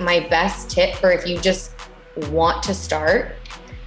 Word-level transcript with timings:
my 0.00 0.20
best 0.28 0.70
tip 0.70 0.94
for 0.96 1.12
if 1.12 1.26
you 1.26 1.38
just 1.40 1.72
want 2.30 2.62
to 2.64 2.74
start 2.74 3.36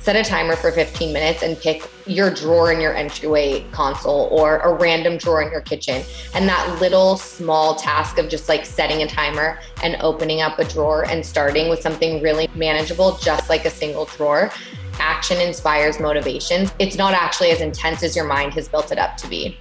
set 0.03 0.17
a 0.17 0.23
timer 0.29 0.53
for 0.57 0.69
15 0.69 1.13
minutes 1.13 1.43
and 1.43 1.57
pick 1.57 1.89
your 2.05 2.29
drawer 2.29 2.73
in 2.73 2.81
your 2.81 2.93
entryway 2.93 3.65
console 3.71 4.27
or 4.33 4.57
a 4.57 4.73
random 4.73 5.17
drawer 5.17 5.41
in 5.41 5.49
your 5.49 5.61
kitchen. 5.61 6.03
And 6.33 6.45
that 6.49 6.81
little 6.81 7.15
small 7.15 7.75
task 7.75 8.17
of 8.17 8.27
just 8.27 8.49
like 8.49 8.65
setting 8.65 9.01
a 9.03 9.07
timer 9.07 9.59
and 9.81 9.95
opening 10.01 10.41
up 10.41 10.59
a 10.59 10.65
drawer 10.65 11.05
and 11.05 11.25
starting 11.25 11.69
with 11.69 11.81
something 11.81 12.21
really 12.21 12.49
manageable, 12.53 13.17
just 13.21 13.49
like 13.49 13.63
a 13.63 13.69
single 13.69 14.03
drawer. 14.03 14.51
Action 14.99 15.39
inspires 15.39 16.01
motivation. 16.01 16.69
It's 16.79 16.97
not 16.97 17.13
actually 17.13 17.51
as 17.51 17.61
intense 17.61 18.03
as 18.03 18.13
your 18.13 18.25
mind 18.25 18.53
has 18.55 18.67
built 18.67 18.91
it 18.91 18.97
up 18.99 19.15
to 19.15 19.27
be. 19.29 19.57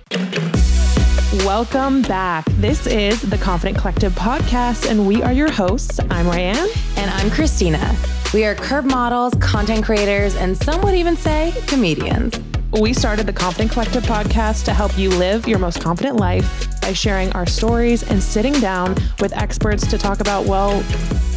Welcome 1.44 2.02
back. 2.02 2.44
This 2.58 2.86
is 2.86 3.20
the 3.20 3.36
Confident 3.36 3.76
Collective 3.76 4.12
podcast, 4.12 4.88
and 4.88 5.08
we 5.08 5.24
are 5.24 5.32
your 5.32 5.50
hosts. 5.50 5.98
I'm 5.98 6.26
Raeann. 6.26 6.68
And 6.96 7.10
I'm 7.10 7.30
Kristina. 7.30 8.32
We 8.32 8.44
are 8.44 8.54
curve 8.54 8.84
models, 8.84 9.34
content 9.40 9.84
creators, 9.84 10.36
and 10.36 10.56
some 10.56 10.80
would 10.82 10.94
even 10.94 11.16
say 11.16 11.52
comedians. 11.66 12.40
We 12.80 12.94
started 12.94 13.26
the 13.26 13.32
Confident 13.32 13.72
Collective 13.72 14.04
podcast 14.04 14.64
to 14.66 14.72
help 14.72 14.96
you 14.96 15.10
live 15.10 15.48
your 15.48 15.58
most 15.58 15.80
confident 15.82 16.16
life 16.16 16.80
by 16.80 16.92
sharing 16.92 17.32
our 17.32 17.46
stories 17.46 18.08
and 18.08 18.22
sitting 18.22 18.54
down 18.60 18.94
with 19.18 19.32
experts 19.32 19.84
to 19.88 19.98
talk 19.98 20.20
about, 20.20 20.46
well, 20.46 20.76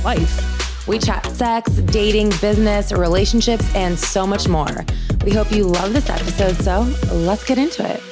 life. 0.03 0.87
We 0.87 0.99
chat 0.99 1.25
sex, 1.31 1.71
dating, 1.71 2.29
business, 2.41 2.91
relationships, 2.91 3.73
and 3.73 3.97
so 3.97 4.27
much 4.27 4.47
more. 4.47 4.85
We 5.23 5.31
hope 5.31 5.51
you 5.51 5.63
love 5.63 5.93
this 5.93 6.11
episode, 6.11 6.57
so 6.57 6.81
let's 7.11 7.43
get 7.43 7.57
into 7.57 7.91
it. 7.91 8.03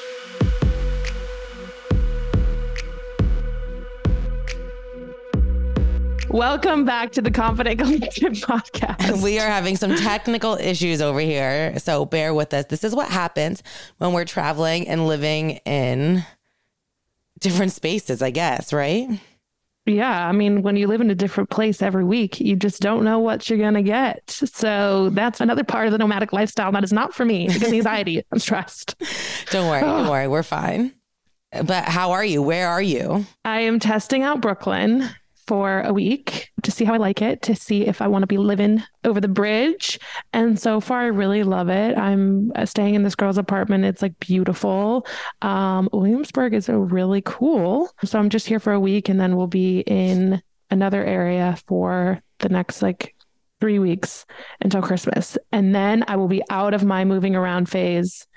Welcome 6.33 6.83
back 6.83 7.11
to 7.11 7.21
the 7.21 7.29
Confident 7.29 7.77
Collective 7.77 8.33
podcast. 8.33 9.21
We 9.21 9.37
are 9.37 9.47
having 9.47 9.77
some 9.77 9.95
technical 9.95 10.55
issues 10.55 10.99
over 10.99 11.19
here, 11.19 11.77
so 11.77 12.05
bear 12.05 12.33
with 12.33 12.55
us. 12.55 12.65
This 12.65 12.83
is 12.83 12.95
what 12.95 13.07
happens 13.07 13.61
when 13.99 14.13
we're 14.13 14.25
traveling 14.25 14.87
and 14.87 15.05
living 15.05 15.51
in 15.67 16.25
different 17.39 17.71
spaces, 17.71 18.23
I 18.23 18.31
guess, 18.31 18.73
right? 18.73 19.21
Yeah, 19.85 20.27
I 20.27 20.31
mean, 20.31 20.63
when 20.63 20.75
you 20.75 20.87
live 20.87 21.01
in 21.01 21.11
a 21.11 21.15
different 21.15 21.51
place 21.51 21.83
every 21.83 22.03
week, 22.03 22.39
you 22.39 22.55
just 22.55 22.81
don't 22.81 23.03
know 23.03 23.19
what 23.19 23.47
you're 23.47 23.59
going 23.59 23.75
to 23.75 23.83
get. 23.83 24.27
So 24.31 25.11
that's 25.11 25.39
another 25.39 25.63
part 25.63 25.85
of 25.85 25.91
the 25.91 25.99
nomadic 25.99 26.33
lifestyle 26.33 26.71
that 26.71 26.83
is 26.83 26.91
not 26.91 27.13
for 27.13 27.25
me 27.25 27.45
because 27.47 27.71
anxiety 27.71 28.23
and 28.31 28.41
stressed. 28.41 28.95
Don't 29.51 29.69
worry, 29.69 29.81
don't 29.81 30.07
worry, 30.09 30.27
we're 30.27 30.41
fine. 30.41 30.93
But 31.63 31.83
how 31.83 32.13
are 32.13 32.25
you? 32.25 32.41
Where 32.41 32.69
are 32.69 32.81
you? 32.81 33.27
I 33.45 33.59
am 33.59 33.79
testing 33.79 34.23
out 34.23 34.41
Brooklyn 34.41 35.07
for 35.47 35.81
a 35.81 35.93
week 35.93 36.51
to 36.63 36.71
see 36.71 36.85
how 36.85 36.93
I 36.93 36.97
like 36.97 37.21
it, 37.21 37.41
to 37.43 37.55
see 37.55 37.85
if 37.85 38.01
I 38.01 38.07
want 38.07 38.23
to 38.23 38.27
be 38.27 38.37
living 38.37 38.83
over 39.03 39.19
the 39.19 39.27
bridge. 39.27 39.99
And 40.31 40.59
so 40.59 40.79
far, 40.79 41.01
I 41.01 41.07
really 41.07 41.43
love 41.43 41.69
it. 41.69 41.97
I'm 41.97 42.51
uh, 42.55 42.65
staying 42.65 42.95
in 42.95 43.03
this 43.03 43.15
girl's 43.15 43.37
apartment. 43.37 43.85
It's 43.85 44.01
like 44.01 44.17
beautiful. 44.19 45.05
Um, 45.41 45.89
Williamsburg 45.91 46.53
is 46.53 46.69
really 46.69 47.21
cool. 47.25 47.89
So 48.03 48.19
I'm 48.19 48.29
just 48.29 48.47
here 48.47 48.59
for 48.59 48.73
a 48.73 48.79
week 48.79 49.09
and 49.09 49.19
then 49.19 49.35
we'll 49.35 49.47
be 49.47 49.79
in 49.81 50.41
another 50.71 51.03
area 51.03 51.57
for 51.67 52.21
the 52.39 52.49
next 52.49 52.81
like 52.81 53.15
three 53.61 53.79
weeks 53.79 54.25
until 54.61 54.81
Christmas. 54.81 55.37
And 55.51 55.73
then 55.73 56.03
I 56.07 56.15
will 56.15 56.27
be 56.27 56.43
out 56.49 56.73
of 56.73 56.83
my 56.83 57.05
moving 57.05 57.35
around 57.35 57.69
phase. 57.69 58.27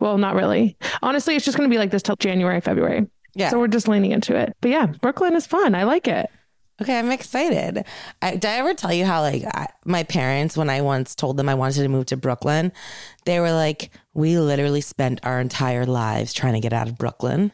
Well, 0.00 0.18
not 0.18 0.34
really. 0.34 0.76
Honestly, 1.02 1.36
it's 1.36 1.44
just 1.44 1.56
going 1.56 1.68
to 1.68 1.72
be 1.72 1.78
like 1.78 1.90
this 1.90 2.02
till 2.02 2.16
January, 2.16 2.60
February. 2.60 3.06
Yeah. 3.34 3.50
So 3.50 3.58
we're 3.58 3.68
just 3.68 3.88
leaning 3.88 4.12
into 4.12 4.36
it. 4.36 4.56
But 4.60 4.70
yeah, 4.70 4.86
Brooklyn 4.86 5.34
is 5.34 5.46
fun. 5.46 5.74
I 5.74 5.84
like 5.84 6.08
it. 6.08 6.30
Okay, 6.80 6.98
I'm 6.98 7.10
excited. 7.10 7.84
I, 8.22 8.32
did 8.32 8.46
I 8.46 8.54
ever 8.54 8.72
tell 8.72 8.92
you 8.92 9.04
how 9.04 9.20
like 9.20 9.44
I, 9.44 9.66
my 9.84 10.02
parents, 10.02 10.56
when 10.56 10.70
I 10.70 10.80
once 10.80 11.14
told 11.14 11.36
them 11.36 11.48
I 11.48 11.54
wanted 11.54 11.82
to 11.82 11.88
move 11.88 12.06
to 12.06 12.16
Brooklyn, 12.16 12.72
they 13.26 13.38
were 13.38 13.52
like, 13.52 13.90
"We 14.14 14.38
literally 14.38 14.80
spent 14.80 15.20
our 15.22 15.40
entire 15.40 15.84
lives 15.84 16.32
trying 16.32 16.54
to 16.54 16.60
get 16.60 16.72
out 16.72 16.88
of 16.88 16.96
Brooklyn." 16.96 17.52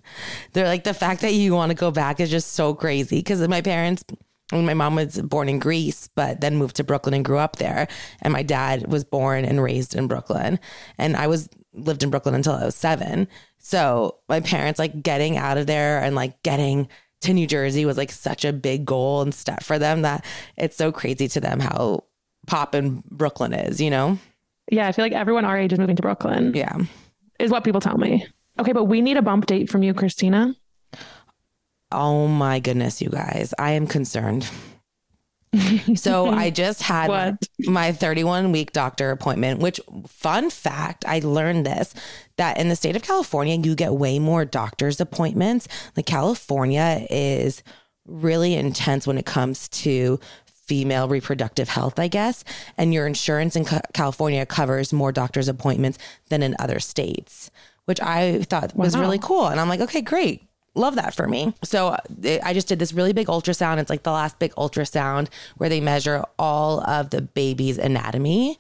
They're 0.52 0.68
like, 0.68 0.84
the 0.84 0.94
fact 0.94 1.22
that 1.22 1.34
you 1.34 1.54
want 1.54 1.70
to 1.70 1.76
go 1.76 1.90
back 1.90 2.20
is 2.20 2.30
just 2.30 2.52
so 2.52 2.74
crazy 2.74 3.18
because 3.18 3.46
my 3.48 3.62
parents. 3.62 4.04
My 4.52 4.74
mom 4.74 4.94
was 4.94 5.20
born 5.22 5.48
in 5.48 5.58
Greece, 5.58 6.08
but 6.14 6.40
then 6.40 6.54
moved 6.54 6.76
to 6.76 6.84
Brooklyn 6.84 7.14
and 7.14 7.24
grew 7.24 7.38
up 7.38 7.56
there. 7.56 7.88
And 8.22 8.32
my 8.32 8.44
dad 8.44 8.86
was 8.86 9.02
born 9.02 9.44
and 9.44 9.60
raised 9.60 9.96
in 9.96 10.06
Brooklyn. 10.06 10.60
And 10.98 11.16
I 11.16 11.26
was 11.26 11.48
lived 11.74 12.04
in 12.04 12.10
Brooklyn 12.10 12.36
until 12.36 12.52
I 12.52 12.64
was 12.64 12.76
seven. 12.76 13.26
So 13.66 14.18
my 14.28 14.38
parents 14.38 14.78
like 14.78 15.02
getting 15.02 15.36
out 15.36 15.58
of 15.58 15.66
there 15.66 16.00
and 16.00 16.14
like 16.14 16.40
getting 16.44 16.86
to 17.22 17.34
New 17.34 17.48
Jersey 17.48 17.84
was 17.84 17.96
like 17.96 18.12
such 18.12 18.44
a 18.44 18.52
big 18.52 18.84
goal 18.84 19.22
and 19.22 19.34
step 19.34 19.64
for 19.64 19.76
them 19.76 20.02
that 20.02 20.24
it's 20.56 20.76
so 20.76 20.92
crazy 20.92 21.26
to 21.26 21.40
them 21.40 21.58
how 21.58 22.04
pop 22.46 22.76
in 22.76 23.02
Brooklyn 23.10 23.52
is, 23.52 23.80
you 23.80 23.90
know? 23.90 24.20
Yeah, 24.70 24.86
I 24.86 24.92
feel 24.92 25.04
like 25.04 25.14
everyone 25.14 25.44
our 25.44 25.58
age 25.58 25.72
is 25.72 25.80
moving 25.80 25.96
to 25.96 26.02
Brooklyn. 26.02 26.54
Yeah. 26.54 26.78
Is 27.40 27.50
what 27.50 27.64
people 27.64 27.80
tell 27.80 27.98
me. 27.98 28.24
Okay, 28.60 28.70
but 28.70 28.84
we 28.84 29.00
need 29.00 29.16
a 29.16 29.22
bump 29.22 29.46
date 29.46 29.68
from 29.68 29.82
you, 29.82 29.94
Kristina. 29.94 30.54
Oh 31.90 32.28
my 32.28 32.60
goodness, 32.60 33.02
you 33.02 33.08
guys. 33.08 33.52
I 33.58 33.72
am 33.72 33.88
concerned 33.88 34.48
so 35.94 36.26
I 36.26 36.50
just 36.50 36.82
had 36.82 37.08
what? 37.08 37.48
my 37.60 37.92
31 37.92 38.52
week 38.52 38.72
doctor 38.72 39.10
appointment, 39.10 39.60
which 39.60 39.80
fun 40.06 40.50
fact, 40.50 41.04
I 41.06 41.20
learned 41.20 41.66
this 41.66 41.94
that 42.36 42.58
in 42.58 42.68
the 42.68 42.76
state 42.76 42.96
of 42.96 43.02
California, 43.02 43.56
you 43.56 43.74
get 43.74 43.94
way 43.94 44.18
more 44.18 44.44
doctor's 44.44 45.00
appointments. 45.00 45.68
Like 45.96 46.06
California 46.06 47.06
is 47.10 47.62
really 48.06 48.54
intense 48.54 49.06
when 49.06 49.18
it 49.18 49.26
comes 49.26 49.68
to 49.68 50.20
female 50.66 51.08
reproductive 51.08 51.68
health, 51.68 51.98
I 51.98 52.08
guess. 52.08 52.44
And 52.76 52.92
your 52.92 53.06
insurance 53.06 53.56
in 53.56 53.64
California 53.94 54.44
covers 54.44 54.92
more 54.92 55.12
doctor's 55.12 55.48
appointments 55.48 55.98
than 56.28 56.42
in 56.42 56.56
other 56.58 56.80
states, 56.80 57.50
which 57.84 58.00
I 58.00 58.42
thought 58.42 58.74
wow. 58.74 58.84
was 58.84 58.96
really 58.96 59.18
cool. 59.18 59.46
And 59.46 59.60
I'm 59.60 59.68
like, 59.68 59.80
okay, 59.80 60.02
great 60.02 60.45
love 60.76 60.94
that 60.96 61.14
for 61.14 61.26
me. 61.26 61.54
So 61.62 61.88
uh, 61.88 61.98
I 62.42 62.52
just 62.52 62.68
did 62.68 62.78
this 62.78 62.92
really 62.92 63.12
big 63.12 63.26
ultrasound. 63.28 63.78
It's 63.78 63.90
like 63.90 64.02
the 64.02 64.12
last 64.12 64.38
big 64.38 64.54
ultrasound 64.54 65.28
where 65.56 65.68
they 65.68 65.80
measure 65.80 66.24
all 66.38 66.80
of 66.80 67.10
the 67.10 67.22
baby's 67.22 67.78
anatomy. 67.78 68.58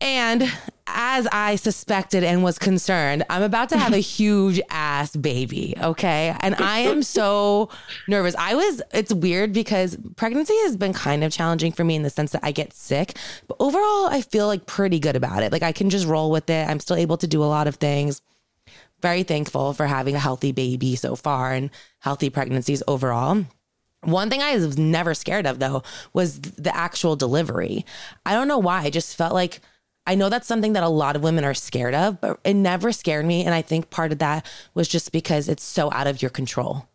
And 0.00 0.48
as 0.86 1.26
I 1.32 1.56
suspected 1.56 2.22
and 2.22 2.44
was 2.44 2.56
concerned, 2.56 3.24
I'm 3.28 3.42
about 3.42 3.68
to 3.70 3.78
have 3.78 3.92
a 3.92 3.98
huge 3.98 4.60
ass 4.70 5.16
baby. 5.16 5.74
Okay. 5.80 6.36
And 6.40 6.54
I 6.54 6.80
am 6.80 7.02
so 7.02 7.68
nervous. 8.06 8.36
I 8.38 8.54
was, 8.54 8.80
it's 8.92 9.12
weird 9.12 9.52
because 9.52 9.98
pregnancy 10.16 10.54
has 10.62 10.76
been 10.76 10.92
kind 10.92 11.24
of 11.24 11.32
challenging 11.32 11.72
for 11.72 11.82
me 11.82 11.96
in 11.96 12.04
the 12.04 12.10
sense 12.10 12.30
that 12.32 12.44
I 12.44 12.52
get 12.52 12.72
sick. 12.72 13.16
But 13.48 13.56
overall, 13.58 14.06
I 14.06 14.22
feel 14.22 14.46
like 14.46 14.66
pretty 14.66 15.00
good 15.00 15.16
about 15.16 15.42
it. 15.42 15.50
Like 15.50 15.64
I 15.64 15.72
can 15.72 15.90
just 15.90 16.06
roll 16.06 16.30
with 16.30 16.48
it. 16.48 16.68
I'm 16.68 16.78
still 16.78 16.96
able 16.96 17.16
to 17.16 17.26
do 17.26 17.42
a 17.42 17.46
lot 17.46 17.66
of 17.66 17.76
things 17.76 18.22
very 19.00 19.22
thankful 19.22 19.72
for 19.72 19.86
having 19.86 20.14
a 20.14 20.20
healthy 20.20 20.52
baby 20.52 20.96
so 20.96 21.16
far 21.16 21.52
and 21.52 21.70
healthy 22.00 22.30
pregnancies 22.30 22.82
overall. 22.88 23.44
One 24.02 24.30
thing 24.30 24.42
I 24.42 24.54
was 24.54 24.78
never 24.78 25.14
scared 25.14 25.46
of 25.46 25.58
though 25.58 25.82
was 26.12 26.40
the 26.40 26.74
actual 26.74 27.16
delivery. 27.16 27.84
I 28.24 28.34
don't 28.34 28.48
know 28.48 28.58
why. 28.58 28.82
I 28.82 28.90
just 28.90 29.16
felt 29.16 29.34
like 29.34 29.60
I 30.06 30.14
know 30.14 30.28
that's 30.28 30.46
something 30.46 30.72
that 30.72 30.82
a 30.82 30.88
lot 30.88 31.16
of 31.16 31.22
women 31.22 31.44
are 31.44 31.54
scared 31.54 31.94
of, 31.94 32.20
but 32.20 32.40
it 32.42 32.54
never 32.54 32.92
scared 32.92 33.26
me. 33.26 33.44
And 33.44 33.54
I 33.54 33.60
think 33.60 33.90
part 33.90 34.12
of 34.12 34.20
that 34.20 34.46
was 34.72 34.88
just 34.88 35.12
because 35.12 35.48
it's 35.48 35.62
so 35.62 35.92
out 35.92 36.06
of 36.06 36.22
your 36.22 36.30
control. 36.30 36.88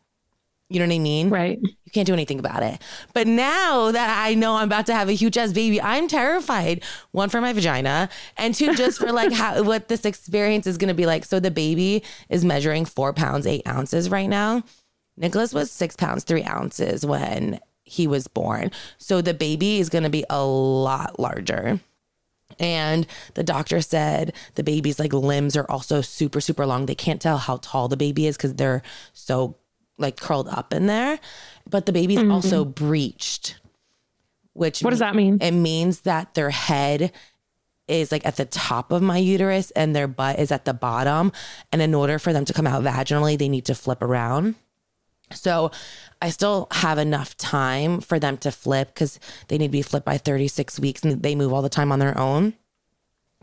You 0.69 0.79
know 0.79 0.87
what 0.87 0.95
I 0.95 0.99
mean? 0.99 1.29
Right. 1.29 1.59
You 1.61 1.91
can't 1.93 2.07
do 2.07 2.13
anything 2.13 2.39
about 2.39 2.63
it. 2.63 2.81
But 3.13 3.27
now 3.27 3.91
that 3.91 4.25
I 4.25 4.33
know 4.33 4.55
I'm 4.55 4.67
about 4.67 4.87
to 4.87 4.95
have 4.95 5.07
a 5.07 5.13
huge 5.13 5.37
ass 5.37 5.53
baby, 5.53 5.79
I'm 5.81 6.07
terrified. 6.07 6.83
One 7.11 7.29
for 7.29 7.41
my 7.41 7.53
vagina, 7.53 8.09
and 8.37 8.55
two 8.55 8.73
just 8.75 8.99
for 8.99 9.11
like 9.11 9.31
how 9.31 9.61
what 9.63 9.87
this 9.87 10.05
experience 10.05 10.65
is 10.65 10.77
going 10.77 10.87
to 10.87 10.93
be 10.93 11.05
like. 11.05 11.25
So 11.25 11.39
the 11.39 11.51
baby 11.51 12.03
is 12.29 12.43
measuring 12.43 12.85
four 12.85 13.13
pounds 13.13 13.45
eight 13.45 13.67
ounces 13.67 14.09
right 14.09 14.27
now. 14.27 14.63
Nicholas 15.15 15.53
was 15.53 15.69
six 15.69 15.95
pounds 15.95 16.23
three 16.23 16.43
ounces 16.43 17.05
when 17.05 17.59
he 17.83 18.07
was 18.07 18.27
born. 18.27 18.71
So 18.97 19.21
the 19.21 19.33
baby 19.33 19.79
is 19.79 19.89
going 19.89 20.03
to 20.03 20.09
be 20.09 20.25
a 20.29 20.43
lot 20.43 21.19
larger. 21.19 21.79
And 22.59 23.07
the 23.33 23.43
doctor 23.43 23.81
said 23.81 24.33
the 24.55 24.63
baby's 24.63 24.99
like 24.99 25.13
limbs 25.13 25.55
are 25.55 25.69
also 25.69 26.01
super, 26.01 26.39
super 26.39 26.65
long. 26.65 26.85
They 26.85 26.95
can't 26.95 27.21
tell 27.21 27.37
how 27.37 27.57
tall 27.57 27.87
the 27.87 27.97
baby 27.97 28.27
is 28.27 28.37
because 28.37 28.55
they're 28.55 28.83
so 29.13 29.57
like 30.03 30.17
curled 30.17 30.47
up 30.47 30.73
in 30.73 30.85
there, 30.85 31.19
but 31.67 31.87
the 31.87 31.91
baby's 31.91 32.19
mm-hmm. 32.19 32.31
also 32.31 32.63
breached. 32.63 33.59
Which 34.53 34.81
what 34.81 34.91
does 34.91 34.99
that 34.99 35.15
mean? 35.15 35.39
It 35.41 35.51
means 35.51 36.01
that 36.01 36.35
their 36.35 36.51
head 36.51 37.11
is 37.87 38.11
like 38.11 38.25
at 38.25 38.37
the 38.37 38.45
top 38.45 38.91
of 38.91 39.01
my 39.01 39.17
uterus 39.17 39.71
and 39.71 39.95
their 39.95 40.07
butt 40.07 40.39
is 40.39 40.51
at 40.51 40.65
the 40.65 40.73
bottom. 40.73 41.31
And 41.71 41.81
in 41.81 41.93
order 41.93 42.19
for 42.19 42.31
them 42.31 42.45
to 42.45 42.53
come 42.53 42.67
out 42.67 42.83
vaginally, 42.83 43.37
they 43.37 43.49
need 43.49 43.65
to 43.65 43.75
flip 43.75 44.01
around. 44.01 44.55
So 45.31 45.71
I 46.21 46.29
still 46.29 46.67
have 46.71 46.97
enough 46.97 47.35
time 47.37 47.99
for 47.99 48.19
them 48.19 48.37
to 48.37 48.51
flip 48.51 48.93
because 48.93 49.19
they 49.47 49.57
need 49.57 49.67
to 49.67 49.71
be 49.71 49.81
flipped 49.81 50.05
by 50.05 50.17
36 50.17 50.79
weeks 50.79 51.03
and 51.03 51.21
they 51.21 51.35
move 51.35 51.51
all 51.51 51.61
the 51.61 51.69
time 51.69 51.91
on 51.91 51.99
their 51.99 52.17
own. 52.17 52.53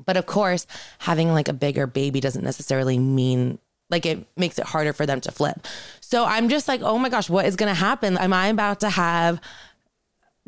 But 0.06 0.16
of 0.16 0.26
course, 0.26 0.66
having 0.98 1.32
like 1.32 1.48
a 1.48 1.52
bigger 1.52 1.86
baby 1.86 2.20
doesn't 2.20 2.44
necessarily 2.44 2.98
mean 2.98 3.58
like 3.90 4.06
it 4.06 4.24
makes 4.36 4.58
it 4.58 4.66
harder 4.66 4.92
for 4.92 5.04
them 5.04 5.20
to 5.20 5.32
flip. 5.32 5.66
So 6.10 6.24
I'm 6.24 6.48
just 6.48 6.66
like, 6.66 6.82
oh 6.82 6.98
my 6.98 7.08
gosh, 7.08 7.30
what 7.30 7.46
is 7.46 7.54
going 7.54 7.68
to 7.68 7.78
happen? 7.78 8.18
Am 8.18 8.32
I 8.32 8.48
about 8.48 8.80
to 8.80 8.90
have 8.90 9.40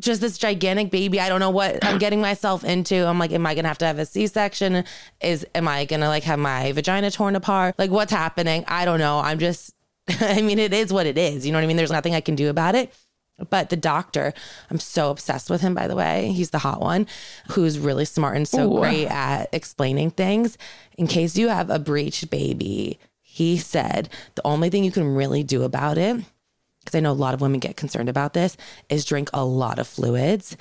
just 0.01 0.21
this 0.21 0.37
gigantic 0.37 0.91
baby. 0.91 1.21
I 1.21 1.29
don't 1.29 1.39
know 1.39 1.51
what 1.51 1.85
I'm 1.85 1.99
getting 1.99 2.21
myself 2.21 2.65
into. 2.65 3.07
I'm 3.07 3.21
like, 3.21 3.31
am 3.31 3.47
I 3.47 3.55
gonna 3.55 3.69
have 3.69 3.79
to 3.79 3.87
have 3.87 4.01
a 4.01 4.07
C-section? 4.07 4.85
Is 5.21 5.47
am 5.55 5.69
I 5.69 5.85
gonna 5.85 6.09
like 6.09 6.25
have 6.25 6.41
my 6.41 6.73
vagina 6.73 7.11
torn 7.11 7.37
apart? 7.37 7.79
Like 7.79 7.91
what's 7.91 8.11
happening? 8.11 8.65
I 8.67 8.85
don't 8.85 8.99
know. 8.99 9.21
I'm 9.21 9.39
just 9.39 9.73
I 10.21 10.43
mean, 10.43 10.59
it 10.59 10.73
is 10.73 10.93
what 10.93 11.07
it 11.07 11.17
is. 11.17 11.47
You 11.47 11.53
know 11.53 11.59
what 11.59 11.65
I 11.65 11.67
mean? 11.69 11.77
There's 11.77 11.93
nothing 11.93 12.15
I 12.15 12.21
can 12.21 12.35
do 12.35 12.49
about 12.49 12.75
it. 12.75 12.93
But 13.51 13.71
the 13.71 13.77
doctor, 13.77 14.33
I'm 14.71 14.79
so 14.79 15.11
obsessed 15.11 15.51
with 15.51 15.61
him, 15.61 15.75
by 15.75 15.89
the 15.89 15.97
way. 15.97 16.33
He's 16.33 16.51
the 16.51 16.59
hot 16.59 16.81
one 16.81 17.07
who's 17.51 17.79
really 17.79 18.05
smart 18.05 18.37
and 18.37 18.49
so 18.49 18.73
Ooh. 18.73 18.81
great 18.81 19.07
at 19.07 19.49
explaining 19.53 20.11
things. 20.11 20.59
In 20.99 21.07
case 21.07 21.37
you 21.37 21.49
have 21.49 21.71
a 21.71 21.79
breached 21.79 22.31
baby, 22.31 22.99
he 23.33 23.57
said 23.57 24.11
the 24.35 24.47
only 24.47 24.69
thing 24.69 24.85
you 24.85 24.93
can 24.93 25.15
really 25.15 25.43
do 25.43 25.63
about 25.63 25.97
it 25.97 26.23
because 26.85 26.95
I 26.95 27.01
know 27.01 27.13
a 27.13 27.15
lot 27.15 27.33
of 27.33 27.41
women 27.41 27.61
get 27.61 27.79
concerned 27.79 28.11
about 28.11 28.35
this, 28.35 28.59
is 28.91 29.07
drink 29.07 29.31
a 29.33 29.43
lot 29.43 29.79
of 29.79 29.87
fluids. 29.87 30.55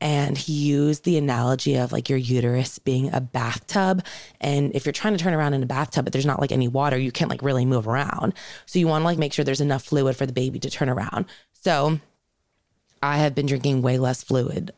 And 0.00 0.38
he 0.38 0.52
used 0.52 1.02
the 1.02 1.18
analogy 1.18 1.74
of 1.74 1.90
like 1.90 2.08
your 2.08 2.18
uterus 2.18 2.78
being 2.78 3.12
a 3.12 3.20
bathtub. 3.20 4.04
And 4.40 4.72
if 4.76 4.86
you're 4.86 4.92
trying 4.92 5.16
to 5.16 5.22
turn 5.22 5.34
around 5.34 5.54
in 5.54 5.62
a 5.64 5.66
bathtub, 5.66 6.04
but 6.04 6.12
there's 6.12 6.26
not 6.26 6.40
like 6.40 6.52
any 6.52 6.68
water, 6.68 6.96
you 6.96 7.10
can't 7.10 7.30
like 7.30 7.42
really 7.42 7.64
move 7.64 7.88
around. 7.88 8.34
So 8.64 8.78
you 8.78 8.86
want 8.86 9.02
to 9.02 9.06
like 9.06 9.18
make 9.18 9.32
sure 9.32 9.44
there's 9.44 9.60
enough 9.60 9.82
fluid 9.82 10.16
for 10.16 10.26
the 10.26 10.32
baby 10.32 10.60
to 10.60 10.70
turn 10.70 10.88
around. 10.88 11.26
So 11.52 11.98
I 13.02 13.18
have 13.18 13.34
been 13.34 13.46
drinking 13.46 13.82
way 13.82 13.98
less 13.98 14.22
fluid 14.22 14.72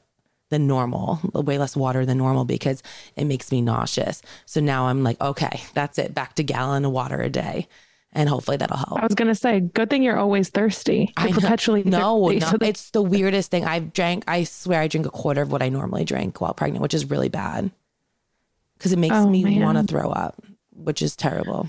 than 0.54 0.66
normal, 0.68 1.20
way 1.34 1.58
less 1.58 1.76
water 1.76 2.06
than 2.06 2.18
normal 2.18 2.44
because 2.44 2.82
it 3.16 3.24
makes 3.24 3.50
me 3.50 3.60
nauseous. 3.60 4.22
So 4.46 4.60
now 4.60 4.86
I'm 4.86 5.02
like, 5.02 5.20
okay, 5.20 5.60
that's 5.74 5.98
it, 5.98 6.14
back 6.14 6.34
to 6.36 6.44
gallon 6.44 6.84
of 6.84 6.92
water 6.92 7.20
a 7.20 7.28
day 7.28 7.66
and 8.12 8.28
hopefully 8.28 8.56
that'll 8.56 8.76
help. 8.76 9.00
I 9.00 9.04
was 9.04 9.14
gonna 9.14 9.34
say, 9.34 9.60
good 9.60 9.90
thing 9.90 10.02
you're 10.02 10.16
always 10.16 10.48
thirsty. 10.48 11.12
You're 11.18 11.28
I 11.28 11.32
perpetually 11.32 11.82
no, 11.82 12.28
thirsty, 12.28 12.38
no. 12.38 12.46
So 12.46 12.56
it's 12.60 12.90
the 12.90 13.02
weirdest 13.02 13.50
thing. 13.50 13.64
I've 13.64 13.92
drank. 13.92 14.24
I 14.28 14.44
swear, 14.44 14.80
I 14.80 14.88
drink 14.88 15.06
a 15.06 15.10
quarter 15.10 15.42
of 15.42 15.50
what 15.50 15.62
I 15.62 15.68
normally 15.68 16.04
drink 16.04 16.40
while 16.40 16.54
pregnant, 16.54 16.82
which 16.82 16.94
is 16.94 17.10
really 17.10 17.28
bad 17.28 17.70
because 18.78 18.92
it 18.92 18.98
makes 18.98 19.16
oh, 19.16 19.28
me 19.28 19.60
want 19.60 19.78
to 19.78 19.84
throw 19.84 20.10
up, 20.10 20.40
which 20.72 21.02
is 21.02 21.16
terrible. 21.16 21.68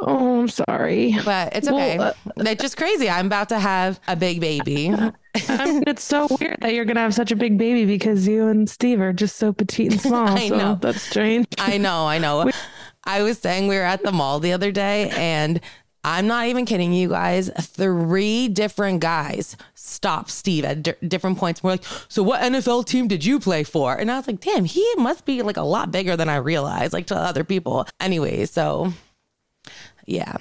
Oh, 0.00 0.40
I'm 0.40 0.48
sorry, 0.48 1.16
but 1.24 1.56
it's 1.56 1.68
okay. 1.68 1.98
Well, 1.98 2.14
uh, 2.26 2.44
it's 2.46 2.62
just 2.62 2.76
crazy. 2.76 3.10
I'm 3.10 3.26
about 3.26 3.48
to 3.48 3.58
have 3.58 3.98
a 4.06 4.14
big 4.14 4.40
baby. 4.40 4.90
I 5.48 5.64
mean, 5.66 5.84
it's 5.86 6.04
so 6.04 6.28
weird 6.40 6.58
that 6.60 6.74
you're 6.74 6.84
gonna 6.84 7.00
have 7.00 7.14
such 7.14 7.32
a 7.32 7.36
big 7.36 7.58
baby 7.58 7.84
because 7.84 8.26
you 8.26 8.46
and 8.48 8.68
Steve 8.68 9.00
are 9.00 9.12
just 9.12 9.36
so 9.36 9.52
petite 9.52 9.92
and 9.92 10.00
small. 10.00 10.28
I 10.28 10.48
so 10.48 10.56
know 10.56 10.78
that's 10.80 11.02
strange. 11.02 11.46
I 11.58 11.78
know. 11.78 12.06
I 12.06 12.18
know. 12.18 12.50
I 13.04 13.22
was 13.22 13.38
saying 13.38 13.66
we 13.68 13.76
were 13.76 13.82
at 13.82 14.02
the 14.02 14.12
mall 14.12 14.38
the 14.40 14.52
other 14.52 14.70
day 14.70 15.10
and 15.10 15.60
I'm 16.04 16.26
not 16.26 16.46
even 16.46 16.64
kidding 16.64 16.92
you 16.92 17.08
guys. 17.08 17.50
Three 17.60 18.48
different 18.48 19.00
guys 19.00 19.56
stopped 19.74 20.30
Steve 20.30 20.64
at 20.64 20.82
d- 20.82 20.92
different 21.06 21.38
points. 21.38 21.62
We're 21.62 21.72
like, 21.72 21.84
so 22.08 22.22
what 22.22 22.40
NFL 22.40 22.86
team 22.86 23.08
did 23.08 23.24
you 23.24 23.40
play 23.40 23.64
for? 23.64 23.94
And 23.96 24.10
I 24.10 24.16
was 24.16 24.26
like, 24.26 24.40
damn, 24.40 24.64
he 24.64 24.86
must 24.96 25.24
be 25.24 25.42
like 25.42 25.56
a 25.56 25.62
lot 25.62 25.90
bigger 25.90 26.16
than 26.16 26.28
I 26.28 26.36
realized, 26.36 26.92
like 26.92 27.06
to 27.06 27.16
other 27.16 27.44
people. 27.44 27.86
Anyway, 28.00 28.44
so 28.46 28.92
yeah. 30.08 30.36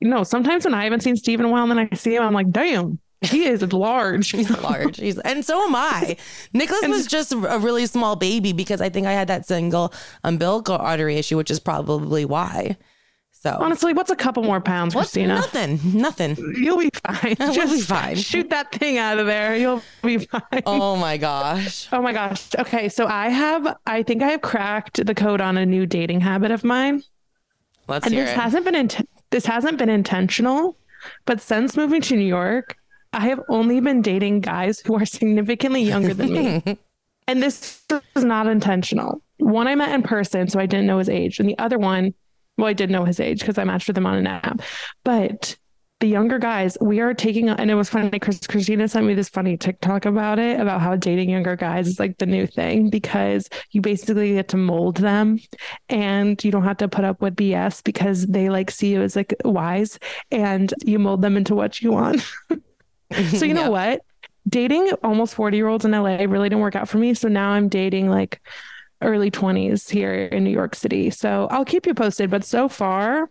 You 0.00 0.08
know, 0.08 0.22
sometimes 0.24 0.64
when 0.64 0.74
I 0.74 0.84
haven't 0.84 1.00
seen 1.00 1.16
Steve 1.16 1.40
in 1.40 1.46
a 1.46 1.48
while 1.48 1.62
and 1.68 1.78
then 1.78 1.88
I 1.90 1.96
see 1.96 2.14
him, 2.14 2.22
I'm 2.22 2.32
like, 2.32 2.50
damn, 2.50 2.98
he 3.20 3.46
is 3.46 3.62
large. 3.72 4.30
He's 4.30 4.50
large. 4.50 4.98
He's, 4.98 5.18
and 5.18 5.44
so 5.44 5.64
am 5.64 5.74
I. 5.74 6.16
Nicholas 6.52 6.86
was 6.86 7.06
just 7.06 7.32
a 7.32 7.58
really 7.58 7.86
small 7.86 8.16
baby 8.16 8.52
because 8.52 8.80
I 8.80 8.88
think 8.88 9.06
I 9.06 9.12
had 9.12 9.28
that 9.28 9.46
single 9.46 9.92
umbilical 10.24 10.76
artery 10.76 11.16
issue, 11.16 11.36
which 11.36 11.50
is 11.50 11.58
probably 11.58 12.24
why. 12.24 12.76
So 13.30 13.56
honestly, 13.60 13.92
what's 13.92 14.10
a 14.10 14.16
couple 14.16 14.42
more 14.42 14.60
pounds, 14.60 14.96
what's 14.96 15.12
Kristina? 15.12 15.28
Nothing. 15.28 15.78
Nothing. 15.84 16.36
You'll 16.56 16.78
be 16.78 16.90
fine. 17.06 17.36
You'll 17.40 17.54
just 17.54 17.72
be 17.72 17.80
fine. 17.82 18.16
Shoot 18.16 18.50
that 18.50 18.72
thing 18.72 18.98
out 18.98 19.20
of 19.20 19.26
there. 19.26 19.56
You'll 19.56 19.82
be 20.02 20.18
fine. 20.18 20.62
Oh 20.66 20.96
my 20.96 21.16
gosh. 21.16 21.86
Oh 21.92 22.02
my 22.02 22.12
gosh. 22.12 22.48
Okay, 22.58 22.88
so 22.88 23.06
I 23.06 23.28
have. 23.28 23.76
I 23.86 24.02
think 24.02 24.22
I 24.22 24.28
have 24.30 24.40
cracked 24.40 25.04
the 25.06 25.14
code 25.14 25.40
on 25.40 25.56
a 25.56 25.64
new 25.64 25.86
dating 25.86 26.20
habit 26.20 26.50
of 26.50 26.64
mine. 26.64 27.04
Let's 27.88 28.06
and 28.06 28.14
this 28.14 28.30
it. 28.30 28.36
hasn't 28.36 28.64
been. 28.64 28.74
In- 28.74 28.90
this 29.30 29.46
hasn't 29.46 29.78
been 29.78 29.88
intentional, 29.88 30.76
but 31.26 31.40
since 31.40 31.76
moving 31.76 32.00
to 32.02 32.16
New 32.16 32.24
York, 32.26 32.76
I 33.12 33.28
have 33.28 33.40
only 33.48 33.80
been 33.80 34.02
dating 34.02 34.40
guys 34.40 34.80
who 34.80 34.94
are 34.94 35.04
significantly 35.06 35.82
younger 35.82 36.14
than 36.14 36.32
me. 36.32 36.78
and 37.26 37.42
this 37.42 37.82
is 38.14 38.24
not 38.24 38.46
intentional. 38.46 39.22
One 39.38 39.68
I 39.68 39.74
met 39.74 39.94
in 39.94 40.02
person, 40.02 40.48
so 40.48 40.58
I 40.58 40.66
didn't 40.66 40.86
know 40.86 40.98
his 40.98 41.08
age. 41.08 41.38
And 41.38 41.48
the 41.48 41.58
other 41.58 41.78
one, 41.78 42.14
well, 42.56 42.66
I 42.66 42.72
did 42.72 42.90
know 42.90 43.04
his 43.04 43.20
age 43.20 43.40
because 43.40 43.58
I 43.58 43.64
matched 43.64 43.88
with 43.88 43.96
him 43.96 44.06
on 44.06 44.18
an 44.18 44.26
app. 44.26 44.62
But 45.04 45.56
the 46.00 46.06
younger 46.06 46.38
guys, 46.38 46.78
we 46.80 47.00
are 47.00 47.12
taking, 47.12 47.48
and 47.48 47.70
it 47.70 47.74
was 47.74 47.88
funny. 47.88 48.18
Chris, 48.20 48.38
Kristina 48.40 48.88
sent 48.88 49.04
me 49.04 49.14
this 49.14 49.28
funny 49.28 49.56
TikTok 49.56 50.04
about 50.04 50.38
it, 50.38 50.60
about 50.60 50.80
how 50.80 50.94
dating 50.94 51.30
younger 51.30 51.56
guys 51.56 51.88
is 51.88 51.98
like 51.98 52.18
the 52.18 52.26
new 52.26 52.46
thing 52.46 52.88
because 52.88 53.48
you 53.72 53.80
basically 53.80 54.34
get 54.34 54.48
to 54.48 54.56
mold 54.56 54.98
them 54.98 55.40
and 55.88 56.42
you 56.44 56.52
don't 56.52 56.62
have 56.62 56.76
to 56.76 56.88
put 56.88 57.04
up 57.04 57.20
with 57.20 57.34
BS 57.34 57.82
because 57.82 58.26
they 58.26 58.48
like 58.48 58.70
see 58.70 58.92
you 58.92 59.02
as 59.02 59.16
like 59.16 59.34
wise 59.44 59.98
and 60.30 60.72
you 60.84 61.00
mold 61.00 61.20
them 61.20 61.36
into 61.36 61.56
what 61.56 61.82
you 61.82 61.90
want. 61.90 62.20
so 63.34 63.44
you 63.44 63.54
know 63.54 63.70
what? 63.70 64.02
Dating 64.48 64.92
almost 65.02 65.34
40 65.34 65.56
year 65.56 65.66
olds 65.66 65.84
in 65.84 65.90
LA 65.90 66.18
really 66.18 66.48
didn't 66.48 66.62
work 66.62 66.76
out 66.76 66.88
for 66.88 66.98
me. 66.98 67.12
So 67.14 67.26
now 67.26 67.50
I'm 67.50 67.68
dating 67.68 68.08
like 68.08 68.40
early 69.02 69.32
20s 69.32 69.90
here 69.90 70.14
in 70.14 70.44
New 70.44 70.50
York 70.50 70.76
City. 70.76 71.10
So 71.10 71.48
I'll 71.50 71.64
keep 71.64 71.86
you 71.86 71.94
posted. 71.94 72.30
But 72.30 72.44
so 72.44 72.68
far, 72.68 73.30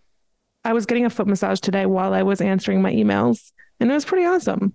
I 0.68 0.74
was 0.74 0.84
getting 0.84 1.06
a 1.06 1.10
foot 1.10 1.26
massage 1.26 1.60
today 1.60 1.86
while 1.86 2.12
I 2.12 2.22
was 2.22 2.42
answering 2.42 2.82
my 2.82 2.92
emails, 2.92 3.52
and 3.80 3.90
it 3.90 3.94
was 3.94 4.04
pretty 4.04 4.26
awesome. 4.26 4.74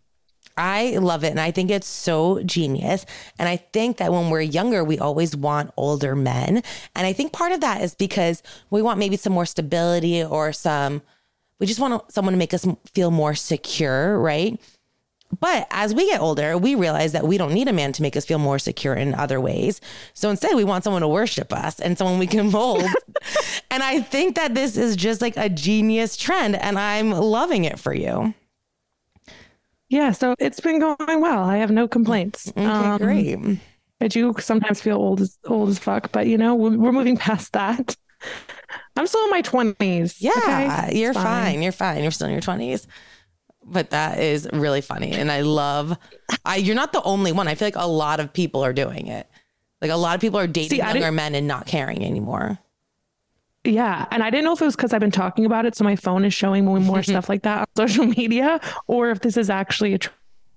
I 0.57 0.97
love 0.97 1.23
it. 1.23 1.29
And 1.29 1.39
I 1.39 1.51
think 1.51 1.69
it's 1.69 1.85
so 1.85 2.41
genius. 2.41 3.05
And 3.37 3.47
I 3.47 3.57
think 3.57 3.97
that 3.97 4.11
when 4.11 4.31
we're 4.31 4.41
younger, 4.41 4.83
we 4.83 4.97
always 4.97 5.35
want 5.35 5.71
older 5.77 6.15
men. 6.15 6.63
And 6.95 7.05
I 7.05 7.13
think 7.13 7.31
part 7.31 7.51
of 7.51 7.61
that 7.61 7.81
is 7.81 7.93
because 7.93 8.41
we 8.71 8.81
want 8.81 8.97
maybe 8.97 9.17
some 9.17 9.33
more 9.33 9.45
stability 9.45 10.23
or 10.23 10.51
some, 10.51 11.03
we 11.59 11.67
just 11.67 11.79
want 11.79 12.11
someone 12.11 12.33
to 12.33 12.39
make 12.39 12.55
us 12.55 12.65
feel 12.91 13.11
more 13.11 13.35
secure, 13.35 14.19
right? 14.19 14.59
But 15.39 15.67
as 15.71 15.93
we 15.93 16.05
get 16.07 16.21
older, 16.21 16.57
we 16.57 16.75
realize 16.75 17.11
that 17.13 17.25
we 17.25 17.37
don't 17.37 17.53
need 17.53 17.67
a 17.67 17.73
man 17.73 17.91
to 17.93 18.01
make 18.01 18.15
us 18.15 18.25
feel 18.25 18.39
more 18.39 18.59
secure 18.59 18.93
in 18.93 19.13
other 19.15 19.39
ways. 19.39 19.81
So 20.13 20.29
instead, 20.29 20.55
we 20.55 20.63
want 20.63 20.83
someone 20.83 21.01
to 21.01 21.07
worship 21.07 21.53
us 21.53 21.79
and 21.79 21.97
someone 21.97 22.19
we 22.19 22.27
can 22.27 22.51
mold. 22.51 22.83
and 23.71 23.83
I 23.83 24.01
think 24.01 24.35
that 24.35 24.53
this 24.53 24.77
is 24.77 24.95
just 24.95 25.21
like 25.21 25.37
a 25.37 25.49
genius 25.49 26.17
trend, 26.17 26.55
and 26.55 26.77
I'm 26.77 27.11
loving 27.11 27.65
it 27.65 27.79
for 27.79 27.93
you. 27.93 28.33
Yeah, 29.89 30.11
so 30.11 30.35
it's 30.39 30.59
been 30.59 30.79
going 30.79 31.21
well. 31.21 31.43
I 31.43 31.57
have 31.57 31.71
no 31.71 31.87
complaints. 31.87 32.49
Okay, 32.49 32.65
um, 32.65 32.97
great. 32.97 33.59
I 34.01 34.07
do 34.07 34.33
sometimes 34.39 34.81
feel 34.81 34.97
old 34.97 35.21
as 35.21 35.37
old 35.45 35.69
as 35.69 35.79
fuck, 35.79 36.11
but 36.11 36.27
you 36.27 36.37
know, 36.37 36.55
we're, 36.55 36.77
we're 36.77 36.91
moving 36.91 37.17
past 37.29 37.53
that. 37.53 37.95
I'm 38.95 39.07
still 39.07 39.23
in 39.25 39.31
my 39.31 39.41
20s. 39.41 40.17
Yeah, 40.19 40.31
okay? 40.37 40.97
you're 40.97 41.13
fine. 41.13 41.23
fine. 41.23 41.61
You're 41.61 41.71
fine. 41.71 42.01
You're 42.01 42.11
still 42.11 42.27
in 42.27 42.33
your 42.33 42.41
20s 42.41 42.87
but 43.65 43.89
that 43.91 44.19
is 44.19 44.47
really 44.53 44.81
funny. 44.81 45.11
And 45.11 45.31
i 45.31 45.41
love 45.41 45.97
i 46.45 46.55
you're 46.57 46.75
not 46.75 46.93
the 46.93 47.03
only 47.03 47.31
one. 47.31 47.47
I 47.47 47.55
feel 47.55 47.67
like 47.67 47.75
a 47.75 47.87
lot 47.87 48.19
of 48.19 48.33
people 48.33 48.63
are 48.63 48.73
doing 48.73 49.07
it. 49.07 49.27
Like 49.81 49.91
a 49.91 49.95
lot 49.95 50.15
of 50.15 50.21
people 50.21 50.39
are 50.39 50.47
dating 50.47 50.69
See, 50.69 50.77
younger 50.77 51.11
men 51.11 51.35
and 51.35 51.47
not 51.47 51.67
caring 51.67 52.05
anymore. 52.05 52.59
Yeah. 53.63 54.05
And 54.11 54.23
i 54.23 54.29
didn't 54.29 54.45
know 54.45 54.53
if 54.53 54.61
it 54.61 54.65
was 54.65 54.75
because 54.75 54.93
i've 54.93 55.01
been 55.01 55.11
talking 55.11 55.45
about 55.45 55.65
it. 55.65 55.75
So 55.75 55.83
my 55.83 55.95
phone 55.95 56.25
is 56.25 56.33
showing 56.33 56.65
more, 56.65 56.79
more 56.79 57.03
stuff 57.03 57.29
like 57.29 57.43
that 57.43 57.59
on 57.59 57.65
social 57.87 58.05
media 58.05 58.59
or 58.87 59.11
if 59.11 59.21
this 59.21 59.37
is 59.37 59.49
actually 59.49 59.93
a 59.93 59.99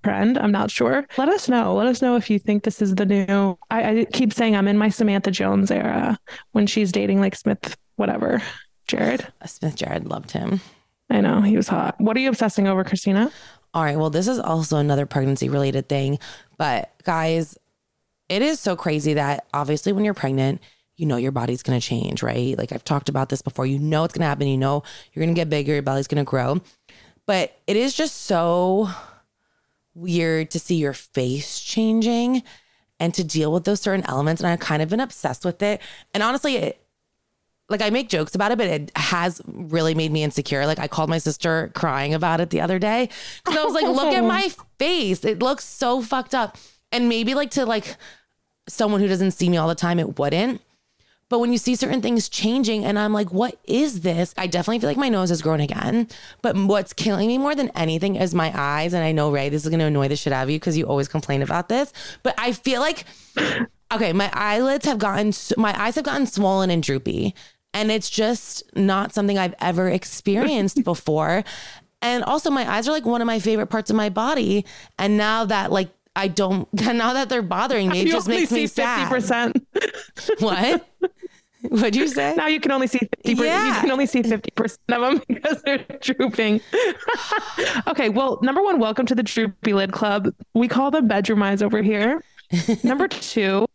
trend. 0.03 0.39
I'm 0.39 0.53
not 0.53 0.71
sure. 0.71 1.05
Let 1.17 1.29
us 1.29 1.49
know. 1.49 1.75
Let 1.75 1.89
us 1.89 2.01
know 2.01 2.15
if 2.15 2.31
you 2.31 2.39
think 2.39 2.63
this 2.63 2.81
is 2.81 2.95
the 2.95 3.07
new 3.07 3.59
I, 3.71 4.01
I 4.01 4.05
keep 4.05 4.33
saying 4.33 4.55
i'm 4.55 4.69
in 4.69 4.79
my 4.79 4.89
samantha 4.89 5.31
jones 5.31 5.71
era 5.71 6.19
when 6.53 6.67
she's 6.67 6.93
dating 6.93 7.21
like 7.21 7.35
smith 7.35 7.77
whatever 7.97 8.43
jerrod. 8.89 9.27
Smith 9.47 9.77
jerrod 9.77 10.09
loved 10.09 10.31
him 10.31 10.61
I 11.09 11.21
know 11.21 11.41
he 11.41 11.57
was 11.57 11.69
hot. 11.69 12.01
What 12.01 12.17
are 12.17 12.21
you 12.21 12.29
obsessing 12.29 12.67
over, 12.67 12.85
Kristina? 12.85 13.31
All 13.75 13.83
right. 13.83 13.97
Well, 13.97 14.11
this 14.11 14.27
is 14.27 14.39
also 14.39 14.79
another 14.79 15.07
pregnancy 15.07 15.49
related 15.49 15.89
thing. 15.89 16.19
But 16.59 16.93
guys, 17.05 17.57
it 18.29 18.43
is 18.43 18.59
so 18.59 18.75
crazy 18.75 19.15
that 19.15 19.47
obviously 19.55 19.93
when 19.93 20.05
you're 20.05 20.15
pregnant, 20.15 20.61
you 20.97 21.07
know 21.07 21.17
your 21.17 21.33
body's 21.33 21.63
going 21.63 21.79
to 21.79 21.87
change, 21.87 22.23
right? 22.23 22.57
Like 22.57 22.73
I've 22.73 22.85
talked 22.85 23.09
about 23.09 23.29
this 23.29 23.43
before. 23.43 23.67
You 23.67 23.79
know 23.79 24.05
it's 24.05 24.15
going 24.15 24.23
to 24.23 24.29
happen. 24.29 24.49
You 24.49 24.57
know 24.57 24.83
you're 25.13 25.25
going 25.25 25.35
to 25.35 25.39
get 25.39 25.51
bigger, 25.51 25.75
your 25.75 25.83
belly's 25.83 26.09
going 26.09 26.25
to 26.25 26.29
grow. 26.29 26.61
But 27.27 27.59
it 27.67 27.77
is 27.77 27.95
just 27.95 28.23
so 28.23 28.89
weird 29.95 30.51
to 30.53 30.59
see 30.59 30.77
your 30.77 30.93
face 30.93 31.61
changing 31.61 32.43
and 32.99 33.13
to 33.15 33.25
deal 33.25 33.53
with 33.53 33.65
those 33.65 33.81
certain 33.81 34.07
elements. 34.07 34.41
And 34.41 34.49
I've 34.49 34.61
kind 34.61 34.83
of 34.83 34.89
been 34.89 35.01
obsessed 35.01 35.45
with 35.45 35.63
it. 35.63 35.81
And 36.15 36.23
honestly, 36.23 36.57
it, 36.57 36.86
like 37.69 37.83
I 37.83 37.91
make 37.91 38.09
jokes 38.09 38.35
about 38.35 38.53
it, 38.53 38.59
but 38.59 38.69
it 38.69 38.93
has 38.97 39.41
really 39.47 39.95
made 39.95 40.13
me 40.13 40.23
insecure. 40.23 40.67
Like 40.67 40.79
I 40.79 40.89
called 40.89 41.11
my 41.11 41.19
sister 41.19 41.71
crying 41.75 42.15
about 42.15 42.41
it 42.41 42.51
the 42.51 42.61
other 42.61 42.79
day 42.79 43.09
because 43.45 43.59
I 43.59 43.65
was 43.65 43.75
like, 43.75 43.85
look 43.85 44.15
at 44.15 44.25
my 44.25 44.51
face. 44.79 45.25
It 45.25 45.41
looks 45.41 45.65
so 45.65 46.01
fucked 46.01 46.35
up. 46.35 46.57
And 46.93 47.09
maybe 47.09 47.35
like 47.35 47.51
to 47.53 47.67
like 47.67 47.97
someone 48.69 49.01
who 49.01 49.09
doesn't 49.09 49.33
see 49.33 49.49
me 49.49 49.57
all 49.57 49.69
the 49.69 49.75
time, 49.75 49.99
it 49.99 50.19
wouldn't. 50.19 50.61
But 51.29 51.41
when 51.41 51.51
you 51.51 51.59
see 51.59 51.75
certain 51.75 52.01
things 52.01 52.29
changing, 52.29 52.85
and 52.85 52.97
I'm 52.97 53.13
like, 53.13 53.33
what 53.33 53.59
is 53.65 54.03
this? 54.03 54.33
I 54.39 54.47
definitely 54.47 54.79
feel 54.79 54.91
like 54.91 54.97
my 54.97 55.09
nose 55.09 55.31
has 55.31 55.43
grown 55.43 55.59
again. 55.61 56.07
But 56.41 56.57
what's 56.57 56.93
killing 56.93 57.27
me 57.27 57.37
more 57.37 57.57
than 57.57 57.71
anything 57.71 58.15
is 58.15 58.33
my 58.33 58.53
eyes. 58.55 58.93
And 58.93 59.03
I 59.03 59.11
know, 59.11 59.33
Ray, 59.33 59.49
this 59.49 59.65
is 59.65 59.69
going 59.69 59.81
to 59.81 59.87
annoy 59.87 60.07
the 60.07 60.15
shit 60.15 60.33
out 60.33 60.45
of 60.45 60.51
you 60.51 60.61
because 60.61 60.79
you 60.79 60.87
always 60.87 61.09
complain 61.09 61.43
about 61.43 61.69
this. 61.69 61.93
But 62.23 62.37
I 62.39 62.53
feel 62.53 62.81
like, 62.81 63.07
okay, 63.93 64.13
my 64.13 64.31
eyelids 64.33 64.87
have 64.87 64.99
gotten, 64.99 65.33
my 65.57 65.75
eyes 65.81 65.97
have 65.97 66.05
gotten 66.05 66.29
swollen 66.29 66.71
and 66.71 66.81
droopy. 66.81 67.35
And 67.77 67.91
it's 67.91 68.09
just 68.09 68.63
not 68.75 69.13
something 69.13 69.37
I've 69.37 69.55
ever 69.61 69.91
experienced 69.91 70.83
before. 70.85 71.45
And 72.01 72.25
also, 72.25 72.51
my 72.51 72.69
eyes 72.71 72.89
are 72.89 72.91
like 72.91 73.05
one 73.05 73.21
of 73.21 73.27
my 73.27 73.39
favorite 73.39 73.67
parts 73.67 73.91
of 73.91 73.97
my 73.97 74.09
body. 74.09 74.65
And 74.99 75.19
now 75.19 75.45
that, 75.45 75.71
like, 75.71 75.91
I 76.17 76.29
don't, 76.29 76.67
now 76.75 77.13
that 77.13 77.29
they're 77.29 77.43
bothering 77.43 77.91
me, 77.91 78.01
it 78.01 78.07
you 78.07 78.13
just 78.13 78.29
makes 78.29 78.51
me 78.51 78.65
50%. 78.65 79.23
sad. 79.23 79.63
What? 80.39 80.89
What'd 81.69 81.97
you 81.97 82.09
say? 82.09 82.35
Now 82.35 82.47
you 82.47 82.61
can 82.61 82.71
only 82.73 82.87
see 82.87 83.01
50%. 83.27 83.45
Yeah. 83.45 83.75
You 83.75 83.81
can 83.83 83.91
only 83.91 84.07
see 84.07 84.23
50% 84.23 84.79
of 84.89 85.01
them 85.03 85.23
because 85.29 85.61
they're 85.63 85.85
drooping. 86.01 86.63
okay. 87.89 88.09
Well, 88.09 88.39
number 88.41 88.63
one, 88.63 88.79
welcome 88.79 89.05
to 89.07 89.15
the 89.15 89.23
Droopy 89.23 89.75
Lid 89.75 89.93
Club. 89.93 90.33
We 90.55 90.69
call 90.69 90.91
them 90.91 91.09
bedroom 91.09 91.43
eyes 91.43 91.63
over 91.63 91.83
here. 91.83 92.23
number 92.85 93.09
two, 93.09 93.67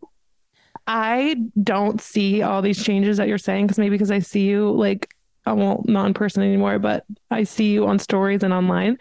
I 0.93 1.38
don't 1.63 2.01
see 2.01 2.41
all 2.41 2.62
these 2.62 2.83
changes 2.83 3.15
that 3.15 3.29
you're 3.29 3.38
saying 3.38 3.67
because 3.67 3.77
maybe 3.77 3.91
because 3.91 4.12
I 4.12 4.19
see 4.19 4.41
you 4.41 4.69
like 4.71 5.15
I 5.45 5.53
won't 5.53 5.88
not 5.88 6.05
in 6.05 6.13
person 6.13 6.43
anymore, 6.43 6.79
but 6.79 7.05
I 7.31 7.43
see 7.45 7.71
you 7.71 7.88
on 7.88 7.98
stories 7.98 8.43
and 8.43 8.53
online. 8.53 8.98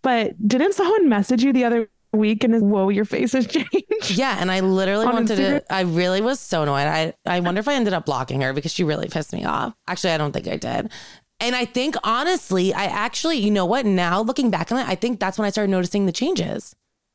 But 0.00 0.32
didn't 0.48 0.72
someone 0.72 1.10
message 1.10 1.44
you 1.44 1.52
the 1.52 1.64
other 1.64 1.90
week 2.14 2.44
and 2.44 2.54
is 2.54 2.62
whoa, 2.62 2.88
your 2.88 3.04
face 3.04 3.34
has 3.34 3.46
changed? 3.58 4.12
Yeah, 4.12 4.38
and 4.40 4.50
I 4.50 4.60
literally 4.60 5.04
wanted 5.04 5.36
Instagram? 5.36 5.66
to. 5.66 5.72
I 5.72 5.82
really 5.82 6.22
was 6.22 6.40
so 6.40 6.62
annoyed. 6.62 6.86
I 6.86 7.12
I 7.26 7.40
wonder 7.40 7.58
if 7.58 7.68
I 7.68 7.74
ended 7.74 7.92
up 7.92 8.06
blocking 8.06 8.40
her 8.40 8.54
because 8.54 8.72
she 8.72 8.82
really 8.82 9.08
pissed 9.08 9.34
me 9.34 9.44
off. 9.44 9.74
Actually, 9.86 10.14
I 10.14 10.16
don't 10.16 10.32
think 10.32 10.48
I 10.48 10.56
did. 10.56 10.90
And 11.40 11.54
I 11.54 11.66
think 11.66 11.96
honestly, 12.04 12.72
I 12.72 12.84
actually, 12.84 13.36
you 13.36 13.50
know 13.50 13.66
what? 13.66 13.84
Now 13.84 14.22
looking 14.22 14.50
back 14.50 14.72
on 14.72 14.78
it, 14.78 14.88
I 14.88 14.94
think 14.94 15.20
that's 15.20 15.36
when 15.36 15.44
I 15.44 15.50
started 15.50 15.70
noticing 15.70 16.06
the 16.06 16.12
changes. 16.12 16.74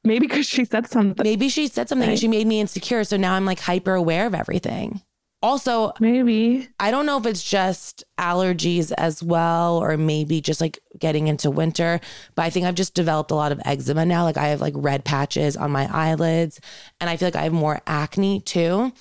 Maybe 0.09 0.25
because 0.25 0.47
she 0.47 0.65
said 0.65 0.87
something. 0.87 1.23
Maybe 1.23 1.49
she 1.49 1.67
said 1.67 1.87
something 1.87 2.09
and 2.09 2.17
she 2.17 2.27
made 2.27 2.47
me 2.47 2.59
insecure, 2.59 3.03
so 3.03 3.15
now 3.15 3.35
I'm 3.35 3.45
like 3.45 3.59
hyper 3.59 3.93
aware 3.93 4.25
of 4.25 4.33
everything. 4.33 5.03
Also, 5.43 5.93
Maybe. 5.99 6.67
I 6.79 6.89
don't 6.89 7.05
know 7.05 7.19
if 7.19 7.27
it's 7.27 7.47
just 7.47 8.03
allergies 8.19 8.91
as 8.97 9.21
well, 9.21 9.77
or 9.77 9.97
maybe 9.97 10.41
just 10.41 10.61
like 10.61 10.79
getting 10.97 11.27
into 11.27 11.51
winter. 11.51 11.99
But 12.33 12.41
I 12.41 12.49
think 12.49 12.65
I've 12.65 12.73
just 12.73 12.95
developed 12.95 13.29
a 13.29 13.35
lot 13.35 13.51
of 13.51 13.61
eczema 13.65 14.03
now. 14.03 14.23
Like 14.23 14.35
I 14.37 14.47
have 14.47 14.61
like 14.61 14.73
red 14.75 15.05
patches 15.05 15.55
on 15.55 15.69
my 15.69 15.87
eyelids, 15.93 16.59
and 16.99 17.07
I 17.07 17.15
feel 17.15 17.27
like 17.27 17.35
I 17.35 17.43
have 17.43 17.53
more 17.53 17.79
acne 17.85 18.41
too. 18.41 18.91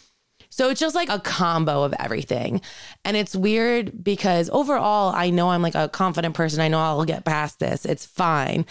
So 0.50 0.68
it's 0.68 0.80
just 0.80 0.94
like 0.94 1.08
a 1.08 1.20
combo 1.20 1.84
of 1.84 1.94
everything. 1.98 2.60
And 3.04 3.16
it's 3.16 3.34
weird 3.34 4.04
because 4.04 4.50
overall, 4.50 5.14
I 5.14 5.30
know 5.30 5.50
I'm 5.50 5.62
like 5.62 5.74
a 5.74 5.88
confident 5.88 6.34
person. 6.34 6.60
I 6.60 6.68
know 6.68 6.80
I'll 6.80 7.04
get 7.04 7.24
past 7.24 7.60
this. 7.60 7.86
It's 7.86 8.04
fine. 8.04 8.66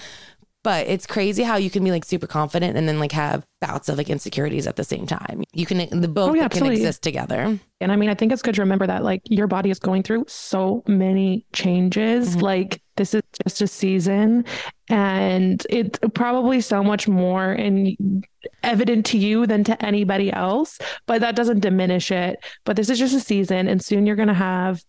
But 0.67 0.87
it's 0.87 1.05
crazy 1.05 1.43
how 1.43 1.55
you 1.55 1.69
can 1.69 1.81
be 1.81 1.91
like 1.91 2.03
super 2.03 2.27
confident 2.27 2.75
and 2.75 2.89
then 2.89 2.99
like 2.99 3.13
have 3.13 3.45
bouts 3.61 3.87
of 3.87 3.97
like 3.97 4.09
insecurities 4.09 4.67
at 4.67 4.75
the 4.75 4.83
same 4.83 5.07
time. 5.07 5.45
You 5.53 5.65
can, 5.65 5.77
the 6.01 6.09
both 6.09 6.31
Oh, 6.31 6.33
yeah, 6.33 6.49
can 6.49 6.65
exist 6.65 7.01
together. 7.01 7.57
And 7.79 7.89
I 7.89 7.95
mean, 7.95 8.09
I 8.09 8.13
think 8.15 8.33
it's 8.33 8.41
good 8.41 8.55
to 8.55 8.61
remember 8.63 8.85
that 8.85 9.01
like 9.01 9.21
your 9.29 9.47
body 9.47 9.69
is 9.69 9.79
going 9.79 10.03
through 10.03 10.25
so 10.27 10.83
many 10.85 11.45
changes. 11.53 12.35
Mhm. 12.35 12.41
Like 12.41 12.81
this 12.97 13.13
is 13.13 13.21
just 13.45 13.61
a 13.61 13.67
season 13.67 14.43
and 14.89 15.65
it's 15.69 15.97
probably 16.13 16.59
so 16.59 16.83
much 16.83 17.07
more 17.07 17.49
and 17.53 18.25
evident 18.61 19.05
to 19.05 19.17
you 19.17 19.47
than 19.47 19.63
to 19.63 19.85
anybody 19.85 20.33
else, 20.33 20.79
but 21.05 21.21
that 21.21 21.37
doesn't 21.37 21.61
diminish 21.61 22.11
it. 22.11 22.43
But 22.65 22.75
this 22.75 22.89
is 22.89 22.99
just 22.99 23.15
a 23.15 23.21
season 23.21 23.69
and 23.69 23.81
soon 23.81 24.05
you're 24.05 24.17
going 24.17 24.27
to 24.27 24.33
have 24.33 24.83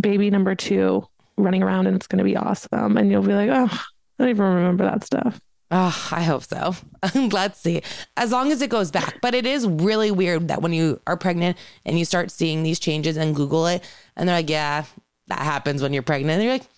baby 0.00 0.28
number 0.28 0.56
2 0.56 1.04
running 1.36 1.62
around 1.62 1.86
and 1.86 1.94
it's 1.94 2.08
going 2.08 2.18
to 2.18 2.24
be 2.24 2.36
awesome 2.36 2.96
and 2.96 3.12
you'll 3.12 3.22
be 3.22 3.32
like, 3.32 3.50
"Oh, 3.52 3.80
I 4.20 4.24
don't 4.24 4.30
even 4.30 4.44
remember 4.44 4.84
that 4.84 5.04
stuff." 5.04 5.40
Oh, 5.72 6.08
I 6.10 6.22
hope 6.24 6.42
so. 6.42 6.74
Let's 7.14 7.60
see. 7.60 7.82
As 8.16 8.32
long 8.32 8.50
as 8.50 8.60
it 8.60 8.70
goes 8.70 8.90
back. 8.90 9.20
But 9.22 9.34
it 9.34 9.46
is 9.46 9.66
really 9.66 10.10
weird 10.10 10.48
that 10.48 10.62
when 10.62 10.72
you 10.72 11.00
are 11.06 11.16
pregnant 11.16 11.56
and 11.84 11.96
you 11.96 12.04
start 12.04 12.32
seeing 12.32 12.64
these 12.64 12.80
changes 12.80 13.16
and 13.16 13.36
Google 13.36 13.66
it, 13.68 13.84
and 14.16 14.28
they're 14.28 14.36
like, 14.36 14.50
yeah, 14.50 14.84
that 15.28 15.38
happens 15.38 15.80
when 15.80 15.92
you're 15.92 16.02
pregnant. 16.02 16.40
And 16.40 16.42
you're 16.42 16.54
like, 16.54 16.68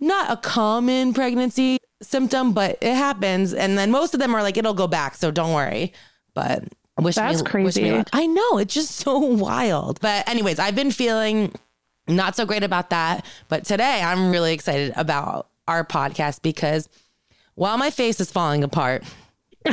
not 0.00 0.30
a 0.30 0.36
common 0.38 1.12
pregnancy 1.12 1.78
symptom, 2.00 2.54
but 2.54 2.78
it 2.80 2.94
happens. 2.94 3.52
And 3.52 3.76
then 3.76 3.90
most 3.90 4.14
of 4.14 4.20
them 4.20 4.34
are 4.34 4.42
like, 4.42 4.56
it'll 4.56 4.72
go 4.72 4.88
back. 4.88 5.14
So 5.14 5.30
don't 5.30 5.52
worry. 5.52 5.92
But 6.32 6.64
wish 6.98 7.16
That's 7.16 7.44
me, 7.52 7.64
wish 7.64 7.76
me 7.76 7.82
crazy. 7.90 8.04
I 8.14 8.26
know. 8.26 8.56
It's 8.56 8.72
just 8.72 8.92
so 8.92 9.18
wild. 9.18 10.00
But, 10.00 10.26
anyways, 10.26 10.58
I've 10.58 10.74
been 10.74 10.90
feeling 10.90 11.54
not 12.06 12.34
so 12.34 12.46
great 12.46 12.62
about 12.62 12.88
that. 12.90 13.26
But 13.48 13.66
today 13.66 14.00
I'm 14.02 14.30
really 14.30 14.54
excited 14.54 14.94
about 14.96 15.48
our 15.68 15.84
podcast 15.84 16.42
because 16.42 16.88
while 17.54 17.78
my 17.78 17.90
face 17.90 18.20
is 18.20 18.30
falling 18.30 18.64
apart, 18.64 19.04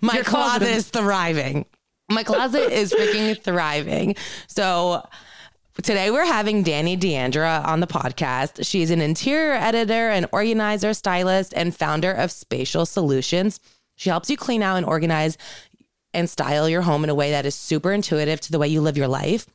my 0.00 0.20
closet 0.22 0.24
closet 0.24 0.68
is 0.68 0.88
thriving. 0.88 1.66
My 2.10 2.22
closet 2.22 2.72
is 2.72 2.92
freaking 2.92 3.40
thriving. 3.42 4.16
So 4.46 5.06
today 5.82 6.10
we're 6.10 6.26
having 6.26 6.64
Dany 6.64 6.98
D'Andrea 6.98 7.62
on 7.64 7.80
the 7.80 7.86
podcast. 7.86 8.66
She's 8.66 8.90
an 8.90 9.00
interior 9.00 9.54
editor, 9.54 10.10
an 10.10 10.26
organizer, 10.32 10.92
stylist, 10.94 11.54
and 11.56 11.74
founder 11.74 12.12
of 12.12 12.30
Spatial 12.30 12.84
Solutions. 12.84 13.60
She 13.96 14.10
helps 14.10 14.28
you 14.28 14.36
clean 14.36 14.62
out 14.62 14.76
and 14.76 14.86
organize 14.86 15.38
and 16.12 16.28
style 16.28 16.68
your 16.68 16.82
home 16.82 17.04
in 17.04 17.10
a 17.10 17.14
way 17.14 17.30
that 17.30 17.46
is 17.46 17.54
super 17.54 17.92
intuitive 17.92 18.40
to 18.42 18.52
the 18.52 18.58
way 18.58 18.68
you 18.68 18.80
live 18.80 18.96
your 18.96 19.08
life. 19.08 19.46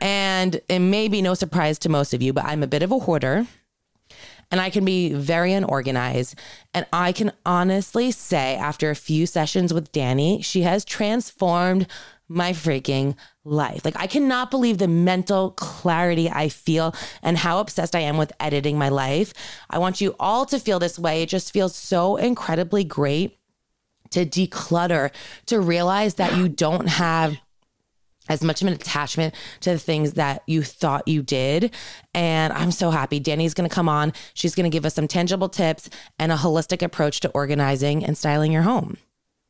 And 0.00 0.60
it 0.68 0.78
may 0.78 1.08
be 1.08 1.22
no 1.22 1.34
surprise 1.34 1.78
to 1.80 1.88
most 1.88 2.14
of 2.14 2.22
you, 2.22 2.32
but 2.32 2.44
I'm 2.44 2.62
a 2.62 2.66
bit 2.66 2.82
of 2.82 2.92
a 2.92 2.98
hoarder 2.98 3.46
and 4.50 4.60
I 4.60 4.70
can 4.70 4.84
be 4.84 5.12
very 5.12 5.52
unorganized. 5.52 6.34
And 6.72 6.86
I 6.92 7.12
can 7.12 7.32
honestly 7.44 8.10
say, 8.10 8.56
after 8.56 8.90
a 8.90 8.96
few 8.96 9.26
sessions 9.26 9.72
with 9.72 9.92
Dany, 9.92 10.44
she 10.44 10.62
has 10.62 10.84
transformed 10.84 11.86
my 12.28 12.52
freaking 12.52 13.16
life. 13.44 13.84
Like, 13.84 13.98
I 13.98 14.06
cannot 14.06 14.50
believe 14.50 14.78
the 14.78 14.88
mental 14.88 15.50
clarity 15.50 16.30
I 16.30 16.48
feel 16.48 16.94
and 17.22 17.36
how 17.36 17.60
obsessed 17.60 17.94
I 17.94 18.00
am 18.00 18.16
with 18.16 18.32
editing 18.40 18.78
my 18.78 18.88
life. 18.88 19.34
I 19.68 19.78
want 19.78 20.00
you 20.00 20.16
all 20.18 20.46
to 20.46 20.58
feel 20.58 20.78
this 20.78 20.98
way. 20.98 21.22
It 21.22 21.28
just 21.28 21.52
feels 21.52 21.76
so 21.76 22.16
incredibly 22.16 22.84
great 22.84 23.38
to 24.10 24.24
declutter, 24.24 25.10
to 25.46 25.60
realize 25.60 26.14
that 26.14 26.36
you 26.36 26.48
don't 26.48 26.86
have 26.86 27.36
as 28.28 28.42
much 28.42 28.62
of 28.62 28.68
an 28.68 28.74
attachment 28.74 29.34
to 29.60 29.70
the 29.70 29.78
things 29.78 30.14
that 30.14 30.42
you 30.46 30.62
thought 30.62 31.06
you 31.08 31.22
did. 31.22 31.74
And 32.14 32.52
I'm 32.52 32.70
so 32.70 32.90
happy. 32.90 33.20
Dany's 33.20 33.54
going 33.54 33.68
to 33.68 33.74
come 33.74 33.88
on. 33.88 34.12
She's 34.34 34.54
going 34.54 34.70
to 34.70 34.74
give 34.74 34.86
us 34.86 34.94
some 34.94 35.08
tangible 35.08 35.48
tips 35.48 35.90
and 36.18 36.32
a 36.32 36.36
holistic 36.36 36.82
approach 36.82 37.20
to 37.20 37.30
organizing 37.30 38.04
and 38.04 38.16
styling 38.16 38.52
your 38.52 38.62
home. 38.62 38.96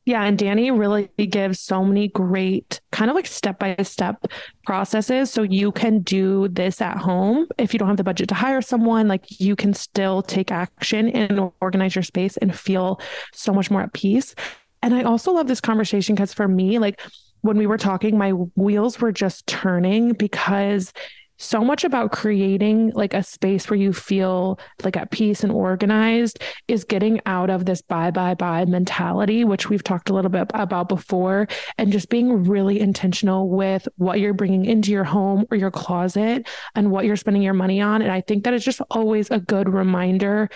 Yeah, 0.06 0.22
and 0.24 0.38
Dany 0.38 0.76
really 0.76 1.08
gives 1.28 1.60
so 1.60 1.82
many 1.82 2.08
great 2.08 2.82
kind 2.92 3.10
of 3.10 3.14
like 3.14 3.26
step 3.26 3.58
by 3.58 3.74
step 3.82 4.26
processes 4.66 5.30
so 5.30 5.42
you 5.42 5.72
can 5.72 6.00
do 6.00 6.48
this 6.48 6.82
at 6.82 6.98
home. 6.98 7.46
If 7.56 7.72
you 7.72 7.78
don't 7.78 7.88
have 7.88 7.96
the 7.96 8.04
budget 8.04 8.28
to 8.28 8.34
hire 8.34 8.60
someone, 8.60 9.08
like 9.08 9.40
you 9.40 9.56
can 9.56 9.72
still 9.72 10.20
take 10.20 10.52
action 10.52 11.08
and 11.08 11.50
organize 11.62 11.94
your 11.94 12.02
space 12.02 12.36
and 12.36 12.54
feel 12.54 13.00
so 13.32 13.54
much 13.54 13.70
more 13.70 13.80
at 13.80 13.94
peace. 13.94 14.34
And 14.82 14.94
I 14.94 15.04
also 15.04 15.32
love 15.32 15.46
this 15.46 15.62
conversation 15.62 16.14
because 16.14 16.34
for 16.34 16.48
me, 16.48 16.78
like 16.78 17.00
when 17.44 17.58
we 17.58 17.66
were 17.66 17.76
talking, 17.76 18.16
my 18.16 18.30
wheels 18.30 18.98
were 19.00 19.12
just 19.12 19.46
turning 19.46 20.14
because 20.14 20.94
so 21.36 21.62
much 21.62 21.84
about 21.84 22.10
creating 22.10 22.90
like 22.94 23.12
a 23.12 23.22
space 23.22 23.68
where 23.68 23.78
you 23.78 23.92
feel 23.92 24.58
like 24.82 24.96
at 24.96 25.10
peace 25.10 25.44
and 25.44 25.52
organized 25.52 26.38
is 26.68 26.84
getting 26.84 27.20
out 27.26 27.50
of 27.50 27.66
this 27.66 27.82
buy 27.82 28.10
buy 28.10 28.34
buy 28.34 28.64
mentality 28.64 29.44
which 29.44 29.68
we've 29.68 29.82
talked 29.82 30.08
a 30.08 30.14
little 30.14 30.30
bit 30.30 30.48
about 30.54 30.88
before 30.88 31.48
and 31.76 31.90
just 31.90 32.08
being 32.08 32.44
really 32.44 32.78
intentional 32.78 33.50
with 33.50 33.88
what 33.96 34.20
you're 34.20 34.32
bringing 34.32 34.64
into 34.64 34.92
your 34.92 35.02
home 35.02 35.44
or 35.50 35.56
your 35.56 35.72
closet 35.72 36.48
and 36.76 36.92
what 36.92 37.04
you're 37.04 37.16
spending 37.16 37.42
your 37.42 37.52
money 37.52 37.80
on 37.80 38.00
and 38.00 38.12
i 38.12 38.20
think 38.20 38.44
that 38.44 38.54
is 38.54 38.64
just 38.64 38.80
always 38.92 39.28
a 39.32 39.40
good 39.40 39.68
reminder 39.68 40.48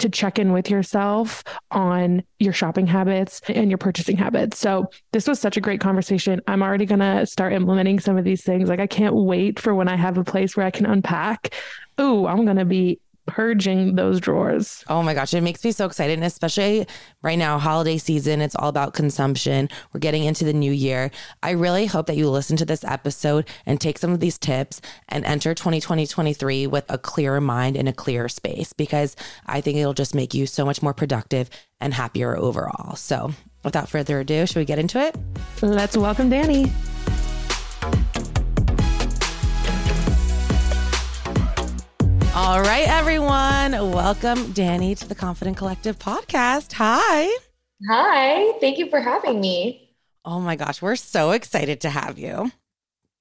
to 0.00 0.08
check 0.08 0.38
in 0.38 0.52
with 0.52 0.70
yourself 0.70 1.44
on 1.70 2.22
your 2.38 2.52
shopping 2.52 2.86
habits 2.86 3.40
and 3.48 3.70
your 3.70 3.78
purchasing 3.78 4.16
habits. 4.16 4.58
So, 4.58 4.90
this 5.12 5.26
was 5.26 5.40
such 5.40 5.56
a 5.56 5.60
great 5.60 5.80
conversation. 5.80 6.40
I'm 6.46 6.62
already 6.62 6.86
going 6.86 7.00
to 7.00 7.26
start 7.26 7.52
implementing 7.52 8.00
some 8.00 8.16
of 8.16 8.24
these 8.24 8.42
things. 8.42 8.68
Like, 8.68 8.80
I 8.80 8.86
can't 8.86 9.14
wait 9.14 9.58
for 9.58 9.74
when 9.74 9.88
I 9.88 9.96
have 9.96 10.18
a 10.18 10.24
place 10.24 10.56
where 10.56 10.66
I 10.66 10.70
can 10.70 10.86
unpack. 10.86 11.54
Ooh, 12.00 12.26
I'm 12.26 12.44
going 12.44 12.56
to 12.56 12.64
be 12.64 13.00
purging 13.30 13.94
those 13.94 14.20
drawers. 14.20 14.84
Oh 14.88 15.02
my 15.02 15.14
gosh, 15.14 15.32
it 15.34 15.40
makes 15.40 15.64
me 15.64 15.72
so 15.72 15.86
excited. 15.86 16.14
And 16.14 16.24
especially 16.24 16.86
right 17.22 17.38
now, 17.38 17.58
holiday 17.58 17.98
season, 17.98 18.40
it's 18.40 18.56
all 18.56 18.68
about 18.68 18.94
consumption. 18.94 19.68
We're 19.92 20.00
getting 20.00 20.24
into 20.24 20.44
the 20.44 20.52
new 20.52 20.72
year. 20.72 21.10
I 21.42 21.50
really 21.52 21.86
hope 21.86 22.06
that 22.06 22.16
you 22.16 22.28
listen 22.28 22.56
to 22.58 22.64
this 22.64 22.84
episode 22.84 23.48
and 23.66 23.80
take 23.80 23.98
some 23.98 24.12
of 24.12 24.20
these 24.20 24.38
tips 24.38 24.80
and 25.08 25.24
enter 25.24 25.54
2020 25.54 26.06
23 26.06 26.66
with 26.66 26.84
a 26.88 26.98
clearer 26.98 27.40
mind 27.40 27.76
and 27.76 27.88
a 27.88 27.92
clearer 27.92 28.28
space 28.28 28.72
because 28.72 29.16
I 29.46 29.60
think 29.60 29.78
it'll 29.78 29.94
just 29.94 30.14
make 30.14 30.34
you 30.34 30.46
so 30.46 30.64
much 30.64 30.82
more 30.82 30.94
productive 30.94 31.48
and 31.80 31.94
happier 31.94 32.36
overall. 32.36 32.96
So, 32.96 33.32
without 33.64 33.88
further 33.88 34.20
ado, 34.20 34.46
should 34.46 34.56
we 34.56 34.64
get 34.64 34.78
into 34.78 35.00
it? 35.00 35.16
Let's 35.62 35.96
welcome 35.96 36.30
Dany. 36.30 36.70
All 42.42 42.62
right, 42.62 42.88
everyone. 42.88 43.72
Welcome, 43.92 44.54
Dany, 44.54 44.98
to 44.98 45.06
the 45.06 45.14
Confident 45.14 45.58
Collective 45.58 45.98
podcast. 45.98 46.72
Hi. 46.72 47.28
Hi. 47.86 48.52
Thank 48.60 48.78
you 48.78 48.88
for 48.88 48.98
having 48.98 49.42
me. 49.42 49.94
Oh 50.24 50.40
my 50.40 50.56
gosh, 50.56 50.80
we're 50.80 50.96
so 50.96 51.32
excited 51.32 51.82
to 51.82 51.90
have 51.90 52.18
you. 52.18 52.50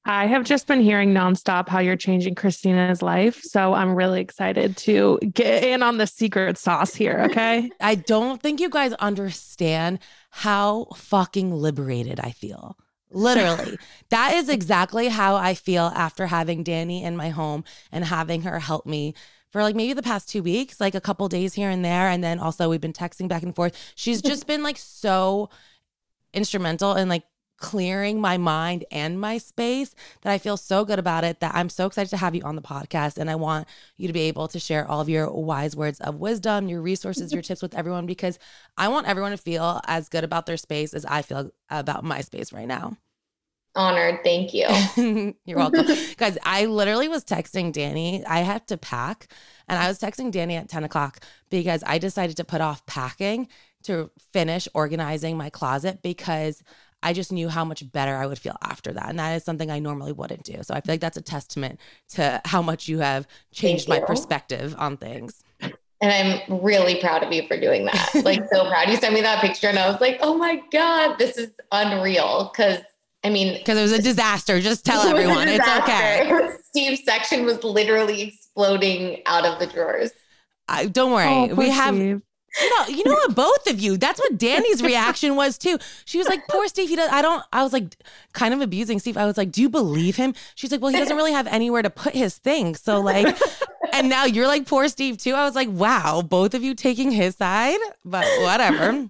I 0.05 0.27
have 0.27 0.45
just 0.45 0.67
been 0.67 0.79
hearing 0.79 1.13
nonstop 1.13 1.67
how 1.67 1.79
you're 1.79 1.97
changing 1.97 2.35
Kristina's 2.35 3.01
life. 3.01 3.41
So 3.43 3.73
I'm 3.73 3.93
really 3.93 4.21
excited 4.21 4.77
to 4.77 5.19
get 5.33 5.65
in 5.65 5.83
on 5.83 5.97
the 5.97 6.07
secret 6.07 6.57
sauce 6.57 6.95
here. 6.95 7.25
Okay. 7.29 7.69
I 7.81 7.95
don't 7.95 8.41
think 8.41 8.61
you 8.61 8.69
guys 8.69 8.93
understand 8.93 9.99
how 10.29 10.85
fucking 10.95 11.53
liberated 11.53 12.21
I 12.21 12.31
feel. 12.31 12.77
Literally. 13.11 13.77
that 14.09 14.33
is 14.35 14.49
exactly 14.49 15.07
how 15.07 15.35
I 15.35 15.53
feel 15.53 15.91
after 15.95 16.27
having 16.27 16.63
Dany 16.63 17.03
in 17.03 17.17
my 17.17 17.29
home 17.29 17.63
and 17.91 18.05
having 18.05 18.43
her 18.43 18.59
help 18.59 18.85
me 18.85 19.13
for 19.51 19.63
like 19.63 19.75
maybe 19.75 19.93
the 19.93 20.03
past 20.03 20.29
two 20.29 20.43
weeks, 20.43 20.79
like 20.79 20.95
a 20.95 21.01
couple 21.01 21.27
days 21.27 21.55
here 21.55 21.69
and 21.69 21.83
there. 21.83 22.07
And 22.07 22.23
then 22.23 22.39
also 22.39 22.69
we've 22.69 22.81
been 22.81 22.93
texting 22.93 23.27
back 23.27 23.43
and 23.43 23.55
forth. 23.55 23.75
She's 23.95 24.21
just 24.23 24.47
been 24.47 24.63
like 24.63 24.77
so 24.77 25.49
instrumental 26.33 26.95
in 26.95 27.09
like 27.09 27.23
clearing 27.59 28.21
my 28.21 28.37
mind 28.37 28.85
and 28.91 29.19
my 29.19 29.37
space 29.37 29.93
that 30.21 30.31
I 30.31 30.37
feel 30.37 30.57
so 30.57 30.85
good 30.85 30.99
about 30.99 31.23
it 31.23 31.39
that 31.41 31.53
I'm 31.55 31.69
so 31.69 31.85
excited 31.85 32.09
to 32.11 32.17
have 32.17 32.35
you 32.35 32.41
on 32.43 32.55
the 32.55 32.61
podcast. 32.61 33.17
And 33.17 33.29
I 33.29 33.35
want 33.35 33.67
you 33.97 34.07
to 34.07 34.13
be 34.13 34.21
able 34.21 34.47
to 34.47 34.59
share 34.59 34.87
all 34.87 35.01
of 35.01 35.09
your 35.09 35.29
wise 35.31 35.75
words 35.75 35.99
of 35.99 36.15
wisdom, 36.15 36.67
your 36.67 36.81
resources, 36.81 37.33
your 37.33 37.41
tips 37.41 37.61
with 37.61 37.75
everyone, 37.75 38.05
because 38.05 38.39
I 38.77 38.87
want 38.87 39.07
everyone 39.07 39.31
to 39.31 39.37
feel 39.37 39.81
as 39.85 40.09
good 40.09 40.23
about 40.23 40.45
their 40.45 40.57
space 40.57 40.93
as 40.93 41.05
I 41.05 41.21
feel 41.21 41.51
about 41.69 42.03
my 42.03 42.21
space 42.21 42.53
right 42.53 42.67
now. 42.67 42.97
Honored. 43.75 44.23
Thank 44.23 44.53
you. 44.53 44.67
You're 45.45 45.57
welcome. 45.57 45.85
Guys, 46.17 46.37
I 46.43 46.65
literally 46.65 47.07
was 47.07 47.23
texting 47.23 47.71
Dany. 47.71 48.23
I 48.27 48.39
had 48.39 48.67
to 48.67 48.77
pack 48.77 49.27
and 49.67 49.77
I 49.77 49.87
was 49.87 49.99
texting 49.99 50.31
Dany 50.31 50.59
at 50.59 50.69
10 50.69 50.83
o'clock 50.83 51.19
because 51.49 51.83
I 51.85 51.99
decided 51.99 52.35
to 52.37 52.43
put 52.43 52.61
off 52.61 52.85
packing 52.87 53.47
to 53.83 54.09
finish 54.33 54.67
organizing 54.73 55.37
my 55.37 55.49
closet 55.49 56.01
because 56.01 56.63
I 57.01 57.13
just 57.13 57.31
knew 57.31 57.49
how 57.49 57.63
much 57.63 57.89
better 57.91 58.15
I 58.15 58.25
would 58.25 58.39
feel 58.39 58.57
after 58.61 58.91
that. 58.93 59.09
And 59.09 59.19
that 59.19 59.35
is 59.35 59.43
something 59.43 59.71
I 59.71 59.79
normally 59.79 60.11
wouldn't 60.11 60.43
do. 60.43 60.61
So 60.63 60.73
I 60.73 60.81
feel 60.81 60.93
like 60.93 61.01
that's 61.01 61.17
a 61.17 61.21
testament 61.21 61.79
to 62.09 62.41
how 62.45 62.61
much 62.61 62.87
you 62.87 62.99
have 62.99 63.27
changed 63.51 63.87
you. 63.87 63.93
my 63.93 63.99
perspective 64.01 64.75
on 64.77 64.97
things. 64.97 65.43
And 66.01 66.11
I'm 66.49 66.61
really 66.61 66.99
proud 66.99 67.23
of 67.23 67.31
you 67.31 67.47
for 67.47 67.59
doing 67.59 67.85
that. 67.85 68.09
Like, 68.23 68.43
so 68.51 68.67
proud. 68.69 68.89
You 68.89 68.97
sent 68.97 69.13
me 69.13 69.21
that 69.21 69.41
picture, 69.41 69.67
and 69.67 69.77
I 69.77 69.89
was 69.89 69.99
like, 69.99 70.19
oh 70.21 70.37
my 70.37 70.61
God, 70.71 71.17
this 71.17 71.37
is 71.37 71.49
unreal. 71.71 72.51
Cause 72.55 72.79
I 73.23 73.29
mean, 73.29 73.57
because 73.57 73.77
it 73.77 73.81
was 73.81 73.91
a 73.91 74.01
disaster. 74.01 74.61
Just 74.61 74.85
tell 74.85 75.01
everyone 75.01 75.47
it's 75.47 75.67
okay. 75.67 76.49
Steve's 76.69 77.03
section 77.03 77.45
was 77.45 77.63
literally 77.63 78.21
exploding 78.21 79.21
out 79.25 79.45
of 79.45 79.59
the 79.59 79.67
drawers. 79.67 80.11
I, 80.67 80.85
don't 80.85 81.11
worry. 81.11 81.51
Oh, 81.51 81.55
we 81.55 81.69
have. 81.69 81.95
Steve. 81.95 82.21
You 82.61 82.69
know, 82.69 82.87
you 82.87 83.03
know 83.05 83.13
what? 83.13 83.35
Both 83.35 83.69
of 83.69 83.79
you. 83.79 83.97
That's 83.97 84.19
what 84.19 84.37
Dany's 84.37 84.81
reaction 84.81 85.35
was 85.35 85.57
too. 85.57 85.77
She 86.05 86.17
was 86.17 86.27
like, 86.27 86.47
"Poor 86.47 86.67
Steve. 86.67 86.89
He 86.89 86.95
does. 86.95 87.09
I 87.11 87.21
don't." 87.21 87.43
I 87.53 87.63
was 87.63 87.73
like, 87.73 87.95
kind 88.33 88.53
of 88.53 88.61
abusing 88.61 88.99
Steve. 88.99 89.17
I 89.17 89.25
was 89.25 89.37
like, 89.37 89.51
"Do 89.51 89.61
you 89.61 89.69
believe 89.69 90.15
him?" 90.15 90.33
She's 90.55 90.71
like, 90.71 90.81
"Well, 90.81 90.91
he 90.91 90.97
doesn't 90.97 91.15
really 91.15 91.31
have 91.31 91.47
anywhere 91.47 91.81
to 91.81 91.89
put 91.89 92.13
his 92.13 92.37
things." 92.37 92.81
So 92.81 92.99
like, 93.01 93.37
and 93.93 94.09
now 94.09 94.25
you're 94.25 94.47
like, 94.47 94.65
"Poor 94.65 94.87
Steve" 94.87 95.17
too. 95.17 95.33
I 95.33 95.45
was 95.45 95.55
like, 95.55 95.69
"Wow, 95.69 96.21
both 96.21 96.53
of 96.53 96.63
you 96.63 96.73
taking 96.73 97.11
his 97.11 97.35
side." 97.35 97.79
But 98.03 98.25
whatever. 98.41 99.09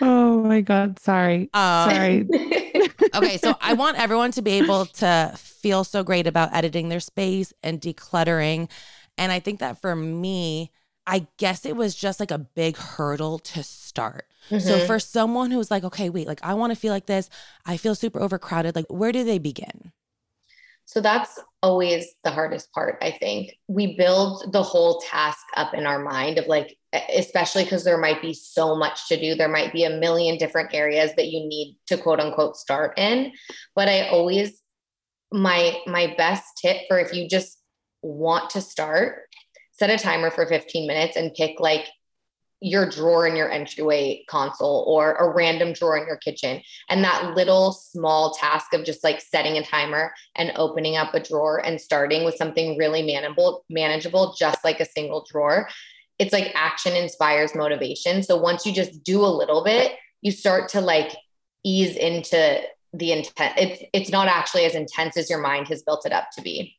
Oh 0.00 0.42
my 0.42 0.60
god, 0.60 0.98
sorry. 0.98 1.50
Um, 1.54 1.90
sorry. 1.90 2.28
okay, 3.14 3.38
so 3.38 3.54
I 3.60 3.74
want 3.74 3.98
everyone 3.98 4.30
to 4.32 4.42
be 4.42 4.52
able 4.52 4.86
to 4.86 5.32
feel 5.36 5.84
so 5.84 6.02
great 6.02 6.26
about 6.26 6.54
editing 6.54 6.88
their 6.88 7.00
space 7.00 7.52
and 7.62 7.80
decluttering. 7.80 8.70
And 9.18 9.32
I 9.32 9.40
think 9.40 9.60
that 9.60 9.80
for 9.80 9.94
me, 9.94 10.70
I 11.06 11.26
guess 11.36 11.66
it 11.66 11.76
was 11.76 11.94
just 11.94 12.20
like 12.20 12.30
a 12.30 12.38
big 12.38 12.76
hurdle 12.76 13.38
to 13.40 13.62
start. 13.62 14.26
Mm-hmm. 14.50 14.66
So 14.66 14.86
for 14.86 14.98
someone 14.98 15.50
who's 15.50 15.70
like, 15.70 15.84
okay, 15.84 16.10
wait, 16.10 16.26
like 16.26 16.40
I 16.42 16.54
want 16.54 16.72
to 16.72 16.78
feel 16.78 16.92
like 16.92 17.06
this, 17.06 17.28
I 17.66 17.76
feel 17.76 17.94
super 17.94 18.20
overcrowded, 18.20 18.76
like 18.76 18.86
where 18.88 19.12
do 19.12 19.24
they 19.24 19.38
begin? 19.38 19.92
So 20.84 21.00
that's 21.00 21.38
always 21.62 22.06
the 22.24 22.30
hardest 22.30 22.72
part, 22.72 22.98
I 23.00 23.12
think. 23.12 23.54
We 23.68 23.96
build 23.96 24.52
the 24.52 24.62
whole 24.62 25.00
task 25.00 25.40
up 25.56 25.74
in 25.74 25.86
our 25.86 25.98
mind 25.98 26.38
of 26.38 26.46
like, 26.46 26.76
especially 27.14 27.64
because 27.64 27.84
there 27.84 27.98
might 27.98 28.20
be 28.20 28.34
so 28.34 28.76
much 28.76 29.08
to 29.08 29.18
do. 29.18 29.34
There 29.34 29.48
might 29.48 29.72
be 29.72 29.84
a 29.84 29.90
million 29.90 30.36
different 30.38 30.74
areas 30.74 31.12
that 31.16 31.28
you 31.28 31.46
need 31.46 31.78
to 31.86 31.96
quote 31.96 32.20
unquote 32.20 32.56
start 32.56 32.98
in. 32.98 33.32
But 33.74 33.88
I 33.88 34.08
always, 34.08 34.60
my 35.32 35.78
my 35.86 36.14
best 36.18 36.44
tip 36.60 36.82
for 36.88 36.98
if 36.98 37.14
you 37.14 37.26
just 37.26 37.58
want 38.02 38.50
to 38.50 38.60
start, 38.60 39.22
set 39.72 39.90
a 39.90 39.98
timer 39.98 40.30
for 40.30 40.46
15 40.46 40.86
minutes 40.86 41.16
and 41.16 41.34
pick 41.34 41.60
like 41.60 41.88
your 42.62 42.88
drawer 42.88 43.26
in 43.26 43.34
your 43.34 43.50
entryway 43.50 44.24
console 44.28 44.84
or 44.86 45.14
a 45.14 45.34
random 45.34 45.72
drawer 45.72 45.98
in 45.98 46.06
your 46.06 46.16
kitchen. 46.16 46.62
And 46.88 47.02
that 47.02 47.34
little 47.34 47.72
small 47.72 48.34
task 48.34 48.72
of 48.72 48.84
just 48.84 49.02
like 49.02 49.20
setting 49.20 49.58
a 49.58 49.64
timer 49.64 50.14
and 50.36 50.52
opening 50.54 50.96
up 50.96 51.12
a 51.12 51.20
drawer 51.20 51.58
and 51.58 51.80
starting 51.80 52.24
with 52.24 52.36
something 52.36 52.78
really 52.78 53.02
manageable, 53.02 53.64
manageable, 53.68 54.34
just 54.38 54.64
like 54.64 54.78
a 54.78 54.84
single 54.84 55.26
drawer. 55.28 55.68
It's 56.20 56.32
like 56.32 56.52
action 56.54 56.94
inspires 56.94 57.54
motivation. 57.56 58.22
So 58.22 58.36
once 58.36 58.64
you 58.64 58.72
just 58.72 59.02
do 59.02 59.24
a 59.24 59.26
little 59.26 59.64
bit, 59.64 59.92
you 60.20 60.30
start 60.30 60.68
to 60.70 60.80
like 60.80 61.16
ease 61.64 61.96
into 61.96 62.62
the 62.92 63.10
intent. 63.10 63.54
It's 63.58 63.82
it's 63.92 64.10
not 64.10 64.28
actually 64.28 64.66
as 64.66 64.76
intense 64.76 65.16
as 65.16 65.28
your 65.28 65.40
mind 65.40 65.66
has 65.68 65.82
built 65.82 66.06
it 66.06 66.12
up 66.12 66.30
to 66.36 66.42
be. 66.42 66.76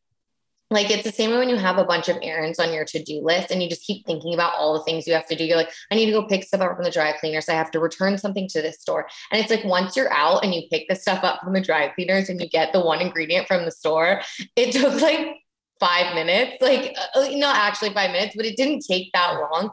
Like 0.74 0.90
it's 0.90 1.04
the 1.04 1.12
same 1.12 1.30
way 1.30 1.38
when 1.38 1.50
you 1.50 1.56
have 1.56 1.78
a 1.78 1.86
bunch 1.86 2.10
of 2.10 2.18
errands 2.22 2.60
on 2.60 2.74
your 2.74 2.84
to-do 2.84 3.22
list 3.22 3.52
and 3.52 3.62
you 3.62 3.70
just 3.70 3.84
keep 3.84 4.06
thinking 4.06 4.34
about 4.34 4.56
all 4.56 4.74
the 4.74 4.84
things 4.84 5.08
you 5.08 5.14
have 5.14 5.28
to 5.28 5.36
do. 5.36 5.46
You're 5.46 5.58
like, 5.58 5.72
I 5.92 5.96
need 5.96 6.08
to 6.08 6.12
go 6.12 6.26
pick 6.26 6.44
stuff 6.44 6.62
up 6.62 6.76
from 6.76 6.84
the 6.84 6.92
dry 6.92 7.14
cleaners. 7.14 7.48
I 7.48 7.54
have 7.54 7.72
to 7.72 7.80
return 7.80 8.18
something 8.18 8.48
to 8.50 8.62
this 8.62 8.82
store. 8.82 9.08
And 9.32 9.40
it's 9.40 9.52
like 9.52 9.64
once 9.64 9.96
you're 9.96 10.12
out 10.12 10.44
and 10.44 10.54
you 10.54 10.64
pick 10.72 10.88
the 10.90 10.96
stuff 10.96 11.24
up 11.24 11.42
from 11.44 11.54
the 11.54 11.62
dry 11.62 11.90
cleaners 11.90 12.28
and 12.28 12.42
you 12.42 12.50
get 12.50 12.74
the 12.74 12.82
one 12.82 13.02
ingredient 13.02 13.48
from 13.48 13.66
the 13.66 13.72
store, 13.72 14.22
it 14.56 14.72
took 14.72 15.00
like 15.00 15.38
five 15.80 16.16
minutes, 16.16 16.62
like 16.62 16.96
uh, 17.16 17.20
uh, 17.20 17.28
not 17.34 17.56
actually 17.56 17.94
five 17.94 18.12
minutes, 18.12 18.36
but 18.36 18.46
it 18.46 18.58
didn't 18.58 18.84
take 18.86 19.12
that 19.14 19.34
long. 19.34 19.70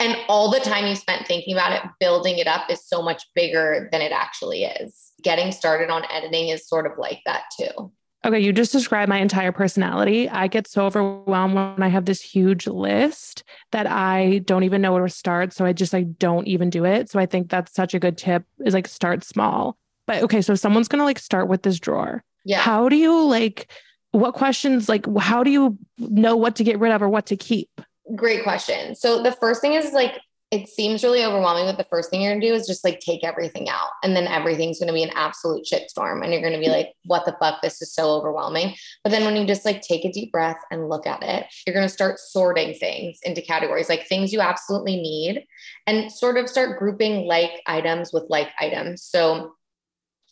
And 0.00 0.16
all 0.28 0.50
the 0.50 0.60
time 0.60 0.86
you 0.86 0.94
spent 0.94 1.26
thinking 1.26 1.54
about 1.54 1.72
it, 1.72 1.90
building 1.98 2.38
it 2.38 2.46
up 2.46 2.70
is 2.70 2.86
so 2.86 3.02
much 3.02 3.24
bigger 3.34 3.88
than 3.90 4.00
it 4.00 4.12
actually 4.12 4.64
is. 4.64 5.12
Getting 5.22 5.52
started 5.52 5.90
on 5.90 6.04
editing 6.10 6.48
is 6.48 6.68
sort 6.68 6.86
of 6.86 6.92
like 6.98 7.20
that 7.24 7.44
too. 7.58 7.92
Okay, 8.24 8.40
you 8.40 8.52
just 8.52 8.72
described 8.72 9.08
my 9.08 9.18
entire 9.18 9.52
personality. 9.52 10.28
I 10.28 10.48
get 10.48 10.66
so 10.66 10.84
overwhelmed 10.84 11.54
when 11.54 11.82
I 11.82 11.88
have 11.88 12.04
this 12.04 12.20
huge 12.20 12.66
list 12.66 13.44
that 13.70 13.86
I 13.86 14.38
don't 14.38 14.64
even 14.64 14.82
know 14.82 14.92
where 14.92 15.06
to 15.06 15.08
start. 15.08 15.52
So 15.52 15.64
I 15.64 15.72
just 15.72 15.92
like 15.92 16.18
don't 16.18 16.48
even 16.48 16.68
do 16.68 16.84
it. 16.84 17.10
So 17.10 17.20
I 17.20 17.26
think 17.26 17.48
that's 17.48 17.72
such 17.72 17.94
a 17.94 18.00
good 18.00 18.18
tip 18.18 18.44
is 18.64 18.74
like 18.74 18.88
start 18.88 19.22
small. 19.22 19.76
But 20.06 20.22
okay, 20.24 20.42
so 20.42 20.56
someone's 20.56 20.88
gonna 20.88 21.04
like 21.04 21.18
start 21.18 21.48
with 21.48 21.62
this 21.62 21.78
drawer. 21.78 22.24
Yeah. 22.44 22.60
How 22.60 22.88
do 22.88 22.96
you 22.96 23.24
like 23.24 23.70
what 24.10 24.34
questions 24.34 24.88
like 24.88 25.04
how 25.18 25.44
do 25.44 25.50
you 25.50 25.78
know 25.98 26.34
what 26.34 26.56
to 26.56 26.64
get 26.64 26.78
rid 26.78 26.92
of 26.92 27.02
or 27.02 27.08
what 27.08 27.26
to 27.26 27.36
keep? 27.36 27.68
Great 28.16 28.42
question. 28.42 28.96
So 28.96 29.22
the 29.22 29.32
first 29.32 29.60
thing 29.60 29.74
is 29.74 29.92
like 29.92 30.18
it 30.50 30.66
seems 30.66 31.04
really 31.04 31.22
overwhelming, 31.22 31.66
but 31.66 31.76
the 31.76 31.84
first 31.84 32.08
thing 32.08 32.22
you're 32.22 32.32
gonna 32.32 32.46
do 32.46 32.54
is 32.54 32.66
just 32.66 32.82
like 32.82 33.00
take 33.00 33.22
everything 33.22 33.68
out. 33.68 33.90
And 34.02 34.16
then 34.16 34.26
everything's 34.26 34.80
gonna 34.80 34.94
be 34.94 35.02
an 35.02 35.12
absolute 35.14 35.66
shitstorm. 35.70 36.24
And 36.24 36.32
you're 36.32 36.42
gonna 36.42 36.58
be 36.58 36.70
like, 36.70 36.94
what 37.04 37.26
the 37.26 37.36
fuck? 37.38 37.60
This 37.60 37.82
is 37.82 37.92
so 37.92 38.10
overwhelming. 38.12 38.74
But 39.04 39.10
then 39.10 39.24
when 39.24 39.36
you 39.36 39.46
just 39.46 39.66
like 39.66 39.82
take 39.82 40.06
a 40.06 40.12
deep 40.12 40.32
breath 40.32 40.58
and 40.70 40.88
look 40.88 41.06
at 41.06 41.22
it, 41.22 41.46
you're 41.66 41.74
gonna 41.74 41.88
start 41.88 42.18
sorting 42.18 42.72
things 42.72 43.18
into 43.24 43.42
categories, 43.42 43.90
like 43.90 44.06
things 44.06 44.32
you 44.32 44.40
absolutely 44.40 44.96
need, 44.96 45.44
and 45.86 46.10
sort 46.10 46.38
of 46.38 46.48
start 46.48 46.78
grouping 46.78 47.26
like 47.26 47.52
items 47.66 48.12
with 48.14 48.24
like 48.30 48.48
items. 48.58 49.02
So 49.02 49.54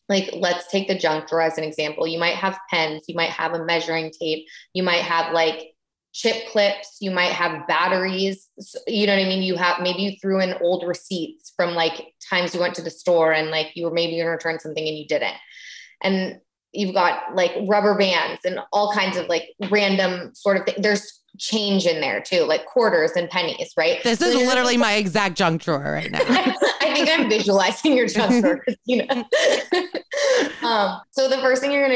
like 0.09 0.31
let's 0.33 0.67
take 0.69 0.89
the 0.89 0.99
junk 0.99 1.29
drawer 1.29 1.43
as 1.43 1.59
an 1.59 1.65
example. 1.65 2.07
You 2.07 2.19
might 2.19 2.37
have 2.37 2.59
pens, 2.71 3.05
you 3.07 3.17
might 3.17 3.31
have 3.31 3.53
a 3.53 3.65
measuring 3.65 4.11
tape, 4.19 4.47
you 4.73 4.83
might 4.83 5.03
have 5.03 5.35
like 5.35 5.75
chip 6.17 6.49
clips, 6.51 6.97
you 7.01 7.11
might 7.11 7.33
have 7.33 7.67
batteries. 7.67 8.49
You 8.87 9.07
know 9.07 9.15
what 9.15 9.23
I 9.23 9.29
mean? 9.29 9.43
You 9.43 9.57
have 9.57 9.83
maybe 9.83 10.01
you 10.01 10.13
threw 10.21 10.41
in 10.41 10.55
old 10.63 10.83
receipts 10.87 11.53
from 11.55 11.75
like 11.75 12.15
times 12.29 12.55
you 12.55 12.61
went 12.61 12.75
to 12.77 12.83
the 12.83 12.91
store 12.91 13.33
and 13.33 13.51
like 13.51 13.73
you 13.75 13.85
were 13.85 13.93
maybe 13.93 14.13
going 14.13 14.25
to 14.25 14.31
return 14.31 14.59
something 14.59 14.87
and 14.87 14.97
you 14.97 15.07
didn't. 15.07 15.37
And 16.03 16.41
you've 16.73 16.95
got 16.95 17.35
like 17.35 17.53
rubber 17.69 17.99
bands 17.99 18.41
and 18.47 18.61
all 18.73 18.93
kinds 18.93 19.19
of 19.19 19.29
like 19.29 19.49
random 19.71 20.35
sort 20.35 20.57
of 20.57 20.65
thing. 20.65 20.77
There's 20.79 21.21
change 21.39 21.85
in 21.85 22.01
there 22.01 22.23
too, 22.23 22.45
like 22.45 22.65
quarters 22.65 23.13
and 23.13 23.29
pennies, 23.29 23.73
right? 23.77 24.03
This 24.03 24.21
so 24.21 24.27
is 24.27 24.37
literally 24.37 24.79
my 24.79 24.95
exact 24.95 25.37
junk 25.37 25.63
drawer 25.63 25.81
right 25.81 26.11
now. 26.11 26.21
I 26.81 26.95
think 26.95 27.11
I'm 27.11 27.29
visualizing 27.29 27.97
your 27.97 28.07
junk 28.07 28.43
drawer, 28.43 28.65
you 28.87 29.05
know. 29.05 29.25
um, 30.67 31.01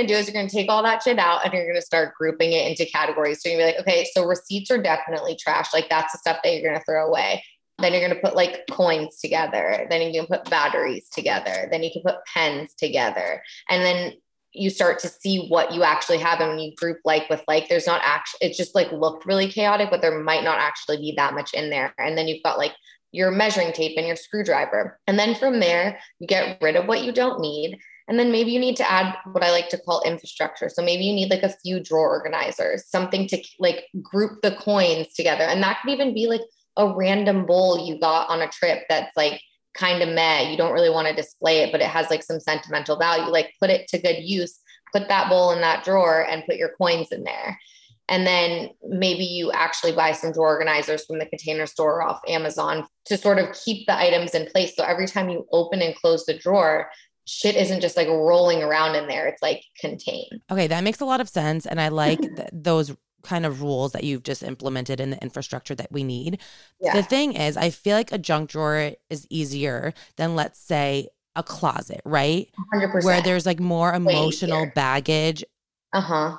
you're 0.01 0.07
gonna 0.07 0.21
do 0.21 0.21
is 0.21 0.27
you're 0.27 0.41
gonna 0.41 0.51
take 0.51 0.71
all 0.71 0.83
that 0.83 1.03
shit 1.03 1.19
out 1.19 1.45
and 1.45 1.53
you're 1.53 1.67
gonna 1.67 1.83
start 1.83 2.15
grouping 2.15 2.53
it 2.53 2.69
into 2.69 2.91
categories. 2.91 3.43
So 3.43 3.49
you're 3.49 3.59
gonna 3.59 3.73
be 3.73 3.77
like, 3.79 3.87
okay, 3.87 4.07
so 4.13 4.25
receipts 4.25 4.71
are 4.71 4.83
definitely 4.83 5.37
trash. 5.37 5.73
Like 5.73 5.89
that's 5.89 6.13
the 6.13 6.19
stuff 6.19 6.39
that 6.43 6.55
you're 6.55 6.71
gonna 6.71 6.85
throw 6.85 7.07
away. 7.07 7.43
Then 7.81 7.93
you're 7.93 8.07
going 8.07 8.15
to 8.15 8.21
put 8.21 8.37
like 8.37 8.67
coins 8.71 9.19
together. 9.21 9.87
Then 9.89 10.03
you 10.03 10.13
can 10.13 10.27
put 10.27 10.51
batteries 10.51 11.09
together. 11.09 11.69
Then 11.71 11.83
you 11.83 11.91
can 11.91 12.03
put 12.03 12.25
pens 12.27 12.75
together. 12.75 13.43
And 13.69 13.83
then 13.83 14.13
you 14.53 14.69
start 14.69 14.99
to 15.01 15.09
see 15.09 15.47
what 15.49 15.73
you 15.73 15.83
actually 15.83 16.19
have. 16.19 16.41
And 16.41 16.51
when 16.51 16.59
you 16.59 16.75
group 16.75 16.99
like 17.05 17.29
with 17.31 17.43
like, 17.47 17.69
there's 17.69 17.87
not 17.87 18.03
actually, 18.05 18.49
it 18.49 18.57
just 18.57 18.75
like 18.75 18.91
looked 18.93 19.27
really 19.27 19.49
chaotic, 19.49 19.91
but 19.91 20.03
there 20.03 20.21
might 20.21 20.45
not 20.45 20.59
actually 20.59 20.99
be 20.99 21.15
that 21.17 21.35
much 21.35 21.55
in 21.55 21.71
there. 21.71 21.95
And 21.99 22.19
then 22.19 22.29
you've 22.29 22.43
got 22.43 22.59
like 22.59 22.73
your 23.13 23.31
measuring 23.31 23.73
tape 23.73 23.97
and 23.97 24.07
your 24.07 24.17
screwdriver. 24.17 24.99
And 25.07 25.19
then 25.19 25.35
from 25.35 25.61
there, 25.61 25.99
you 26.19 26.27
get 26.27 26.59
rid 26.61 26.77
of 26.77 26.87
what 26.87 27.03
you 27.03 27.13
don't 27.13 27.41
need. 27.41 27.79
And 28.11 28.19
then 28.19 28.33
maybe 28.33 28.51
you 28.51 28.59
need 28.59 28.77
to 28.79 28.91
add 28.91 29.15
what 29.31 29.45
I 29.45 29.53
like 29.53 29.69
to 29.69 29.79
call 29.79 30.03
infrastructure. 30.03 30.69
So 30.69 30.83
maybe 30.83 31.05
you 31.05 31.13
need 31.13 31.31
like 31.31 31.45
a 31.45 31.55
few 31.63 31.79
drawer 31.79 32.11
organizers, 32.11 32.85
something 32.89 33.29
to 33.29 33.41
like 33.61 33.85
group 34.03 34.43
the 34.43 34.51
coins 34.51 35.15
together. 35.15 35.45
And 35.45 35.63
that 35.63 35.79
could 35.81 35.93
even 35.93 36.13
be 36.13 36.27
like 36.27 36.41
a 36.77 36.93
random 36.93 37.47
bowl 37.47 37.87
you 37.87 38.01
got 38.01 38.29
on 38.29 38.43
a 38.43 38.49
trip 38.49 38.83
that's 38.89 39.17
like 39.17 39.41
kind 39.75 40.03
of 40.03 40.09
meh. 40.09 40.51
You 40.51 40.57
don't 40.57 40.73
really 40.73 40.91
want 40.91 41.07
to 41.07 41.15
display 41.15 41.59
it, 41.59 41.71
but 41.71 41.81
it 41.81 41.87
has 41.87 42.11
like 42.11 42.25
some 42.25 42.41
sentimental 42.41 42.99
value. 42.99 43.31
Like 43.31 43.55
put 43.61 43.71
it 43.71 43.87
to 43.91 43.99
good 44.01 44.25
use, 44.25 44.59
put 44.93 45.07
that 45.07 45.29
bowl 45.29 45.53
in 45.53 45.61
that 45.61 45.85
drawer 45.85 46.27
and 46.27 46.45
put 46.47 46.57
your 46.57 46.71
coins 46.81 47.13
in 47.13 47.23
there. 47.23 47.61
And 48.09 48.27
then 48.27 48.71
maybe 48.83 49.23
you 49.23 49.53
actually 49.53 49.93
buy 49.93 50.11
some 50.11 50.33
drawer 50.33 50.49
organizers 50.49 51.05
from 51.05 51.21
the 51.21 51.27
container 51.27 51.67
store 51.67 52.03
off 52.03 52.21
Amazon 52.27 52.89
to 53.05 53.17
sort 53.17 53.39
of 53.39 53.55
keep 53.55 53.87
the 53.87 53.97
items 53.97 54.35
in 54.35 54.47
place. 54.47 54.75
So 54.75 54.83
every 54.83 55.07
time 55.07 55.29
you 55.29 55.47
open 55.53 55.81
and 55.81 55.95
close 55.95 56.27
the 56.27 56.37
drawer, 56.37 56.91
shit 57.31 57.55
isn't 57.55 57.81
just 57.81 57.97
like 57.97 58.09
rolling 58.09 58.61
around 58.61 58.97
in 58.97 59.07
there. 59.07 59.29
It's 59.29 59.41
like 59.41 59.63
contained. 59.79 60.41
Okay, 60.51 60.67
that 60.67 60.83
makes 60.83 61.01
a 61.01 61.05
lot 61.05 61.21
of 61.21 61.29
sense. 61.29 61.65
And 61.65 61.81
I 61.81 61.89
like 61.89 62.21
th- 62.37 62.49
those 62.53 62.95
kind 63.23 63.47
of 63.47 63.63
rules 63.63 63.93
that 63.93 64.03
you've 64.03 64.25
just 64.25 64.43
implemented 64.43 64.99
in 64.99 65.11
the 65.11 65.23
infrastructure 65.23 65.75
that 65.77 65.93
we 65.93 66.03
need. 66.03 66.41
Yeah. 66.81 66.95
The 66.95 67.05
thing 67.05 67.35
is, 67.35 67.57
I 67.57 67.71
feel 67.71 67.97
like 67.97 68.11
a 68.11 68.19
junk 68.19 68.51
drawer 68.51 68.93
is 69.09 69.27
easier 69.31 69.95
than, 70.17 70.35
let's 70.35 70.59
say, 70.59 71.09
a 71.37 71.43
closet, 71.45 72.01
right? 72.05 72.49
100%. 72.75 73.05
Where 73.05 73.23
there's 73.23 73.47
like 73.47 73.61
more 73.61 73.95
emotional 73.95 74.67
baggage. 74.75 75.45
Uh 75.93 76.01
huh 76.01 76.39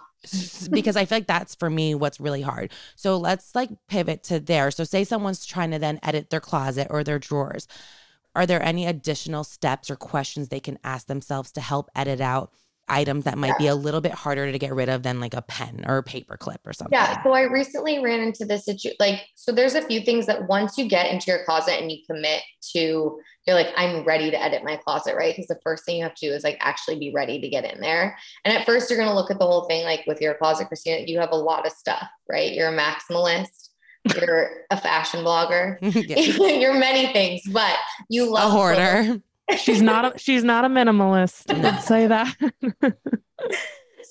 because 0.71 0.95
I 0.95 1.06
feel 1.06 1.17
like 1.17 1.27
that's 1.27 1.56
for 1.56 1.69
me 1.69 1.95
what's 1.95 2.19
really 2.19 2.41
hard. 2.41 2.71
So 2.95 3.17
let's 3.17 3.56
like 3.56 3.69
pivot 3.88 4.23
to 4.25 4.39
there. 4.39 4.69
So 4.69 4.84
say 4.84 5.04
someone's 5.04 5.45
trying 5.45 5.71
to 5.71 5.80
then 5.80 5.99
edit 6.04 6.30
their 6.30 6.39
closet 6.39 6.88
or 6.89 7.04
their 7.04 7.17
drawers. 7.17 7.67
Are 8.36 8.46
there 8.46 8.62
any 8.62 8.86
additional 8.86 9.44
steps 9.44 9.89
or 9.89 9.96
questions 9.96 10.50
they 10.50 10.60
can 10.60 10.80
ask 10.84 11.08
themselves 11.08 11.52
to 11.54 11.62
help 11.62 11.89
edit 11.96 12.22
out 12.22 12.52
items 12.91 13.24
that 13.24 13.38
might 13.38 13.58
be 13.58 13.67
a 13.67 13.76
little 13.76 14.02
bit 14.02 14.12
harder 14.12 14.52
to 14.52 14.60
get 14.60 14.74
rid 14.74 14.89
of 14.89 15.04
than 15.04 15.20
like 15.20 15.34
a 15.34 15.41
pen 15.41 15.86
or 15.88 15.98
a 15.98 16.04
paper 16.04 16.36
clip 16.36 16.60
or 16.65 16.74
something. 16.74 16.98
Yeah. 16.98 17.24
So 17.24 17.32
I 17.32 17.44
recently 17.44 18.04
ran 18.04 18.20
into 18.20 18.46
this 18.46 18.65
situation. 18.65 18.98
Like, 19.00 19.22
so 19.36 19.52
there's 19.52 19.76
a 19.76 19.82
few 19.82 20.02
things 20.02 20.26
that 20.26 20.48
once 20.48 20.78
you 20.78 20.88
get 20.89 21.10
into 21.10 21.32
your 21.32 21.44
closet 21.46 21.80
and 21.82 21.91
you 21.91 22.00
commit 22.06 22.41
to, 22.74 23.20
you're 23.48 23.56
like, 23.56 23.70
I'm 23.78 24.04
ready 24.04 24.30
to 24.30 24.41
edit 24.41 24.63
my 24.63 24.76
closet, 24.76 25.15
right? 25.15 25.34
Because 25.34 25.48
the 25.48 25.60
first 25.63 25.86
thing 25.86 25.98
you 25.98 26.04
have 26.04 26.15
to 26.15 26.28
do 26.28 26.34
is 26.34 26.44
like 26.44 26.58
actually 26.60 27.00
be 27.00 27.13
ready 27.13 27.39
to 27.39 27.50
get 27.50 27.63
in 27.63 27.80
there. 27.80 28.17
And 28.44 28.56
at 28.56 28.65
first, 28.65 28.89
you're 28.89 29.00
going 29.00 29.10
to 29.10 29.15
look 29.15 29.32
at 29.32 29.39
the 29.39 29.48
whole 29.48 29.65
thing 29.65 29.86
like 29.86 30.04
with 30.06 30.22
your 30.22 30.34
closet, 30.34 30.67
Kristina, 30.72 31.08
you 31.08 31.20
have 31.20 31.32
a 31.32 31.38
lot 31.38 31.65
of 31.65 31.72
stuff, 31.72 32.08
right? 32.30 32.52
You're 32.52 32.70
a 32.70 32.78
maximalist. 32.78 33.70
You're 34.19 34.49
a 34.69 34.77
fashion 34.77 35.23
blogger. 35.23 35.77
you're 36.61 36.73
many 36.73 37.11
things, 37.13 37.41
but 37.51 37.75
you 38.09 38.31
love 38.31 38.49
a 38.49 38.51
hoarder 38.51 39.21
she's 39.57 39.81
not 39.81 40.15
a, 40.15 40.17
she's 40.17 40.43
not 40.43 40.65
a 40.65 40.67
minimalist. 40.67 41.57
Let's 41.61 41.85
say 41.85 42.07
that. 42.07 42.35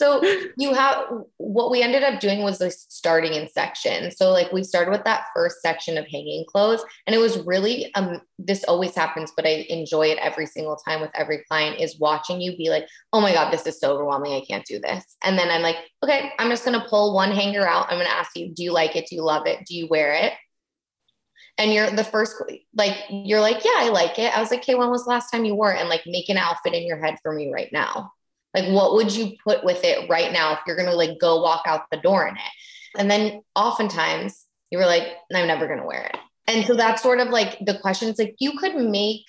So 0.01 0.23
you 0.57 0.73
have 0.73 1.05
what 1.37 1.71
we 1.71 1.83
ended 1.83 2.03
up 2.03 2.21
doing 2.21 2.43
was 2.43 2.59
like 2.59 2.73
starting 2.73 3.35
in 3.35 3.49
sections. 3.49 4.17
So 4.17 4.31
like 4.31 4.51
we 4.51 4.65
started 4.65 4.91
with 4.91 5.05
that 5.05 5.27
first 5.35 5.61
section 5.61 5.99
of 5.99 6.07
hanging 6.07 6.47
clothes, 6.49 6.83
and 7.07 7.15
it 7.15 7.19
was 7.19 7.39
really 7.41 7.95
um 7.95 8.23
this 8.39 8.65
always 8.65 8.95
happens, 8.95 9.31
but 9.37 9.47
I 9.47 9.67
enjoy 9.69 10.07
it 10.07 10.19
every 10.19 10.47
single 10.47 10.77
time 10.77 11.03
with 11.03 11.11
every 11.13 11.45
client 11.49 11.81
is 11.81 12.01
watching 12.01 12.41
you 12.41 12.57
be 12.57 12.71
like, 12.71 12.87
oh 13.13 13.21
my 13.21 13.35
god, 13.35 13.53
this 13.53 13.67
is 13.67 13.79
so 13.79 13.93
overwhelming, 13.93 14.33
I 14.33 14.41
can't 14.41 14.65
do 14.65 14.81
this. 14.81 15.17
And 15.23 15.39
then 15.39 15.51
I'm 15.51 15.63
like, 15.63 15.77
okay, 16.03 16.33
I'm 16.39 16.49
just 16.49 16.65
gonna 16.65 16.87
pull 16.89 17.15
one 17.15 17.33
hanger 17.33 17.69
out. 17.69 17.93
I'm 17.93 17.99
gonna 17.99 18.09
ask 18.09 18.35
you, 18.35 18.55
do 18.55 18.65
you 18.65 18.73
like 18.73 18.97
it? 18.97 19.07
Do 19.09 19.17
you 19.17 19.23
love 19.23 19.47
it? 19.47 19.67
Do 19.67 19.77
you 19.77 19.87
wear 19.89 20.15
it? 20.15 20.33
and 21.59 21.75
you're 21.75 21.91
the 21.91 22.05
first 22.05 22.43
like 22.75 22.97
you're 23.11 23.41
like 23.41 23.65
yeah 23.65 23.77
i 23.77 23.91
like 23.91 24.19
it 24.19 24.35
i 24.37 24.41
was 24.41 24.51
like 24.51 24.61
okay 24.61 24.77
when 24.77 24.89
was 24.89 25.05
the 25.05 25.11
last 25.11 25.31
time 25.31 25.45
you 25.45 25.55
wore 25.55 25.73
it 25.73 25.81
and 25.81 25.89
like 25.89 26.03
make 26.07 26.29
an 26.29 26.39
outfit 26.39 26.73
in 26.75 26.87
your 26.87 26.97
head 26.97 27.17
for 27.23 27.33
me 27.35 27.53
right 27.53 27.71
now 27.73 28.13
like 28.55 28.69
what 28.69 28.95
would 28.95 29.15
you 29.15 29.33
put 29.45 29.65
with 29.65 29.85
it 29.85 30.09
right 30.09 30.33
now 30.33 30.53
if 30.53 30.61
you're 30.67 30.77
gonna 30.77 30.95
like 30.95 31.19
go 31.21 31.41
walk 31.43 31.63
out 31.67 31.83
the 31.91 31.99
door 31.99 32.27
in 32.27 32.35
it? 32.37 32.99
And 32.99 33.11
then 33.11 33.43
oftentimes 33.55 34.45
you 34.71 34.79
were 34.79 34.87
like 34.87 35.09
i'm 35.35 35.47
never 35.47 35.69
gonna 35.69 35.87
wear 35.87 36.11
it. 36.13 36.17
And 36.47 36.67
so 36.67 36.75
that's 36.75 37.03
sort 37.03 37.21
of 37.21 37.29
like 37.29 37.59
the 37.65 37.79
questions 37.79 38.19
like 38.19 38.35
you 38.39 38.59
could 38.59 38.77
make 38.77 39.23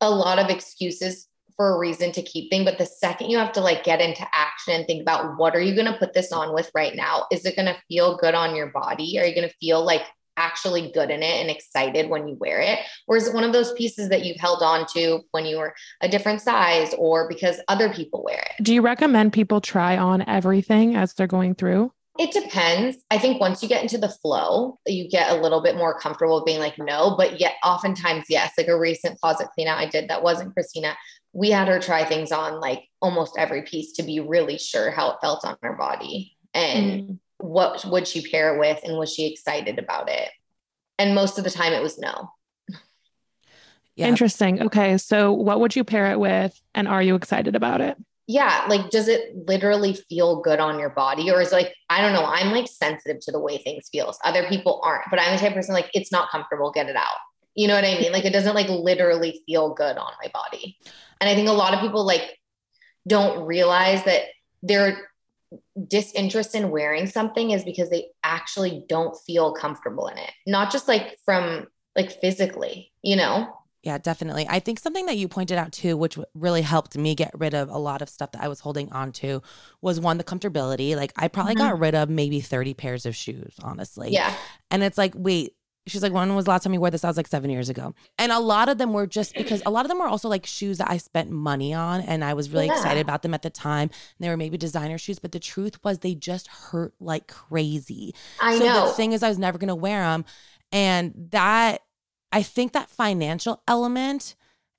a 0.00 0.10
lot 0.10 0.38
of 0.38 0.50
excuses 0.50 1.28
for 1.56 1.74
a 1.74 1.78
reason 1.78 2.12
to 2.12 2.22
keep 2.22 2.50
things 2.50 2.66
but 2.66 2.76
the 2.76 2.84
second 2.84 3.30
you 3.30 3.38
have 3.38 3.52
to 3.52 3.62
like 3.62 3.82
get 3.82 4.00
into 4.00 4.26
action 4.32 4.74
and 4.74 4.86
think 4.86 5.00
about 5.00 5.38
what 5.38 5.54
are 5.54 5.60
you 5.60 5.74
going 5.74 5.90
to 5.90 5.98
put 5.98 6.12
this 6.12 6.32
on 6.32 6.52
with 6.54 6.70
right 6.74 6.94
now? 6.94 7.26
Is 7.30 7.44
it 7.44 7.56
going 7.56 7.66
to 7.66 7.80
feel 7.88 8.16
good 8.18 8.34
on 8.34 8.54
your 8.54 8.68
body? 8.68 9.18
Are 9.18 9.24
you 9.24 9.34
going 9.34 9.48
to 9.48 9.54
feel 9.56 9.84
like 9.84 10.02
actually 10.36 10.90
good 10.92 11.10
in 11.10 11.22
it 11.22 11.40
and 11.40 11.50
excited 11.50 12.08
when 12.08 12.28
you 12.28 12.34
wear 12.34 12.60
it? 12.60 12.80
Or 13.06 13.16
is 13.16 13.26
it 13.26 13.34
one 13.34 13.44
of 13.44 13.52
those 13.52 13.72
pieces 13.72 14.08
that 14.10 14.24
you've 14.24 14.40
held 14.40 14.62
on 14.62 14.86
to 14.94 15.20
when 15.30 15.46
you 15.46 15.58
were 15.58 15.74
a 16.00 16.08
different 16.08 16.40
size 16.40 16.94
or 16.98 17.28
because 17.28 17.60
other 17.68 17.92
people 17.92 18.22
wear 18.24 18.38
it? 18.38 18.62
Do 18.62 18.74
you 18.74 18.82
recommend 18.82 19.32
people 19.32 19.60
try 19.60 19.96
on 19.96 20.26
everything 20.28 20.96
as 20.96 21.14
they're 21.14 21.26
going 21.26 21.54
through? 21.54 21.92
It 22.18 22.32
depends. 22.32 22.96
I 23.10 23.18
think 23.18 23.40
once 23.40 23.62
you 23.62 23.68
get 23.68 23.82
into 23.82 23.98
the 23.98 24.08
flow, 24.08 24.78
you 24.86 25.08
get 25.08 25.30
a 25.30 25.40
little 25.40 25.62
bit 25.62 25.76
more 25.76 25.98
comfortable 25.98 26.44
being 26.44 26.60
like, 26.60 26.78
no, 26.78 27.14
but 27.16 27.38
yet 27.38 27.54
oftentimes, 27.62 28.24
yes. 28.30 28.52
Like 28.56 28.68
a 28.68 28.78
recent 28.78 29.20
closet 29.20 29.48
clean 29.54 29.68
out 29.68 29.78
I 29.78 29.86
did 29.86 30.08
that 30.08 30.22
wasn't 30.22 30.54
Kristina. 30.54 30.94
We 31.34 31.50
had 31.50 31.68
her 31.68 31.78
try 31.78 32.04
things 32.04 32.32
on 32.32 32.60
like 32.60 32.84
almost 33.02 33.36
every 33.38 33.62
piece 33.62 33.92
to 33.94 34.02
be 34.02 34.20
really 34.20 34.56
sure 34.56 34.90
how 34.90 35.10
it 35.10 35.18
felt 35.20 35.44
on 35.44 35.56
her 35.62 35.74
body. 35.74 36.36
And 36.54 37.02
mm 37.02 37.18
what 37.38 37.84
would 37.84 38.08
she 38.08 38.28
pair 38.28 38.54
it 38.54 38.58
with 38.58 38.82
and 38.84 38.98
was 38.98 39.12
she 39.12 39.30
excited 39.32 39.78
about 39.78 40.08
it? 40.10 40.30
And 40.98 41.14
most 41.14 41.38
of 41.38 41.44
the 41.44 41.50
time 41.50 41.72
it 41.72 41.82
was 41.82 41.98
no. 41.98 42.30
Yeah. 43.96 44.08
Interesting. 44.08 44.62
Okay. 44.62 44.98
So 44.98 45.32
what 45.32 45.60
would 45.60 45.74
you 45.74 45.82
pair 45.82 46.12
it 46.12 46.20
with 46.20 46.60
and 46.74 46.86
are 46.86 47.02
you 47.02 47.14
excited 47.14 47.56
about 47.56 47.80
it? 47.80 47.96
Yeah, 48.28 48.66
like 48.68 48.90
does 48.90 49.06
it 49.06 49.46
literally 49.46 49.94
feel 50.08 50.42
good 50.42 50.58
on 50.58 50.80
your 50.80 50.90
body 50.90 51.30
or 51.30 51.40
is 51.40 51.52
like 51.52 51.72
I 51.88 52.00
don't 52.00 52.12
know, 52.12 52.24
I'm 52.24 52.50
like 52.50 52.66
sensitive 52.66 53.20
to 53.20 53.32
the 53.32 53.38
way 53.38 53.58
things 53.58 53.88
feels. 53.90 54.18
Other 54.24 54.48
people 54.48 54.80
aren't, 54.82 55.04
but 55.10 55.20
I'm 55.20 55.32
the 55.32 55.38
type 55.38 55.50
of 55.50 55.54
person 55.54 55.74
like 55.74 55.90
it's 55.94 56.10
not 56.10 56.30
comfortable, 56.30 56.72
get 56.72 56.88
it 56.88 56.96
out. 56.96 57.16
You 57.54 57.68
know 57.68 57.74
what 57.74 57.84
I 57.84 57.98
mean? 57.98 58.12
Like 58.12 58.24
it 58.24 58.32
doesn't 58.32 58.54
like 58.54 58.68
literally 58.68 59.42
feel 59.46 59.74
good 59.74 59.96
on 59.96 60.12
my 60.22 60.30
body. 60.34 60.76
And 61.20 61.30
I 61.30 61.34
think 61.34 61.48
a 61.48 61.52
lot 61.52 61.72
of 61.72 61.80
people 61.80 62.04
like 62.04 62.38
don't 63.06 63.46
realize 63.46 64.04
that 64.04 64.22
they're 64.62 65.08
disinterest 65.86 66.54
in 66.54 66.70
wearing 66.70 67.06
something 67.06 67.50
is 67.50 67.64
because 67.64 67.90
they 67.90 68.08
actually 68.24 68.84
don't 68.88 69.16
feel 69.26 69.54
comfortable 69.54 70.08
in 70.08 70.18
it. 70.18 70.30
Not 70.46 70.70
just 70.70 70.88
like 70.88 71.16
from 71.24 71.66
like 71.94 72.20
physically 72.20 72.92
you 73.06 73.16
know? 73.16 73.48
Yeah 73.82 73.98
definitely. 73.98 74.46
I 74.48 74.58
think 74.58 74.80
something 74.80 75.06
that 75.06 75.16
you 75.16 75.28
pointed 75.28 75.58
out 75.58 75.72
too 75.72 75.96
which 75.96 76.18
really 76.34 76.62
helped 76.62 76.98
me 76.98 77.14
get 77.14 77.30
rid 77.38 77.54
of 77.54 77.70
a 77.70 77.78
lot 77.78 78.02
of 78.02 78.08
stuff 78.08 78.32
that 78.32 78.42
i 78.42 78.48
was 78.48 78.60
holding 78.60 78.92
on 78.92 79.12
to 79.12 79.42
was 79.80 80.00
one 80.00 80.18
the 80.18 80.24
comfortability. 80.24 80.96
Like 80.96 81.12
i 81.16 81.28
probably 81.28 81.54
mm-hmm. 81.54 81.68
got 81.68 81.78
rid 81.78 81.94
of 81.94 82.10
maybe 82.10 82.40
30 82.40 82.74
pairs 82.74 83.06
of 83.06 83.14
shoes 83.14 83.54
honestly. 83.62 84.10
Yeah. 84.10 84.34
And 84.70 84.82
it's 84.82 84.98
like 84.98 85.14
wait 85.16 85.54
She's 85.86 86.02
like, 86.02 86.12
when 86.12 86.34
was 86.34 86.46
the 86.46 86.50
last 86.50 86.64
time 86.64 86.74
you 86.74 86.80
wore 86.80 86.90
this? 86.90 87.04
I 87.04 87.08
was 87.08 87.16
like 87.16 87.28
seven 87.28 87.48
years 87.48 87.68
ago. 87.68 87.94
And 88.18 88.32
a 88.32 88.40
lot 88.40 88.68
of 88.68 88.78
them 88.78 88.92
were 88.92 89.06
just 89.06 89.34
because 89.34 89.62
a 89.64 89.70
lot 89.70 89.84
of 89.84 89.88
them 89.88 89.98
were 89.98 90.08
also 90.08 90.28
like 90.28 90.44
shoes 90.44 90.78
that 90.78 90.90
I 90.90 90.96
spent 90.96 91.30
money 91.30 91.72
on 91.72 92.00
and 92.00 92.24
I 92.24 92.34
was 92.34 92.50
really 92.50 92.66
yeah. 92.66 92.74
excited 92.74 93.00
about 93.00 93.22
them 93.22 93.34
at 93.34 93.42
the 93.42 93.50
time. 93.50 93.82
And 93.82 94.18
they 94.18 94.28
were 94.28 94.36
maybe 94.36 94.58
designer 94.58 94.98
shoes, 94.98 95.18
but 95.18 95.32
the 95.32 95.38
truth 95.38 95.82
was 95.84 96.00
they 96.00 96.14
just 96.14 96.48
hurt 96.48 96.94
like 96.98 97.28
crazy. 97.28 98.14
I 98.40 98.58
so 98.58 98.64
know. 98.64 98.86
the 98.88 98.94
thing 98.94 99.12
is, 99.12 99.22
I 99.22 99.28
was 99.28 99.38
never 99.38 99.58
going 99.58 99.68
to 99.68 99.74
wear 99.74 100.02
them. 100.02 100.24
And 100.72 101.14
that, 101.30 101.82
I 102.32 102.42
think 102.42 102.72
that 102.72 102.90
financial 102.90 103.62
element 103.68 104.34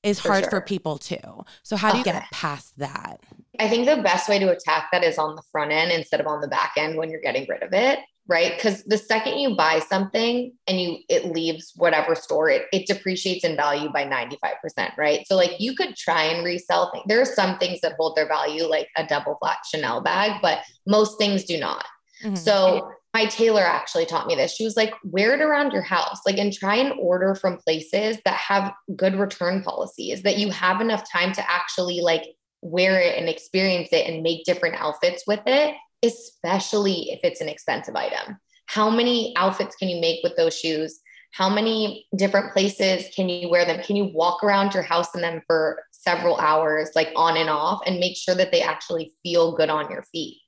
is 0.07 0.19
for 0.19 0.29
hard 0.29 0.43
sure. 0.45 0.51
for 0.51 0.61
people 0.61 0.97
too. 0.97 1.45
So 1.63 1.75
how 1.75 1.91
do 1.91 1.97
you 1.97 2.01
okay. 2.01 2.13
get 2.13 2.31
past 2.31 2.77
that? 2.77 3.19
I 3.59 3.67
think 3.67 3.85
the 3.85 4.01
best 4.01 4.29
way 4.29 4.39
to 4.39 4.51
attack 4.51 4.89
that 4.91 5.03
is 5.03 5.17
on 5.17 5.35
the 5.35 5.41
front 5.51 5.71
end 5.71 5.91
instead 5.91 6.19
of 6.19 6.27
on 6.27 6.41
the 6.41 6.47
back 6.47 6.73
end 6.77 6.97
when 6.97 7.09
you're 7.09 7.21
getting 7.21 7.45
rid 7.49 7.63
of 7.63 7.73
it 7.73 7.99
right 8.27 8.55
because 8.55 8.83
the 8.83 8.97
second 8.97 9.39
you 9.39 9.55
buy 9.55 9.79
something 9.79 10.51
and 10.67 10.81
you 10.81 10.97
it 11.09 11.25
leaves 11.25 11.73
whatever 11.75 12.13
store 12.15 12.49
it, 12.49 12.65
it 12.71 12.85
depreciates 12.85 13.43
in 13.43 13.55
value 13.55 13.89
by 13.89 14.03
95% 14.03 14.97
right 14.97 15.25
so 15.27 15.35
like 15.35 15.51
you 15.59 15.75
could 15.75 15.95
try 15.95 16.23
and 16.23 16.45
resell 16.45 16.91
things 16.91 17.05
there 17.07 17.21
are 17.21 17.25
some 17.25 17.57
things 17.57 17.79
that 17.81 17.93
hold 17.97 18.15
their 18.15 18.27
value 18.27 18.65
like 18.65 18.89
a 18.97 19.05
double 19.05 19.37
flap 19.39 19.59
chanel 19.65 20.01
bag 20.01 20.39
but 20.41 20.59
most 20.85 21.17
things 21.17 21.43
do 21.43 21.57
not 21.57 21.85
mm-hmm. 22.23 22.35
so 22.35 22.91
my 23.17 23.25
tailor 23.25 23.63
actually 23.63 24.05
taught 24.05 24.27
me 24.27 24.35
this 24.35 24.53
she 24.53 24.63
was 24.63 24.77
like 24.77 24.93
wear 25.03 25.33
it 25.33 25.41
around 25.41 25.71
your 25.71 25.81
house 25.81 26.19
like 26.25 26.37
and 26.37 26.53
try 26.53 26.75
and 26.75 26.93
order 26.99 27.33
from 27.33 27.57
places 27.57 28.17
that 28.25 28.35
have 28.35 28.73
good 28.95 29.15
return 29.15 29.63
policies 29.63 30.21
that 30.21 30.37
you 30.37 30.51
have 30.51 30.81
enough 30.81 31.03
time 31.11 31.31
to 31.31 31.51
actually 31.51 31.99
like 32.01 32.23
wear 32.61 32.99
it 32.99 33.17
and 33.17 33.27
experience 33.27 33.89
it 33.91 34.07
and 34.07 34.21
make 34.21 34.45
different 34.45 34.75
outfits 34.75 35.23
with 35.25 35.41
it 35.47 35.75
especially 36.03 37.09
if 37.11 37.19
it's 37.23 37.41
an 37.41 37.49
expensive 37.49 37.95
item. 37.95 38.37
How 38.67 38.89
many 38.89 39.33
outfits 39.35 39.75
can 39.75 39.89
you 39.89 39.99
make 39.99 40.23
with 40.23 40.35
those 40.35 40.57
shoes? 40.57 40.99
how 41.31 41.49
many 41.49 42.07
different 42.15 42.51
places 42.53 43.13
can 43.13 43.29
you 43.29 43.49
wear 43.49 43.65
them? 43.65 43.83
Can 43.83 43.95
you 43.95 44.05
walk 44.05 44.43
around 44.43 44.73
your 44.73 44.81
house 44.81 45.13
in 45.13 45.21
them 45.21 45.41
for 45.45 45.83
several 45.91 46.37
hours, 46.37 46.89
like 46.95 47.09
on 47.15 47.37
and 47.37 47.49
off, 47.49 47.81
and 47.85 47.99
make 47.99 48.17
sure 48.17 48.33
that 48.33 48.51
they 48.51 48.61
actually 48.61 49.11
feel 49.21 49.55
good 49.55 49.69
on 49.69 49.91
your 49.91 50.03
feet, 50.03 50.39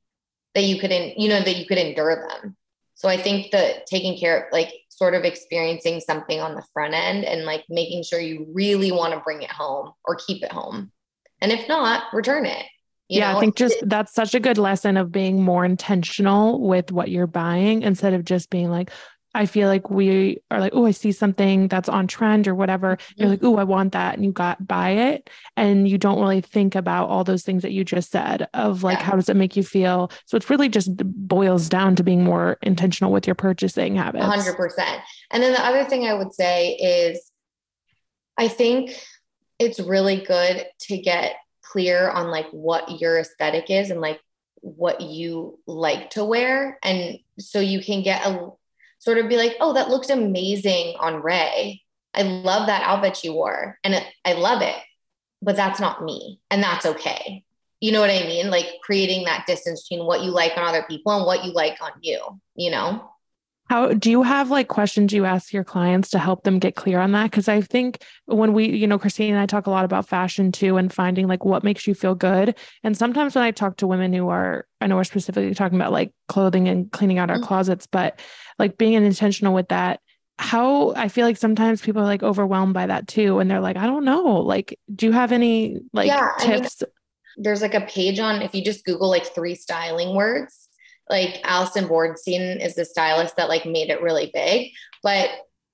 that 0.56 0.64
you 0.64 0.80
couldn't, 0.80 1.20
you 1.20 1.30
know, 1.30 1.42
that 1.42 1.58
you 1.58 1.68
could 1.68 1.78
endure 1.78 2.28
them. 2.28 2.56
So 3.00 3.08
I 3.08 3.16
think 3.16 3.52
that 3.52 3.88
taking 3.88 4.20
care 4.20 4.38
of 4.38 4.52
like 4.52 4.74
sort 4.90 5.16
of 5.16 5.24
experiencing 5.24 6.02
something 6.02 6.42
on 6.42 6.56
the 6.56 6.66
front 6.74 6.94
end 6.94 7.24
and 7.24 7.46
like 7.46 7.64
making 7.70 8.04
sure 8.04 8.20
you 8.20 8.46
really 8.54 8.92
want 8.92 9.14
to 9.14 9.22
bring 9.22 9.42
it 9.42 9.50
home 9.50 9.94
or 10.04 10.16
keep 10.16 10.44
it 10.44 10.52
home. 10.52 10.92
And 11.40 11.54
if 11.54 11.66
not, 11.70 12.04
return 12.12 12.46
it. 12.46 12.66
You 13.08 13.22
yeah, 13.22 13.32
know? 13.32 13.38
I 13.38 13.40
think 13.40 13.56
just 13.56 13.78
that's 13.84 14.14
such 14.14 14.36
a 14.36 14.40
good 14.42 14.58
lesson 14.58 14.98
of 14.98 15.14
being 15.14 15.42
more 15.42 15.64
intentional 15.64 16.60
with 16.60 16.92
what 16.92 17.10
you're 17.10 17.26
buying 17.26 17.84
instead 17.84 18.14
of 18.14 18.26
just 18.26 18.50
being 18.50 18.70
like, 18.70 18.92
I 19.36 19.46
feel 19.46 19.68
like 19.68 19.90
we 19.90 20.40
are 20.50 20.60
like, 20.60 20.74
oh, 20.76 20.86
I 20.86 20.92
see 20.92 21.12
something 21.12 21.68
that's 21.68 21.88
on 21.88 22.08
trend 22.08 22.48
or 22.48 22.56
whatever. 22.56 22.96
Mm-hmm. 22.96 23.22
You're 23.22 23.30
like, 23.30 23.44
oh, 23.44 23.58
I 23.58 23.64
want 23.64 23.94
that. 23.94 24.16
And 24.16 24.26
you 24.26 24.32
got 24.32 24.68
buy 24.68 24.92
it. 24.92 25.30
And 25.56 25.88
you 25.88 25.98
don't 25.98 26.20
really 26.20 26.42
think 26.42 26.76
about 26.76 27.10
all 27.10 27.24
those 27.24 27.44
things 27.44 27.62
that 27.62 27.72
you 27.72 27.84
just 27.84 28.12
said 28.12 28.48
of 28.54 28.84
like, 28.84 28.98
yeah. 28.98 29.06
how 29.06 29.16
does 29.16 29.30
it 29.30 29.36
make 29.36 29.56
you 29.56 29.64
feel? 29.64 30.12
So 30.26 30.36
it's 30.36 30.50
really 30.50 30.70
just 30.70 30.96
boils 30.98 31.70
down 31.70 31.96
to 31.98 32.04
being 32.04 32.24
more 32.24 32.58
intentional 32.64 33.12
with 33.12 33.28
your 33.28 33.36
purchasing 33.36 33.96
habits. 33.96 34.26
100%. 34.26 35.02
And 35.32 35.44
then 35.44 35.54
the 35.54 35.64
other 35.64 35.86
thing 35.86 36.06
I 36.06 36.16
would 36.16 36.34
say 36.34 36.72
is 36.74 37.32
I 38.38 38.48
think 38.48 38.92
it's 39.60 39.80
really 39.80 40.22
good 40.22 40.66
to 40.82 40.98
get 40.98 41.36
clear 41.62 42.10
on 42.10 42.32
like 42.32 42.48
what 42.52 43.00
your 43.00 43.20
aesthetic 43.20 43.70
is 43.70 43.92
and 43.92 44.02
like 44.02 44.20
what 44.62 45.02
you 45.02 45.60
like 45.68 46.10
to 46.12 46.26
wear. 46.26 46.80
And 46.82 47.20
so 47.38 47.60
you 47.60 47.82
can 47.84 48.02
get 48.02 48.26
a 48.26 48.50
sort 49.00 49.18
of 49.18 49.28
be 49.28 49.38
like, 49.38 49.56
oh, 49.60 49.74
that 49.74 49.90
looked 49.90 50.10
amazing 50.10 50.96
on 51.00 51.22
Ray. 51.22 51.82
I 52.14 52.24
love 52.24 52.68
that 52.68 52.84
outfit 52.84 53.24
you 53.24 53.34
wore 53.34 53.78
and 53.84 53.94
it, 53.94 54.04
I 54.26 54.34
love 54.34 54.62
it, 54.62 54.76
but 55.42 55.56
that's 55.56 55.80
not 55.80 56.04
me. 56.04 56.40
And 56.50 56.62
that's 56.62 56.86
okay. 56.86 57.44
You 57.82 57.92
know 57.92 58.02
what 58.02 58.10
I 58.10 58.24
mean? 58.24 58.50
Like 58.50 58.68
creating 58.84 59.26
that 59.26 59.48
distance 59.48 59.88
between 59.88 60.06
what 60.06 60.24
you 60.24 60.32
like 60.32 60.58
on 60.58 60.66
other 60.66 60.86
people 60.88 61.14
and 61.14 61.26
what 61.26 61.46
you 61.46 61.54
like 61.54 61.78
on 61.82 61.92
you, 62.02 62.20
you 62.56 62.72
know? 62.72 63.10
How 63.70 63.94
do 63.94 64.10
you 64.10 64.24
have 64.24 64.50
like 64.50 64.68
questions 64.68 65.14
you 65.14 65.26
ask 65.26 65.54
your 65.54 65.64
clients 65.64 66.10
to 66.10 66.20
help 66.20 66.44
them 66.44 66.58
get 66.58 66.76
clear 66.76 67.00
on 67.00 67.12
that? 67.12 67.26
Because 67.26 67.48
I 67.48 67.62
think 67.62 68.04
when 68.26 68.54
we, 68.54 68.68
you 68.68 68.88
know, 68.88 68.98
Christine 68.98 69.32
and 69.36 69.40
I 69.40 69.46
talk 69.46 69.68
a 69.68 69.70
lot 69.70 69.86
about 69.86 70.08
fashion 70.08 70.52
too 70.52 70.78
and 70.78 70.92
finding 70.92 71.28
like 71.28 71.46
what 71.46 71.64
makes 71.64 71.86
you 71.86 71.94
feel 71.94 72.16
good. 72.16 72.56
And 72.84 72.98
sometimes 72.98 73.36
when 73.36 73.44
I 73.44 73.52
talk 73.52 73.78
to 73.78 73.88
women 73.88 74.12
who 74.12 74.28
are, 74.30 74.66
I 74.82 74.88
know 74.88 74.96
we're 74.96 75.04
specifically 75.04 75.54
talking 75.54 75.78
about 75.78 75.92
like 75.92 76.12
clothing 76.28 76.68
and 76.68 76.92
cleaning 76.92 77.20
out 77.20 77.30
our 77.30 77.36
mm-hmm. 77.36 77.46
closets, 77.46 77.86
but 77.86 78.20
like 78.58 78.80
being 78.80 78.94
intentional 78.94 79.54
with 79.54 79.68
that, 79.68 80.00
how 80.40 80.94
I 80.96 81.08
feel 81.08 81.28
like 81.28 81.38
sometimes 81.38 81.82
people 81.82 82.02
are 82.02 82.06
like 82.06 82.24
overwhelmed 82.24 82.74
by 82.74 82.88
that 82.88 83.08
too. 83.08 83.38
And 83.38 83.52
they're 83.52 83.60
like, 83.60 83.78
I 83.78 83.86
don't 83.86 84.06
know. 84.06 84.38
Like, 84.38 84.80
do 84.96 85.06
you 85.06 85.12
have 85.12 85.32
any 85.32 85.78
like 85.94 86.08
yeah, 86.08 86.32
tips? 86.40 86.82
I 86.82 86.86
mean, 86.86 87.44
there's 87.44 87.62
like 87.62 87.76
a 87.76 87.82
page 87.82 88.20
on 88.20 88.42
if 88.42 88.56
you 88.56 88.64
just 88.64 88.84
Google 88.84 89.10
like 89.10 89.28
three 89.36 89.54
styling 89.54 90.16
words 90.16 90.69
like 91.10 91.40
Allison 91.44 91.88
Bornstein 91.88 92.64
is 92.64 92.76
the 92.76 92.86
stylist 92.86 93.36
that 93.38 93.50
like 93.50 93.66
made 93.66 93.90
it 93.90 94.02
really 94.02 94.30
big, 94.34 94.72
but 95.02 95.30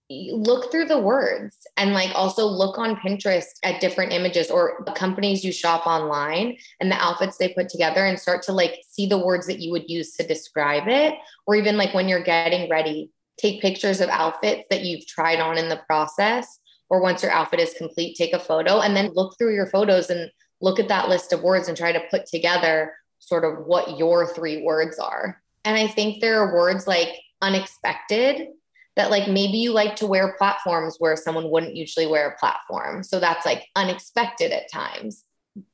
look 0.09 0.71
through 0.71 0.85
the 0.85 0.99
words 0.99 1.65
and 1.77 1.93
like 1.93 2.11
also 2.13 2.45
look 2.45 2.77
on 2.77 2.95
Pinterest 2.97 3.45
at 3.63 3.81
different 3.81 4.13
images 4.13 4.51
or 4.51 4.83
the 4.85 4.91
companies 4.91 5.43
you 5.43 5.51
shop 5.51 5.87
online 5.87 6.55
and 6.79 6.91
the 6.91 6.95
outfits 6.95 7.37
they 7.37 7.49
put 7.49 7.69
together 7.69 8.05
and 8.05 8.19
start 8.19 8.43
to 8.43 8.51
like 8.51 8.81
see 8.87 9.07
the 9.07 9.17
words 9.17 9.47
that 9.47 9.59
you 9.59 9.71
would 9.71 9.89
use 9.89 10.13
to 10.13 10.25
describe 10.25 10.87
it. 10.87 11.15
Or 11.47 11.55
even 11.55 11.75
like 11.75 11.93
when 11.93 12.07
you're 12.07 12.23
getting 12.23 12.69
ready 12.69 13.11
take 13.37 13.61
pictures 13.61 13.99
of 13.99 14.09
outfits 14.09 14.65
that 14.69 14.83
you've 14.83 15.05
tried 15.07 15.39
on 15.39 15.57
in 15.57 15.69
the 15.69 15.81
process 15.87 16.59
or 16.89 17.01
once 17.01 17.21
your 17.23 17.31
outfit 17.31 17.59
is 17.59 17.73
complete 17.73 18.15
take 18.15 18.31
a 18.31 18.39
photo 18.39 18.79
and 18.79 18.95
then 18.95 19.11
look 19.13 19.37
through 19.37 19.53
your 19.53 19.65
photos 19.67 20.09
and 20.09 20.31
look 20.61 20.79
at 20.79 20.87
that 20.87 21.09
list 21.09 21.33
of 21.33 21.41
words 21.41 21.67
and 21.67 21.75
try 21.75 21.91
to 21.91 22.01
put 22.09 22.25
together 22.25 22.93
sort 23.25 23.43
of 23.43 23.65
what 23.65 23.97
your 23.97 24.33
three 24.33 24.61
words 24.61 24.99
are. 24.99 25.41
And 25.63 25.75
I 25.75 25.87
think 25.87 26.21
there 26.21 26.39
are 26.41 26.53
words 26.53 26.87
like 26.87 27.09
unexpected 27.41 28.49
that 28.95 29.11
like 29.11 29.27
maybe 29.27 29.57
you 29.57 29.73
like 29.73 29.95
to 29.97 30.07
wear 30.07 30.35
platforms 30.37 30.95
where 30.99 31.17
someone 31.17 31.49
wouldn't 31.49 31.75
usually 31.75 32.07
wear 32.07 32.29
a 32.29 32.37
platform. 32.37 33.03
So 33.03 33.19
that's 33.19 33.45
like 33.45 33.65
unexpected 33.75 34.51
at 34.51 34.71
times. 34.71 35.23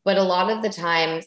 But 0.04 0.18
a 0.18 0.24
lot 0.24 0.50
of 0.50 0.64
the 0.64 0.70
times 0.70 1.26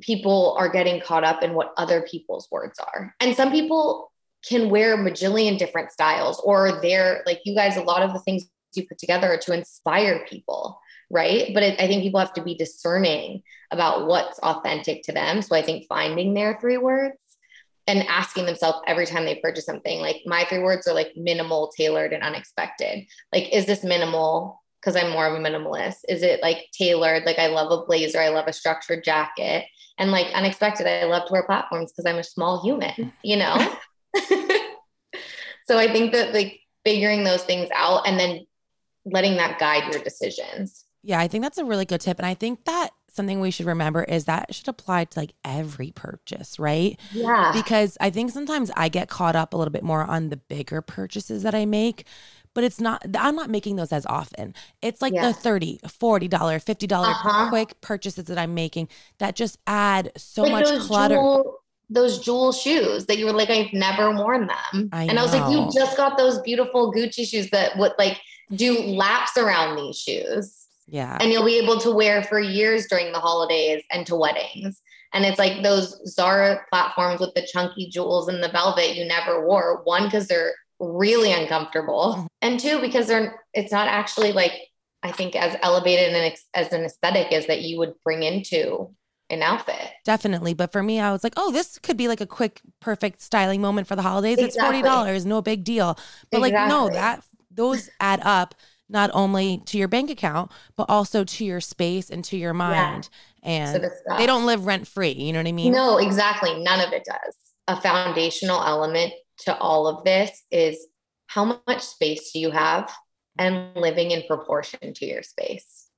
people 0.00 0.56
are 0.58 0.68
getting 0.68 1.00
caught 1.00 1.24
up 1.24 1.42
in 1.42 1.54
what 1.54 1.74
other 1.76 2.02
people's 2.02 2.48
words 2.50 2.78
are. 2.78 3.14
And 3.20 3.36
some 3.36 3.50
people 3.50 4.10
can 4.48 4.70
wear 4.70 4.94
a 4.94 4.98
bajillion 4.98 5.58
different 5.58 5.90
styles 5.90 6.40
or 6.44 6.80
they're 6.82 7.22
like 7.26 7.40
you 7.44 7.54
guys 7.54 7.76
a 7.76 7.82
lot 7.82 8.02
of 8.02 8.12
the 8.12 8.18
things 8.20 8.44
you 8.74 8.86
put 8.86 8.98
together 8.98 9.32
are 9.32 9.38
to 9.38 9.52
inspire 9.52 10.26
people 10.28 10.78
right? 11.10 11.52
But 11.52 11.62
it, 11.62 11.80
I 11.80 11.86
think 11.86 12.02
people 12.02 12.20
have 12.20 12.32
to 12.34 12.42
be 12.42 12.54
discerning 12.54 13.42
about 13.70 14.06
what's 14.06 14.38
authentic 14.40 15.02
to 15.04 15.12
them. 15.12 15.42
So 15.42 15.56
I 15.56 15.62
think 15.62 15.86
finding 15.88 16.34
their 16.34 16.58
three 16.60 16.78
words 16.78 17.18
and 17.86 18.02
asking 18.08 18.46
themselves 18.46 18.78
every 18.86 19.06
time 19.06 19.24
they 19.24 19.36
purchase 19.36 19.66
something, 19.66 20.00
like 20.00 20.22
my 20.26 20.44
three 20.44 20.60
words 20.60 20.86
are 20.86 20.94
like 20.94 21.12
minimal, 21.16 21.72
tailored, 21.76 22.12
and 22.12 22.22
unexpected. 22.22 23.06
Like, 23.32 23.52
is 23.52 23.66
this 23.66 23.84
minimal? 23.84 24.62
Because 24.80 24.96
I'm 24.96 25.12
more 25.12 25.26
of 25.26 25.34
a 25.34 25.38
minimalist. 25.38 25.98
Is 26.08 26.22
it 26.22 26.42
like 26.42 26.66
tailored? 26.72 27.24
Like, 27.24 27.38
I 27.38 27.46
love 27.48 27.70
a 27.70 27.84
blazer, 27.84 28.20
I 28.20 28.28
love 28.28 28.46
a 28.46 28.52
structured 28.52 29.04
jacket. 29.04 29.66
And 29.96 30.10
like 30.10 30.26
unexpected, 30.34 30.86
I 30.86 31.04
love 31.04 31.26
to 31.26 31.32
wear 31.32 31.44
platforms 31.44 31.92
because 31.92 32.10
I'm 32.10 32.18
a 32.18 32.24
small 32.24 32.62
human, 32.62 33.12
you 33.22 33.36
know? 33.36 33.56
so 35.68 35.78
I 35.78 35.92
think 35.92 36.12
that 36.12 36.32
like 36.34 36.60
figuring 36.84 37.24
those 37.24 37.42
things 37.42 37.68
out 37.74 38.06
and 38.06 38.18
then 38.18 38.46
letting 39.04 39.36
that 39.36 39.58
guide 39.58 39.92
your 39.92 40.02
decisions. 40.02 40.84
Yeah, 41.04 41.20
I 41.20 41.28
think 41.28 41.44
that's 41.44 41.58
a 41.58 41.64
really 41.64 41.84
good 41.84 42.00
tip. 42.00 42.18
And 42.18 42.26
I 42.26 42.34
think 42.34 42.64
that 42.64 42.90
something 43.12 43.40
we 43.40 43.50
should 43.50 43.66
remember 43.66 44.02
is 44.02 44.24
that 44.24 44.52
should 44.54 44.68
apply 44.68 45.04
to 45.04 45.20
like 45.20 45.34
every 45.44 45.92
purchase, 45.92 46.58
right? 46.58 46.98
Yeah. 47.12 47.52
Because 47.54 47.96
I 48.00 48.10
think 48.10 48.32
sometimes 48.32 48.70
I 48.76 48.88
get 48.88 49.08
caught 49.08 49.36
up 49.36 49.54
a 49.54 49.56
little 49.56 49.72
bit 49.72 49.84
more 49.84 50.02
on 50.02 50.30
the 50.30 50.36
bigger 50.36 50.82
purchases 50.82 51.44
that 51.44 51.54
I 51.54 51.64
make, 51.64 52.06
but 52.54 52.64
it's 52.64 52.80
not, 52.80 53.04
I'm 53.16 53.36
not 53.36 53.50
making 53.50 53.76
those 53.76 53.92
as 53.92 54.04
often. 54.06 54.54
It's 54.82 55.00
like 55.00 55.14
yeah. 55.14 55.28
the 55.28 55.32
30 55.32 55.80
$40, 55.86 56.28
$50 56.28 56.92
uh-huh. 56.92 57.48
quick 57.50 57.80
purchases 57.80 58.24
that 58.24 58.38
I'm 58.38 58.54
making 58.54 58.88
that 59.18 59.36
just 59.36 59.58
add 59.66 60.10
so 60.16 60.42
like 60.42 60.64
much 60.64 60.80
clutter. 60.80 61.14
Jewel, 61.14 61.60
those 61.90 62.18
jewel 62.18 62.50
shoes 62.50 63.06
that 63.06 63.18
you 63.18 63.26
were 63.26 63.32
like, 63.32 63.50
I've 63.50 63.72
never 63.72 64.10
worn 64.10 64.48
them. 64.48 64.88
I 64.92 65.04
and 65.04 65.14
know. 65.14 65.20
I 65.20 65.22
was 65.22 65.34
like, 65.34 65.52
you 65.52 65.68
just 65.72 65.96
got 65.96 66.16
those 66.16 66.40
beautiful 66.40 66.92
Gucci 66.92 67.26
shoes 67.28 67.50
that 67.50 67.76
would 67.78 67.92
like 67.98 68.18
do 68.52 68.78
laps 68.80 69.36
around 69.36 69.76
these 69.76 69.98
shoes. 69.98 70.63
Yeah. 70.86 71.16
And 71.20 71.32
you'll 71.32 71.44
be 71.44 71.58
able 71.58 71.80
to 71.80 71.90
wear 71.90 72.22
for 72.22 72.40
years 72.40 72.86
during 72.86 73.12
the 73.12 73.20
holidays 73.20 73.82
and 73.90 74.06
to 74.06 74.16
weddings. 74.16 74.80
And 75.12 75.24
it's 75.24 75.38
like 75.38 75.62
those 75.62 76.00
Zara 76.06 76.60
platforms 76.70 77.20
with 77.20 77.34
the 77.34 77.46
chunky 77.50 77.88
jewels 77.88 78.28
and 78.28 78.42
the 78.42 78.48
velvet 78.48 78.96
you 78.96 79.04
never 79.04 79.46
wore. 79.46 79.82
One, 79.84 80.04
because 80.04 80.26
they're 80.26 80.54
really 80.80 81.32
uncomfortable. 81.32 82.14
Mm-hmm. 82.16 82.26
And 82.42 82.60
two, 82.60 82.80
because 82.80 83.06
they're 83.06 83.40
it's 83.52 83.72
not 83.72 83.88
actually 83.88 84.32
like 84.32 84.52
I 85.02 85.12
think 85.12 85.36
as 85.36 85.56
elevated 85.62 86.14
and 86.14 86.34
as 86.54 86.72
an 86.72 86.84
aesthetic 86.84 87.32
as 87.32 87.46
that 87.46 87.62
you 87.62 87.78
would 87.78 87.94
bring 88.02 88.22
into 88.22 88.94
an 89.30 89.42
outfit. 89.42 89.90
Definitely. 90.04 90.54
But 90.54 90.72
for 90.72 90.82
me, 90.82 91.00
I 91.00 91.12
was 91.12 91.22
like, 91.22 91.34
oh, 91.36 91.52
this 91.52 91.78
could 91.78 91.96
be 91.96 92.08
like 92.08 92.20
a 92.20 92.26
quick, 92.26 92.60
perfect 92.80 93.20
styling 93.20 93.60
moment 93.60 93.86
for 93.86 93.96
the 93.96 94.02
holidays. 94.02 94.38
Exactly. 94.38 94.80
It's 94.80 94.88
$40, 94.88 95.26
no 95.26 95.42
big 95.42 95.64
deal. 95.64 95.98
But 96.30 96.38
exactly. 96.38 96.52
like, 96.52 96.68
no, 96.68 96.88
that 96.90 97.22
those 97.50 97.90
add 98.00 98.20
up 98.24 98.54
not 98.88 99.10
only 99.14 99.58
to 99.66 99.78
your 99.78 99.88
bank 99.88 100.10
account, 100.10 100.50
but 100.76 100.86
also 100.88 101.24
to 101.24 101.44
your 101.44 101.60
space 101.60 102.10
and 102.10 102.24
to 102.24 102.36
your 102.36 102.54
mind. 102.54 103.08
Yeah. 103.42 103.48
And 103.50 103.82
so 103.82 104.16
they 104.16 104.26
don't 104.26 104.46
live 104.46 104.66
rent 104.66 104.86
free. 104.86 105.12
You 105.12 105.32
know 105.32 105.38
what 105.38 105.48
I 105.48 105.52
mean? 105.52 105.72
No, 105.72 105.98
exactly. 105.98 106.62
None 106.62 106.80
of 106.86 106.92
it 106.92 107.04
does. 107.04 107.36
A 107.68 107.80
foundational 107.80 108.62
element 108.62 109.12
to 109.40 109.56
all 109.56 109.86
of 109.86 110.04
this 110.04 110.44
is 110.50 110.86
how 111.26 111.60
much 111.66 111.80
space 111.82 112.32
do 112.32 112.38
you 112.38 112.50
have 112.50 112.92
and 113.38 113.74
living 113.74 114.10
in 114.10 114.22
proportion 114.26 114.94
to 114.94 115.06
your 115.06 115.22
space? 115.22 115.88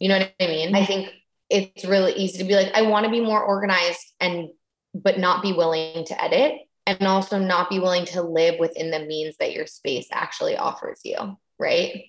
You 0.00 0.08
know 0.08 0.18
what 0.18 0.32
I 0.40 0.46
mean? 0.46 0.74
I 0.74 0.84
think 0.84 1.10
it's 1.48 1.84
really 1.84 2.12
easy 2.14 2.38
to 2.38 2.44
be 2.44 2.54
like, 2.54 2.72
I 2.74 2.82
want 2.82 3.04
to 3.04 3.10
be 3.10 3.20
more 3.20 3.42
organized 3.42 4.12
and, 4.20 4.48
but 4.94 5.18
not 5.18 5.42
be 5.42 5.52
willing 5.52 6.04
to 6.06 6.24
edit 6.24 6.54
and 6.86 7.06
also 7.06 7.38
not 7.38 7.70
be 7.70 7.78
willing 7.78 8.06
to 8.06 8.22
live 8.22 8.58
within 8.58 8.90
the 8.90 9.00
means 9.00 9.36
that 9.38 9.52
your 9.52 9.66
space 9.66 10.08
actually 10.10 10.56
offers 10.56 11.00
you. 11.04 11.38
Right. 11.58 12.06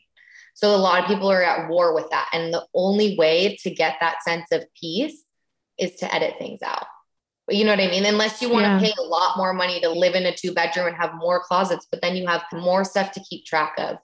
So 0.54 0.76
a 0.76 0.78
lot 0.78 1.02
of 1.02 1.08
people 1.08 1.32
are 1.32 1.44
at 1.44 1.70
war 1.70 1.94
with 1.94 2.10
that. 2.12 2.30
And 2.34 2.54
the 2.54 2.66
only 2.74 3.18
way 3.18 3.58
to 3.64 3.70
get 3.70 3.98
that 4.00 4.24
sense 4.24 4.46
of 4.52 4.66
peace 4.80 5.24
is 5.78 5.96
to 5.96 6.14
edit 6.14 6.36
things 6.38 6.62
out. 6.62 6.86
But 7.48 7.56
you 7.56 7.66
know 7.66 7.72
what 7.72 7.82
I 7.82 7.90
mean? 7.90 8.06
Unless 8.06 8.42
you 8.42 8.50
want 8.50 8.66
yeah. 8.66 8.80
to 8.80 8.86
pay 8.86 8.94
a 8.98 9.04
lot 9.04 9.36
more 9.36 9.54
money 9.54 9.82
to 9.82 9.90
live 9.90 10.16
in 10.16 10.26
a 10.26 10.34
two 10.34 10.54
bedroom 10.54 10.88
and 10.88 10.96
have 10.96 11.16
more 11.16 11.44
closets, 11.44 11.88
but 11.92 12.02
then 12.02 12.16
you 12.16 12.26
have 12.28 12.44
more 12.54 12.86
stuff 12.86 13.12
to 13.14 13.20
keep 13.20 13.46
track 13.46 13.74
of. 13.78 13.98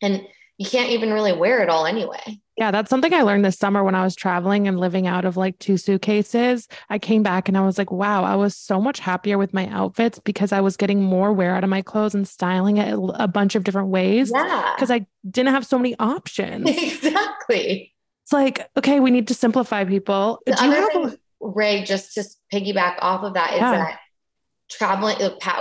And 0.00 0.26
you 0.58 0.66
can't 0.66 0.90
even 0.90 1.12
really 1.12 1.32
wear 1.32 1.62
it 1.62 1.68
all 1.68 1.86
anyway. 1.86 2.40
Yeah, 2.56 2.70
that's 2.70 2.88
something 2.88 3.12
I 3.12 3.20
learned 3.20 3.44
this 3.44 3.58
summer 3.58 3.84
when 3.84 3.94
I 3.94 4.02
was 4.02 4.16
traveling 4.16 4.66
and 4.66 4.80
living 4.80 5.06
out 5.06 5.26
of 5.26 5.36
like 5.36 5.58
two 5.58 5.76
suitcases. 5.76 6.68
I 6.88 6.98
came 6.98 7.22
back 7.22 7.48
and 7.48 7.58
I 7.58 7.60
was 7.60 7.76
like, 7.76 7.90
wow, 7.90 8.24
I 8.24 8.34
was 8.36 8.56
so 8.56 8.80
much 8.80 8.98
happier 8.98 9.36
with 9.36 9.52
my 9.52 9.68
outfits 9.68 10.18
because 10.18 10.52
I 10.52 10.62
was 10.62 10.78
getting 10.78 11.02
more 11.02 11.34
wear 11.34 11.54
out 11.54 11.64
of 11.64 11.70
my 11.70 11.82
clothes 11.82 12.14
and 12.14 12.26
styling 12.26 12.78
it 12.78 12.98
a 13.14 13.28
bunch 13.28 13.54
of 13.54 13.64
different 13.64 13.88
ways. 13.88 14.32
Yeah. 14.34 14.72
Because 14.74 14.90
I 14.90 15.06
didn't 15.28 15.52
have 15.52 15.66
so 15.66 15.78
many 15.78 15.94
options. 15.98 16.66
exactly. 16.70 17.92
It's 18.24 18.32
like, 18.32 18.66
okay, 18.78 19.00
we 19.00 19.10
need 19.10 19.28
to 19.28 19.34
simplify 19.34 19.84
people. 19.84 20.40
The 20.46 20.58
other 20.58 20.88
thing, 20.90 21.18
Ray, 21.40 21.84
just 21.84 22.14
to 22.14 22.24
piggyback 22.52 22.96
off 23.00 23.22
of 23.22 23.34
that, 23.34 23.52
is 23.52 23.60
yeah. 23.60 23.72
that 23.72 23.98
traveling 24.68 25.16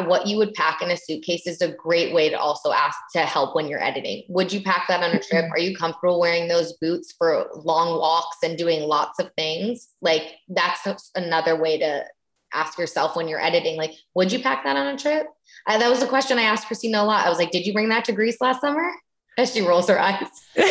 what 0.06 0.26
you 0.26 0.38
would 0.38 0.54
pack 0.54 0.82
in 0.82 0.90
a 0.90 0.98
suitcase 0.98 1.46
is 1.46 1.62
a 1.62 1.72
great 1.72 2.14
way 2.14 2.30
to 2.30 2.38
also 2.38 2.72
ask 2.72 2.98
to 3.14 3.20
help 3.20 3.56
when 3.56 3.68
you're 3.68 3.84
editing. 3.84 4.24
Would 4.30 4.52
you 4.52 4.62
pack 4.62 4.88
that 4.88 5.04
on 5.04 5.12
a 5.12 5.20
trip? 5.20 5.46
Mm-hmm. 5.46 5.52
are 5.54 5.60
you 5.60 5.76
comfortable 5.76 6.20
wearing 6.20 6.48
those 6.48 6.74
boots 6.74 7.14
for 7.18 7.50
long 7.54 8.00
walks 8.00 8.38
and 8.44 8.58
doing 8.58 8.82
lots 8.88 9.20
of 9.20 9.32
things? 9.38 9.90
Like 10.02 10.24
that's 10.50 11.12
another 11.16 11.56
way 11.56 11.78
to 11.80 12.06
ask 12.54 12.78
yourself 12.80 13.16
when 13.16 13.28
you're 13.28 13.42
editing 13.42 13.76
like 13.76 13.92
would 14.14 14.32
you 14.32 14.40
pack 14.40 14.64
that 14.64 14.78
on 14.78 14.88
a 14.88 14.98
trip? 14.98 15.28
Uh, 15.68 15.78
that 15.78 15.90
was 15.90 16.02
a 16.02 16.08
question 16.08 16.40
i 16.40 16.44
asked 16.44 16.68
kristina 16.68 17.02
a 17.02 17.06
lot. 17.06 17.26
I 17.26 17.30
was 17.30 17.38
like 17.38 17.52
did 17.52 17.66
you 17.66 17.74
bring 17.74 17.90
that 17.90 18.06
to 18.06 18.12
greece 18.12 18.38
last 18.42 18.62
summer? 18.62 18.92
As 19.38 19.52
she 19.54 19.60
rolls 19.60 19.90
her 19.90 20.00
eyes. 20.00 20.30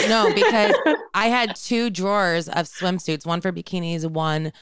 No 0.08 0.32
because 0.34 0.74
i 1.14 1.28
had 1.28 1.54
two 1.54 1.90
drawers 1.90 2.48
of 2.48 2.66
swimsuits 2.66 3.26
one 3.26 3.40
for 3.40 3.52
bikinis 3.52 4.08
one 4.08 4.52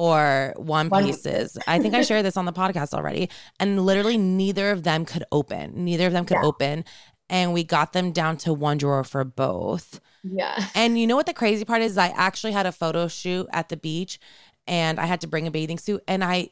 or 0.00 0.54
one 0.56 0.88
pieces. 0.88 1.58
I 1.66 1.78
think 1.78 1.92
I 1.92 2.00
shared 2.00 2.24
this 2.24 2.38
on 2.38 2.46
the 2.46 2.54
podcast 2.54 2.94
already. 2.94 3.28
And 3.58 3.84
literally 3.84 4.16
neither 4.16 4.70
of 4.70 4.82
them 4.82 5.04
could 5.04 5.24
open. 5.30 5.84
Neither 5.84 6.06
of 6.06 6.14
them 6.14 6.24
could 6.24 6.38
yeah. 6.40 6.46
open. 6.46 6.86
And 7.28 7.52
we 7.52 7.64
got 7.64 7.92
them 7.92 8.10
down 8.10 8.38
to 8.38 8.54
one 8.54 8.78
drawer 8.78 9.04
for 9.04 9.24
both. 9.24 10.00
Yeah. 10.24 10.68
And 10.74 10.98
you 10.98 11.06
know 11.06 11.16
what 11.16 11.26
the 11.26 11.34
crazy 11.34 11.66
part 11.66 11.82
is? 11.82 11.98
I 11.98 12.08
actually 12.08 12.52
had 12.52 12.64
a 12.64 12.72
photo 12.72 13.08
shoot 13.08 13.46
at 13.52 13.68
the 13.68 13.76
beach 13.76 14.18
and 14.66 14.98
I 14.98 15.04
had 15.04 15.20
to 15.20 15.26
bring 15.26 15.46
a 15.46 15.50
bathing 15.50 15.78
suit. 15.78 16.02
And 16.08 16.24
I 16.24 16.48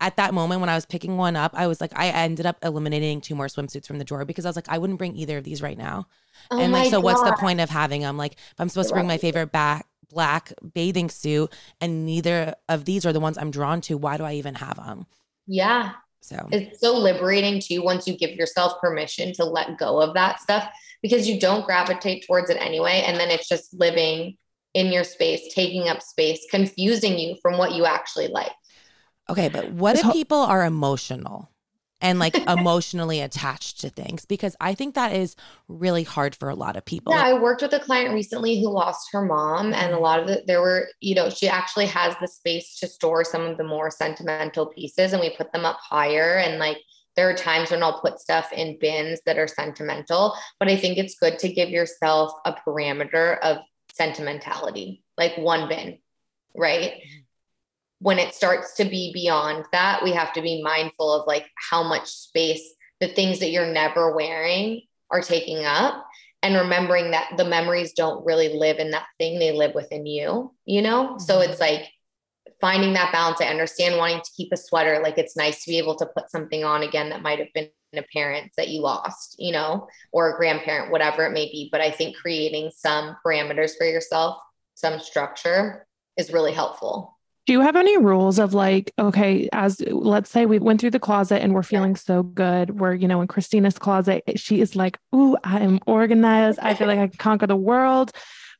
at 0.00 0.14
that 0.14 0.32
moment 0.32 0.60
when 0.60 0.70
I 0.70 0.76
was 0.76 0.86
picking 0.86 1.16
one 1.16 1.34
up, 1.34 1.50
I 1.54 1.66
was 1.66 1.80
like, 1.80 1.90
I 1.98 2.10
ended 2.10 2.46
up 2.46 2.58
eliminating 2.62 3.20
two 3.20 3.34
more 3.34 3.48
swimsuits 3.48 3.88
from 3.88 3.98
the 3.98 4.04
drawer 4.04 4.24
because 4.24 4.46
I 4.46 4.50
was 4.50 4.56
like, 4.56 4.68
I 4.68 4.78
wouldn't 4.78 5.00
bring 5.00 5.16
either 5.16 5.38
of 5.38 5.42
these 5.42 5.62
right 5.62 5.76
now. 5.76 6.06
Oh 6.52 6.60
and 6.60 6.72
like, 6.72 6.90
so 6.90 7.02
God. 7.02 7.04
what's 7.04 7.22
the 7.22 7.36
point 7.40 7.58
of 7.58 7.70
having 7.70 8.02
them? 8.02 8.16
Like, 8.16 8.34
if 8.34 8.54
I'm 8.60 8.68
supposed 8.68 8.90
to 8.90 8.94
bring 8.94 9.08
my 9.08 9.18
favorite 9.18 9.50
back 9.50 9.87
black 10.08 10.52
bathing 10.74 11.10
suit 11.10 11.52
and 11.80 12.06
neither 12.06 12.54
of 12.68 12.84
these 12.84 13.04
are 13.06 13.12
the 13.12 13.20
ones 13.20 13.38
I'm 13.38 13.50
drawn 13.50 13.80
to, 13.82 13.96
why 13.96 14.16
do 14.16 14.24
I 14.24 14.34
even 14.34 14.54
have 14.54 14.76
them? 14.76 15.06
Yeah. 15.46 15.92
So 16.20 16.48
it's 16.50 16.80
so 16.80 16.96
liberating 16.98 17.60
too 17.60 17.82
once 17.82 18.06
you 18.06 18.16
give 18.16 18.30
yourself 18.30 18.80
permission 18.80 19.32
to 19.34 19.44
let 19.44 19.78
go 19.78 20.00
of 20.00 20.14
that 20.14 20.40
stuff 20.40 20.68
because 21.02 21.28
you 21.28 21.38
don't 21.40 21.64
gravitate 21.64 22.26
towards 22.26 22.50
it 22.50 22.56
anyway. 22.60 23.04
And 23.06 23.18
then 23.18 23.30
it's 23.30 23.48
just 23.48 23.72
living 23.72 24.36
in 24.74 24.88
your 24.88 25.04
space, 25.04 25.54
taking 25.54 25.88
up 25.88 26.02
space, 26.02 26.46
confusing 26.50 27.18
you 27.18 27.36
from 27.40 27.56
what 27.56 27.72
you 27.72 27.84
actually 27.86 28.28
like. 28.28 28.52
Okay, 29.30 29.48
but 29.48 29.72
what 29.72 29.98
if 29.98 30.12
people 30.12 30.38
are 30.38 30.64
emotional? 30.64 31.50
And 32.00 32.18
like 32.18 32.36
emotionally 32.48 33.20
attached 33.20 33.80
to 33.80 33.90
things 33.90 34.24
because 34.24 34.56
I 34.60 34.74
think 34.74 34.94
that 34.94 35.12
is 35.12 35.36
really 35.68 36.02
hard 36.02 36.34
for 36.34 36.48
a 36.48 36.54
lot 36.54 36.76
of 36.76 36.84
people. 36.84 37.12
Yeah, 37.12 37.22
I 37.22 37.34
worked 37.34 37.62
with 37.62 37.72
a 37.72 37.80
client 37.80 38.14
recently 38.14 38.60
who 38.60 38.70
lost 38.70 39.08
her 39.12 39.24
mom, 39.24 39.72
and 39.72 39.92
a 39.92 39.94
mm-hmm. 39.94 40.02
lot 40.02 40.20
of 40.20 40.28
it, 40.28 40.46
there 40.46 40.60
were, 40.60 40.88
you 41.00 41.14
know, 41.14 41.30
she 41.30 41.48
actually 41.48 41.86
has 41.86 42.14
the 42.20 42.28
space 42.28 42.78
to 42.80 42.86
store 42.86 43.24
some 43.24 43.42
of 43.42 43.58
the 43.58 43.64
more 43.64 43.90
sentimental 43.90 44.66
pieces, 44.66 45.12
and 45.12 45.20
we 45.20 45.36
put 45.36 45.52
them 45.52 45.64
up 45.64 45.78
higher. 45.82 46.36
And 46.36 46.58
like, 46.58 46.78
there 47.16 47.28
are 47.28 47.34
times 47.34 47.70
when 47.70 47.82
I'll 47.82 48.00
put 48.00 48.20
stuff 48.20 48.52
in 48.52 48.78
bins 48.78 49.20
that 49.26 49.38
are 49.38 49.48
sentimental, 49.48 50.36
but 50.60 50.68
I 50.68 50.76
think 50.76 50.98
it's 50.98 51.18
good 51.18 51.38
to 51.40 51.52
give 51.52 51.68
yourself 51.68 52.32
a 52.44 52.52
parameter 52.52 53.38
of 53.40 53.58
sentimentality, 53.92 55.02
like 55.16 55.36
one 55.36 55.68
bin, 55.68 55.98
right? 56.54 57.02
When 58.00 58.18
it 58.18 58.34
starts 58.34 58.74
to 58.74 58.84
be 58.84 59.12
beyond 59.12 59.64
that, 59.72 60.02
we 60.04 60.12
have 60.12 60.32
to 60.34 60.42
be 60.42 60.62
mindful 60.62 61.12
of 61.12 61.26
like 61.26 61.46
how 61.70 61.82
much 61.82 62.08
space 62.08 62.74
the 63.00 63.08
things 63.08 63.40
that 63.40 63.50
you're 63.50 63.72
never 63.72 64.14
wearing 64.14 64.82
are 65.10 65.20
taking 65.20 65.64
up 65.64 66.06
and 66.42 66.54
remembering 66.54 67.10
that 67.10 67.32
the 67.36 67.44
memories 67.44 67.92
don't 67.92 68.24
really 68.24 68.56
live 68.56 68.78
in 68.78 68.90
that 68.92 69.06
thing, 69.18 69.38
they 69.38 69.52
live 69.52 69.74
within 69.74 70.06
you, 70.06 70.54
you 70.64 70.82
know? 70.82 71.08
Mm-hmm. 71.08 71.18
So 71.18 71.40
it's 71.40 71.60
like 71.60 71.88
finding 72.60 72.92
that 72.92 73.12
balance. 73.12 73.40
I 73.40 73.46
understand 73.46 73.96
wanting 73.96 74.20
to 74.20 74.30
keep 74.36 74.52
a 74.52 74.56
sweater. 74.56 75.00
Like 75.02 75.18
it's 75.18 75.36
nice 75.36 75.64
to 75.64 75.70
be 75.70 75.78
able 75.78 75.96
to 75.96 76.06
put 76.06 76.30
something 76.30 76.64
on 76.64 76.82
again 76.82 77.10
that 77.10 77.22
might 77.22 77.38
have 77.38 77.52
been 77.54 77.70
a 77.94 78.02
parent 78.12 78.52
that 78.56 78.68
you 78.68 78.82
lost, 78.82 79.36
you 79.38 79.52
know, 79.52 79.88
or 80.12 80.34
a 80.34 80.36
grandparent, 80.36 80.92
whatever 80.92 81.24
it 81.24 81.32
may 81.32 81.46
be. 81.46 81.68
But 81.72 81.80
I 81.80 81.90
think 81.90 82.16
creating 82.16 82.70
some 82.76 83.16
parameters 83.24 83.72
for 83.76 83.86
yourself, 83.86 84.38
some 84.74 85.00
structure 85.00 85.86
is 86.16 86.32
really 86.32 86.52
helpful. 86.52 87.17
Do 87.48 87.54
you 87.54 87.62
have 87.62 87.76
any 87.76 87.96
rules 87.96 88.38
of 88.38 88.52
like, 88.52 88.92
okay, 88.98 89.48
as 89.54 89.80
let's 89.80 90.28
say 90.28 90.44
we 90.44 90.58
went 90.58 90.82
through 90.82 90.90
the 90.90 91.00
closet 91.00 91.42
and 91.42 91.54
we're 91.54 91.62
feeling 91.62 91.96
so 91.96 92.22
good. 92.22 92.78
We're, 92.78 92.92
you 92.92 93.08
know, 93.08 93.22
in 93.22 93.26
Kristina's 93.26 93.78
closet, 93.78 94.22
she 94.36 94.60
is 94.60 94.76
like, 94.76 94.98
ooh, 95.14 95.34
I 95.42 95.60
am 95.60 95.80
organized. 95.86 96.58
I 96.58 96.74
feel 96.74 96.86
like 96.86 96.98
I 96.98 97.06
can 97.06 97.16
conquer 97.16 97.46
the 97.46 97.56
world. 97.56 98.12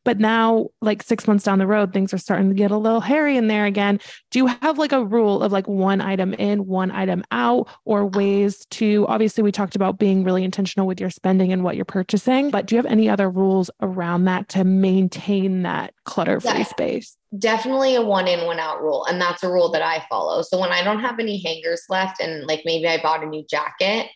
But 0.05 0.19
now, 0.19 0.69
like 0.81 1.03
six 1.03 1.27
months 1.27 1.45
down 1.45 1.59
the 1.59 1.67
road, 1.67 1.93
things 1.93 2.15
are 2.15 2.19
starting 2.19 2.49
to 2.49 2.55
get 2.55 2.71
a 2.71 2.77
little 2.77 3.01
hairy 3.01 3.37
in 3.37 3.49
there 3.49 3.67
again. 3.67 4.01
Do 4.31 4.39
you 4.39 4.47
have 4.47 4.79
like 4.79 4.93
a 4.93 5.05
rule 5.05 5.43
of 5.43 5.53
like 5.53 5.69
one 5.69 6.01
item 6.01 6.35
in, 6.35 6.67
one 6.67 6.91
item 6.91 7.25
out, 7.31 7.69
or 7.85 8.07
ways 8.07 8.65
to 8.71 9.07
obviously, 9.09 9.43
we 9.43 9.53
talked 9.53 9.77
about 9.77 9.99
being 9.99 10.25
really 10.25 10.45
intentional 10.45 10.87
with 10.87 11.01
your 11.01 11.11
spending 11.11 11.53
and 11.53 11.63
what 11.63 11.77
you're 11.77 11.85
purchasing, 11.85 12.51
but 12.51 12.67
do 12.67 12.75
you 12.75 12.79
have 12.79 12.91
any 12.91 13.09
other 13.09 13.29
rules 13.29 13.71
around 13.83 14.25
that 14.25 14.49
to 14.51 14.65
maintain 14.65 15.63
that 15.63 15.93
clutter 16.05 16.41
free 16.41 16.59
yeah, 16.59 16.65
space? 16.65 17.17
Definitely 17.39 17.95
a 17.95 18.03
one 18.03 18.29
in, 18.29 18.47
one 18.47 18.59
out 18.59 18.81
rule. 18.83 19.05
And 19.05 19.21
that's 19.21 19.43
a 19.43 19.51
rule 19.51 19.71
that 19.73 19.83
I 19.83 20.07
follow. 20.09 20.43
So 20.43 20.59
when 20.59 20.73
I 20.73 20.83
don't 20.83 21.01
have 21.01 21.19
any 21.19 21.43
hangers 21.43 21.83
left 21.89 22.21
and 22.21 22.47
like 22.47 22.63
maybe 22.65 22.89
I 22.89 23.03
bought 23.03 23.23
a 23.23 23.27
new 23.27 23.45
jacket, 23.49 24.09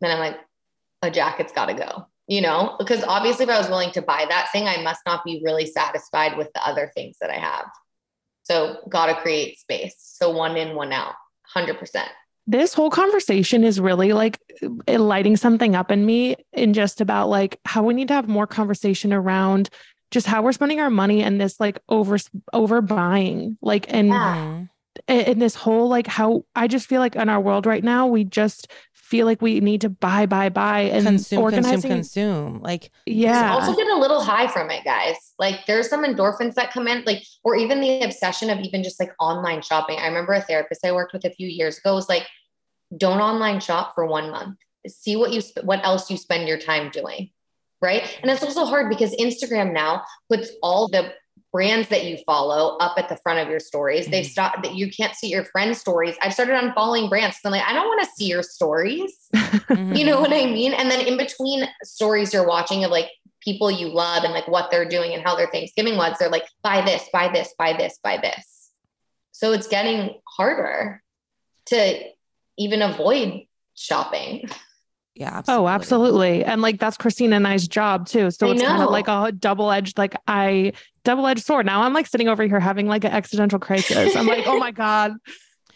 then 0.00 0.10
I'm 0.10 0.18
like, 0.18 0.38
a 1.02 1.10
jacket's 1.10 1.52
got 1.52 1.66
to 1.66 1.74
go 1.74 2.06
you 2.26 2.40
know, 2.40 2.76
because 2.78 3.04
obviously 3.04 3.44
if 3.44 3.50
I 3.50 3.58
was 3.58 3.68
willing 3.68 3.90
to 3.92 4.02
buy 4.02 4.26
that 4.28 4.50
thing, 4.52 4.66
I 4.66 4.82
must 4.82 5.00
not 5.04 5.24
be 5.24 5.42
really 5.44 5.66
satisfied 5.66 6.36
with 6.36 6.52
the 6.54 6.66
other 6.66 6.90
things 6.94 7.16
that 7.20 7.30
I 7.30 7.38
have. 7.38 7.66
So 8.44 8.78
got 8.88 9.06
to 9.06 9.14
create 9.20 9.58
space. 9.58 9.96
So 9.98 10.30
one 10.30 10.56
in, 10.56 10.74
one 10.74 10.92
out, 10.92 11.14
100%. 11.54 12.06
This 12.46 12.74
whole 12.74 12.90
conversation 12.90 13.64
is 13.64 13.80
really 13.80 14.12
like 14.12 14.38
lighting 14.86 15.36
something 15.36 15.74
up 15.74 15.90
in 15.90 16.04
me 16.04 16.36
in 16.52 16.74
just 16.74 17.00
about 17.00 17.28
like 17.28 17.58
how 17.64 17.82
we 17.82 17.94
need 17.94 18.08
to 18.08 18.14
have 18.14 18.28
more 18.28 18.46
conversation 18.46 19.12
around 19.14 19.70
just 20.10 20.26
how 20.26 20.42
we're 20.42 20.52
spending 20.52 20.78
our 20.78 20.90
money 20.90 21.22
and 21.22 21.40
this 21.40 21.58
like 21.58 21.80
over 21.88 22.18
over 22.52 22.82
buying 22.82 23.56
like 23.62 23.92
and 23.92 24.08
yeah. 24.08 24.36
Mm-hmm. 24.36 25.30
and 25.30 25.42
this 25.42 25.54
whole 25.54 25.88
like 25.88 26.06
how 26.06 26.44
I 26.54 26.68
just 26.68 26.86
feel 26.86 27.00
like 27.00 27.16
in 27.16 27.30
our 27.30 27.40
world 27.40 27.64
right 27.64 27.82
now 27.82 28.06
we 28.06 28.24
just 28.24 28.70
feel 29.04 29.26
like 29.26 29.42
we 29.42 29.60
need 29.60 29.82
to 29.82 29.90
buy, 29.90 30.24
buy, 30.24 30.48
buy 30.48 30.80
and 30.80 31.06
consume, 31.06 31.42
organizing. 31.42 31.90
consume, 31.90 31.90
consume. 31.90 32.60
Like, 32.62 32.90
yeah. 33.04 33.52
Also 33.52 33.76
get 33.76 33.86
a 33.86 33.98
little 33.98 34.22
high 34.22 34.48
from 34.48 34.70
it, 34.70 34.82
guys. 34.82 35.16
Like 35.38 35.66
there's 35.66 35.90
some 35.90 36.04
endorphins 36.04 36.54
that 36.54 36.72
come 36.72 36.88
in, 36.88 37.04
like, 37.04 37.22
or 37.44 37.54
even 37.54 37.80
the 37.80 38.00
obsession 38.00 38.48
of 38.48 38.60
even 38.60 38.82
just 38.82 38.98
like 38.98 39.12
online 39.20 39.60
shopping. 39.60 39.98
I 39.98 40.06
remember 40.06 40.32
a 40.32 40.40
therapist 40.40 40.86
I 40.86 40.92
worked 40.92 41.12
with 41.12 41.26
a 41.26 41.30
few 41.30 41.46
years 41.46 41.76
ago 41.78 41.94
was 41.94 42.08
like, 42.08 42.26
don't 42.96 43.20
online 43.20 43.60
shop 43.60 43.94
for 43.94 44.06
one 44.06 44.30
month. 44.30 44.56
See 44.86 45.16
what 45.16 45.32
you, 45.32 45.42
what 45.62 45.84
else 45.84 46.10
you 46.10 46.16
spend 46.16 46.48
your 46.48 46.58
time 46.58 46.90
doing. 46.90 47.30
Right. 47.82 48.18
And 48.22 48.30
it's 48.30 48.42
also 48.42 48.64
hard 48.64 48.88
because 48.88 49.14
Instagram 49.16 49.74
now 49.74 50.02
puts 50.30 50.50
all 50.62 50.88
the 50.88 51.12
brands 51.54 51.88
that 51.88 52.04
you 52.04 52.18
follow 52.26 52.76
up 52.78 52.98
at 52.98 53.08
the 53.08 53.16
front 53.18 53.38
of 53.38 53.48
your 53.48 53.60
stories. 53.60 54.02
Mm-hmm. 54.02 54.10
They've 54.10 54.26
stopped 54.26 54.64
that 54.64 54.74
you 54.74 54.90
can't 54.90 55.14
see 55.14 55.28
your 55.28 55.44
friends' 55.44 55.78
stories. 55.78 56.16
I've 56.20 56.34
started 56.34 56.54
unfollowing 56.60 57.08
brands. 57.08 57.36
So 57.40 57.48
I'm 57.48 57.52
like, 57.52 57.62
I 57.62 57.72
don't 57.72 57.86
want 57.86 58.02
to 58.02 58.10
see 58.16 58.26
your 58.26 58.42
stories. 58.42 59.16
Mm-hmm. 59.34 59.94
You 59.94 60.04
know 60.04 60.20
what 60.20 60.32
I 60.32 60.46
mean? 60.46 60.72
And 60.74 60.90
then 60.90 61.06
in 61.06 61.16
between 61.16 61.64
stories 61.84 62.34
you're 62.34 62.46
watching 62.46 62.84
of 62.84 62.90
like 62.90 63.08
people 63.40 63.70
you 63.70 63.88
love 63.88 64.24
and 64.24 64.32
like 64.32 64.48
what 64.48 64.70
they're 64.70 64.88
doing 64.88 65.14
and 65.14 65.22
how 65.22 65.36
their 65.36 65.46
Thanksgiving 65.46 65.96
was, 65.96 66.16
they're 66.18 66.28
like, 66.28 66.46
buy 66.62 66.84
this, 66.84 67.08
buy 67.12 67.28
this, 67.32 67.54
buy 67.56 67.74
this, 67.74 67.98
buy 68.02 68.18
this. 68.18 68.70
So 69.30 69.52
it's 69.52 69.68
getting 69.68 70.16
harder 70.26 71.02
to 71.66 72.00
even 72.58 72.82
avoid 72.82 73.46
shopping. 73.74 74.48
Yeah. 75.14 75.30
Oh, 75.30 75.36
absolutely. 75.38 75.64
Oh, 75.64 75.68
absolutely. 75.68 76.44
And 76.44 76.62
like 76.62 76.80
that's 76.80 76.96
Kristina 76.96 77.36
and 77.36 77.46
I's 77.46 77.68
job 77.68 78.06
too. 78.06 78.30
So 78.30 78.50
it's 78.50 78.62
kind 78.62 78.82
of 78.82 78.90
like 78.90 79.08
a 79.08 79.30
double 79.32 79.70
edged, 79.70 79.96
like 79.96 80.16
I 80.26 80.72
double 81.04 81.26
edged 81.26 81.44
sword. 81.44 81.66
Now 81.66 81.82
I'm 81.82 81.92
like 81.92 82.06
sitting 82.06 82.28
over 82.28 82.42
here 82.44 82.58
having 82.58 82.88
like 82.88 83.04
an 83.04 83.12
existential 83.12 83.58
crisis. 83.58 84.16
I'm 84.16 84.26
like, 84.26 84.46
oh 84.46 84.58
my 84.58 84.70
God, 84.72 85.12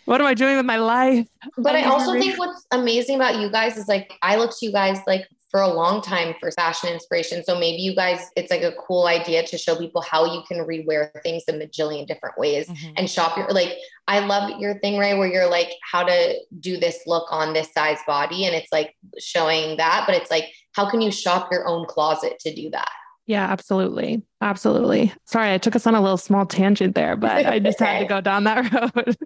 what 0.07 0.21
am 0.21 0.27
I 0.27 0.35
doing 0.35 0.57
with 0.57 0.67
my 0.67 0.79
life? 0.79 1.27
But 1.57 1.77
I 1.77 1.85
also 1.85 2.19
think 2.19 2.39
what's 2.39 2.67
amazing 2.73 3.17
about 3.17 3.39
you 3.39 3.51
guys 3.51 3.77
is 3.77 3.87
like 3.87 4.13
I 4.23 4.37
look 4.37 4.51
to 4.59 4.67
you 4.67 4.73
guys 4.73 4.99
like 5.07 5.29
for 5.51 5.61
a 5.61 5.69
long 5.69 6.03
time 6.03 6.35
for 6.39 6.51
fashion 6.53 6.91
inspiration. 6.91 7.43
So 7.43 7.59
maybe 7.59 7.83
you 7.83 7.95
guys, 7.95 8.21
it's 8.37 8.51
like 8.51 8.63
a 8.63 8.73
cool 8.73 9.07
idea 9.07 9.47
to 9.47 9.59
show 9.59 9.77
people 9.77 10.03
how 10.03 10.25
you 10.27 10.43
can 10.47 10.59
rewear 10.59 11.11
things 11.23 11.45
in 11.49 11.61
a 11.63 11.67
jillion 11.67 12.07
different 12.07 12.37
ways 12.39 12.69
mm-hmm. 12.69 12.93
and 12.97 13.11
shop 13.11 13.37
your 13.37 13.49
like. 13.49 13.77
I 14.11 14.21
love 14.21 14.59
your 14.59 14.79
thing, 14.79 14.97
Ray, 14.97 15.19
where 15.19 15.31
you're 15.31 15.51
like 15.51 15.69
how 15.83 16.03
to 16.03 16.39
do 16.61 16.79
this 16.79 17.01
look 17.07 17.31
on 17.31 17.53
this 17.53 17.71
size 17.75 17.99
body, 18.07 18.47
and 18.47 18.55
it's 18.55 18.73
like 18.73 18.97
showing 19.19 19.77
that, 19.77 20.05
but 20.07 20.15
it's 20.15 20.31
like 20.31 20.47
how 20.73 20.89
can 20.89 21.01
you 21.01 21.11
shop 21.11 21.51
your 21.51 21.67
own 21.67 21.87
closet 21.87 22.39
to 22.41 22.55
do 22.55 22.71
that? 22.71 22.91
Yeah, 23.29 23.45
absolutely. 23.45 24.23
Absolutely. 24.41 25.13
Sorry, 25.27 25.53
I 25.53 25.59
took 25.59 25.77
us 25.77 25.87
on 25.87 25.95
a 25.95 26.01
little 26.01 26.17
small 26.17 26.47
tangent 26.47 26.95
there, 26.95 27.15
but 27.15 27.45
I 27.45 27.59
just 27.59 27.79
had 27.79 27.99
to 27.99 28.05
go 28.09 28.23
down 28.23 28.45
that 28.45 28.73
road. 28.97 29.17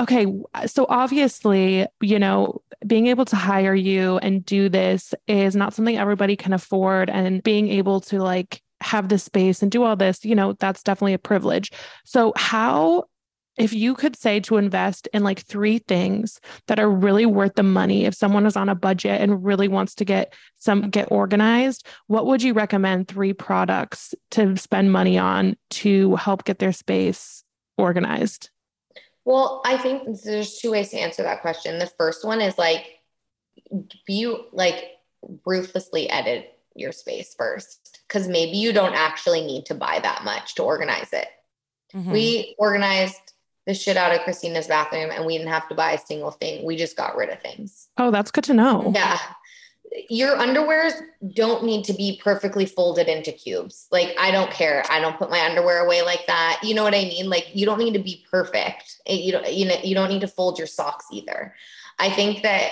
okay. 0.00 0.26
So 0.66 0.86
obviously, 0.88 1.86
you 2.00 2.18
know, 2.18 2.62
being 2.84 3.06
able 3.06 3.24
to 3.26 3.36
hire 3.36 3.76
you 3.76 4.18
and 4.18 4.44
do 4.44 4.68
this 4.68 5.14
is 5.28 5.54
not 5.54 5.72
something 5.72 5.96
everybody 5.96 6.34
can 6.34 6.52
afford. 6.52 7.10
And 7.10 7.44
being 7.44 7.68
able 7.68 8.00
to 8.00 8.18
like 8.18 8.60
have 8.80 9.08
this 9.08 9.22
space 9.22 9.62
and 9.62 9.70
do 9.70 9.84
all 9.84 9.94
this, 9.94 10.24
you 10.24 10.34
know, 10.34 10.54
that's 10.54 10.82
definitely 10.82 11.14
a 11.14 11.18
privilege. 11.18 11.70
So, 12.04 12.32
how 12.34 13.04
if 13.58 13.72
you 13.72 13.94
could 13.94 14.16
say 14.16 14.40
to 14.40 14.56
invest 14.56 15.08
in 15.12 15.22
like 15.22 15.40
three 15.40 15.78
things 15.78 16.40
that 16.68 16.80
are 16.80 16.90
really 16.90 17.26
worth 17.26 17.54
the 17.54 17.62
money 17.62 18.04
if 18.04 18.14
someone 18.14 18.46
is 18.46 18.56
on 18.56 18.68
a 18.68 18.74
budget 18.74 19.20
and 19.20 19.44
really 19.44 19.68
wants 19.68 19.94
to 19.94 20.04
get 20.04 20.34
some 20.56 20.90
get 20.90 21.10
organized 21.10 21.86
what 22.06 22.26
would 22.26 22.42
you 22.42 22.52
recommend 22.52 23.08
three 23.08 23.32
products 23.32 24.14
to 24.30 24.56
spend 24.56 24.92
money 24.92 25.18
on 25.18 25.56
to 25.70 26.16
help 26.16 26.44
get 26.44 26.58
their 26.58 26.72
space 26.72 27.44
organized? 27.76 28.50
Well 29.24 29.62
i 29.64 29.76
think 29.76 30.20
there's 30.22 30.58
two 30.58 30.70
ways 30.70 30.90
to 30.90 30.98
answer 30.98 31.22
that 31.22 31.42
question. 31.42 31.78
The 31.78 31.86
first 31.98 32.24
one 32.24 32.40
is 32.40 32.58
like 32.58 32.86
be 34.06 34.34
like 34.52 34.84
ruthlessly 35.46 36.10
edit 36.10 36.58
your 36.74 36.92
space 36.92 37.34
first 37.36 38.00
because 38.08 38.28
maybe 38.28 38.56
you 38.56 38.72
don't 38.72 38.94
actually 38.94 39.44
need 39.44 39.66
to 39.66 39.74
buy 39.74 40.00
that 40.02 40.24
much 40.24 40.54
to 40.56 40.62
organize 40.62 41.12
it. 41.12 41.28
Mm-hmm. 41.94 42.10
we 42.10 42.54
organized 42.58 43.34
the 43.66 43.74
shit 43.74 43.96
out 43.96 44.14
of 44.14 44.22
Kristina's 44.22 44.66
bathroom 44.66 45.10
and 45.12 45.24
we 45.24 45.36
didn't 45.36 45.52
have 45.52 45.68
to 45.68 45.74
buy 45.74 45.92
a 45.92 45.98
single 45.98 46.32
thing. 46.32 46.64
We 46.64 46.76
just 46.76 46.96
got 46.96 47.16
rid 47.16 47.30
of 47.30 47.40
things. 47.40 47.88
Oh, 47.96 48.10
that's 48.10 48.30
good 48.30 48.44
to 48.44 48.54
know. 48.54 48.92
Yeah. 48.94 49.18
Your 50.08 50.36
underwears 50.36 50.94
don't 51.34 51.64
need 51.64 51.84
to 51.84 51.92
be 51.92 52.20
perfectly 52.22 52.64
folded 52.64 53.08
into 53.08 53.30
cubes. 53.30 53.88
Like, 53.92 54.16
I 54.18 54.30
don't 54.30 54.50
care. 54.50 54.82
I 54.90 55.00
don't 55.00 55.18
put 55.18 55.30
my 55.30 55.44
underwear 55.44 55.84
away 55.84 56.02
like 56.02 56.26
that. 56.26 56.60
You 56.62 56.74
know 56.74 56.82
what 56.82 56.94
I 56.94 57.02
mean? 57.02 57.28
Like, 57.28 57.48
you 57.52 57.66
don't 57.66 57.78
need 57.78 57.92
to 57.92 58.02
be 58.02 58.24
perfect. 58.30 58.96
Eh, 59.06 59.14
you 59.14 59.32
don't, 59.32 59.52
you 59.52 59.66
know, 59.66 59.76
you 59.84 59.94
don't 59.94 60.08
need 60.08 60.22
to 60.22 60.28
fold 60.28 60.56
your 60.56 60.66
socks 60.66 61.06
either. 61.12 61.54
I 61.98 62.08
think 62.08 62.42
that 62.42 62.70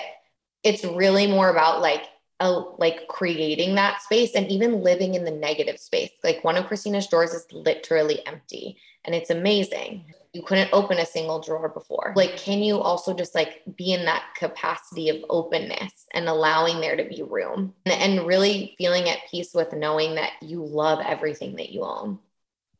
it's 0.65 0.83
really 0.83 1.27
more 1.27 1.51
about 1.51 1.83
like, 1.83 2.05
a, 2.41 2.51
like 2.51 3.07
creating 3.07 3.75
that 3.75 4.01
space 4.01 4.35
and 4.35 4.51
even 4.51 4.83
living 4.83 5.15
in 5.15 5.27
the 5.27 5.31
negative 5.31 5.79
space. 5.79 6.11
Like 6.25 6.43
one 6.43 6.57
of 6.57 6.67
Kristina's 6.67 7.07
drawers 7.07 7.35
is 7.35 7.47
literally 7.53 8.27
empty 8.27 8.79
and 9.05 9.15
it's 9.15 9.29
amazing 9.29 10.07
you 10.33 10.43
couldn't 10.43 10.71
open 10.73 10.99
a 10.99 11.07
single 11.07 11.41
drawer 11.41 11.69
before. 11.69 12.13
Like, 12.15 12.37
can 12.37 12.63
you 12.63 12.79
also 12.79 13.15
just 13.15 13.35
like 13.35 13.63
be 13.77 13.93
in 13.93 14.05
that 14.05 14.23
capacity 14.37 15.09
of 15.09 15.25
openness 15.29 16.07
and 16.15 16.29
allowing 16.29 16.81
there 16.81 16.97
to 16.97 17.05
be 17.05 17.23
room 17.23 17.75
and, 17.85 18.19
and 18.19 18.27
really 18.27 18.75
feeling 18.79 19.09
at 19.09 19.19
peace 19.31 19.53
with 19.53 19.73
knowing 19.73 20.15
that 20.15 20.33
you 20.41 20.65
love 20.65 21.01
everything 21.05 21.57
that 21.57 21.71
you 21.71 21.83
own? 21.83 22.21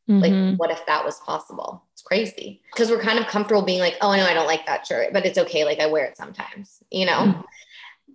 Mm-hmm. 0.09 0.21
Like, 0.21 0.59
what 0.59 0.71
if 0.71 0.87
that 0.87 1.05
was 1.05 1.19
possible? 1.21 1.85
It's 1.93 2.03
crazy 2.03 2.63
because 2.73 2.91
we're 2.91 3.01
kind 3.01 3.19
of 3.19 3.27
comfortable 3.27 3.63
being 3.63 3.81
like, 3.81 3.97
oh, 4.01 4.15
no, 4.15 4.25
I 4.25 4.35
don't 4.35 4.47
like 4.47 4.67
that 4.67 4.87
shirt, 4.87 5.13
but 5.13 5.27
it's 5.27 5.39
okay. 5.39 5.65
Like, 5.65 5.81
I 5.81 5.87
wear 5.87 6.05
it 6.05 6.17
sometimes, 6.17 6.83
you 6.91 7.07
know? 7.07 7.13
Mm-hmm. 7.13 7.41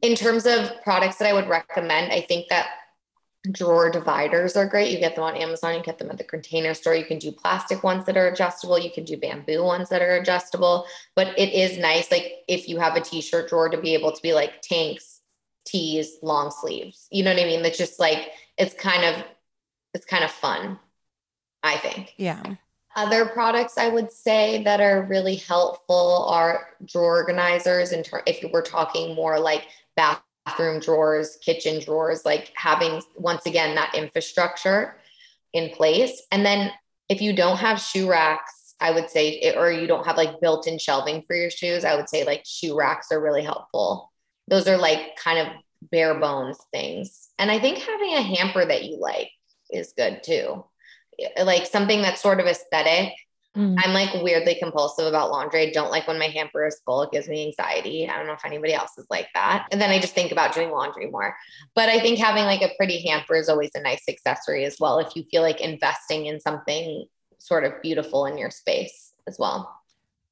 In 0.02 0.16
terms 0.16 0.46
of 0.46 0.72
products 0.84 1.18
that 1.18 1.28
I 1.28 1.34
would 1.34 1.48
recommend, 1.48 2.12
I 2.12 2.22
think 2.22 2.48
that 2.50 2.68
drawer 3.52 3.90
dividers 3.90 4.56
are 4.56 4.66
great. 4.66 4.92
You 4.92 5.00
get 5.00 5.16
them 5.16 5.24
on 5.24 5.36
Amazon, 5.36 5.76
you 5.76 5.82
get 5.82 5.98
them 5.98 6.10
at 6.10 6.18
the 6.18 6.24
container 6.24 6.74
store. 6.74 6.96
You 6.96 7.06
can 7.06 7.20
do 7.20 7.32
plastic 7.32 7.84
ones 7.84 8.06
that 8.06 8.18
are 8.18 8.28
adjustable, 8.28 8.80
you 8.80 8.92
can 8.92 9.04
do 9.04 9.18
bamboo 9.18 9.64
ones 9.64 9.90
that 9.90 10.02
are 10.02 10.16
adjustable. 10.16 10.86
But 11.16 11.38
it 11.38 11.54
is 11.54 11.78
nice, 11.78 12.12
like 12.12 12.44
if 12.48 12.68
you 12.68 12.80
have 12.80 12.96
a 12.96 13.02
t 13.02 13.22
shirt 13.22 13.50
drawer, 13.50 13.70
to 13.70 13.78
be 13.78 13.94
able 13.94 14.12
to 14.12 14.22
be 14.22 14.34
like 14.34 14.62
tanks, 14.62 15.22
tees, 15.66 16.18
long 16.22 16.52
sleeves. 16.52 17.08
You 17.12 17.24
know 17.24 17.34
what 17.34 17.42
I 17.42 17.46
mean? 17.46 17.64
That's 17.64 17.78
just 17.78 18.00
like, 18.00 18.32
it's 18.58 18.74
kind 18.74 19.04
of, 19.04 19.24
it's 19.94 20.06
kind 20.06 20.24
of 20.24 20.32
fun, 20.32 20.80
I 21.64 21.78
think. 21.78 22.14
Yeah. 22.18 22.44
Other 22.96 23.26
products 23.26 23.78
I 23.78 23.90
would 23.90 24.12
say 24.12 24.64
that 24.64 24.80
are 24.80 25.04
really 25.04 25.36
helpful 25.36 26.28
are 26.30 26.70
drawer 26.86 27.18
organizers. 27.18 27.92
And 27.92 28.06
ter- 28.06 28.24
if 28.26 28.44
we're 28.54 28.62
talking 28.62 29.16
more 29.16 29.38
like 29.38 29.68
bath 29.98 30.22
bathroom 30.46 30.80
drawers, 30.80 31.38
kitchen 31.42 31.82
drawers, 31.84 32.24
like 32.26 32.52
having 32.56 33.02
once 33.16 33.46
again 33.46 33.76
that 33.76 33.96
infrastructure 33.96 34.98
in 35.54 35.70
place. 35.72 36.22
And 36.32 36.46
then 36.46 36.72
if 37.10 37.22
you 37.22 37.36
don't 37.36 37.58
have 37.58 37.80
shoe 37.82 38.10
racks, 38.10 38.76
I 38.80 38.92
would 38.92 39.10
say, 39.10 39.54
or 39.56 39.72
you 39.72 39.88
don't 39.88 40.06
have 40.06 40.18
like 40.18 40.42
built 40.42 40.68
in 40.68 40.78
shelving 40.78 41.24
for 41.24 41.36
your 41.36 41.50
shoes, 41.50 41.86
I 41.86 41.96
would 41.96 42.10
say 42.10 42.26
like 42.26 42.44
shoe 42.46 42.78
racks 42.78 43.12
are 43.12 43.22
really 43.22 43.44
helpful. 43.44 44.12
Those 44.48 44.68
are 44.68 44.78
like 44.78 45.16
kind 45.16 45.40
of 45.40 45.48
bare 45.92 46.20
bones 46.20 46.58
things. 46.72 47.30
And 47.40 47.50
I 47.50 47.60
think 47.60 47.80
having 47.80 48.14
a 48.14 48.22
hamper 48.22 48.66
that 48.66 48.84
you 48.84 49.00
like 49.00 49.30
is 49.72 49.94
good 49.96 50.22
too. 50.24 50.66
Like 51.42 51.66
something 51.66 52.02
that's 52.02 52.22
sort 52.22 52.40
of 52.40 52.46
aesthetic 52.46 53.14
Mm. 53.56 53.76
I'm 53.78 53.94
like 53.94 54.14
weirdly 54.22 54.56
compulsive 54.56 55.06
about 55.06 55.32
laundry. 55.32 55.68
I 55.68 55.72
don't 55.72 55.92
like 55.92 56.08
when 56.08 56.20
my 56.20 56.28
hamper 56.28 56.66
is 56.68 56.80
full. 56.86 57.04
It 57.04 57.12
gives 57.12 57.30
me 57.30 57.48
anxiety. 57.48 58.08
I 58.10 58.18
don't 58.18 58.28
know 58.28 58.34
if 58.34 58.44
anybody 58.46 58.74
else 58.74 58.92
is 58.98 59.08
like 59.10 59.28
that. 59.34 59.68
And 59.72 59.80
then 59.80 59.90
I 59.90 60.00
just 60.00 60.14
think 60.14 60.32
about 60.32 60.54
doing 60.54 60.72
laundry 60.72 61.10
more. 61.10 61.36
But 61.74 61.90
I 61.90 62.00
think 62.00 62.20
having 62.20 62.44
like 62.44 62.62
a 62.62 62.74
pretty 62.78 63.08
hamper 63.08 63.36
is 63.36 63.48
always 63.48 63.72
a 63.76 63.82
nice 63.82 64.04
accessory 64.10 64.66
as 64.66 64.78
well 64.80 65.00
if 65.00 65.16
you 65.16 65.24
feel 65.32 65.42
like 65.42 65.62
investing 65.62 66.26
in 66.26 66.40
something 66.40 67.06
sort 67.38 67.64
of 67.64 67.82
beautiful 67.82 68.26
in 68.26 68.38
your 68.38 68.52
space 68.52 69.14
as 69.28 69.38
well. 69.40 69.82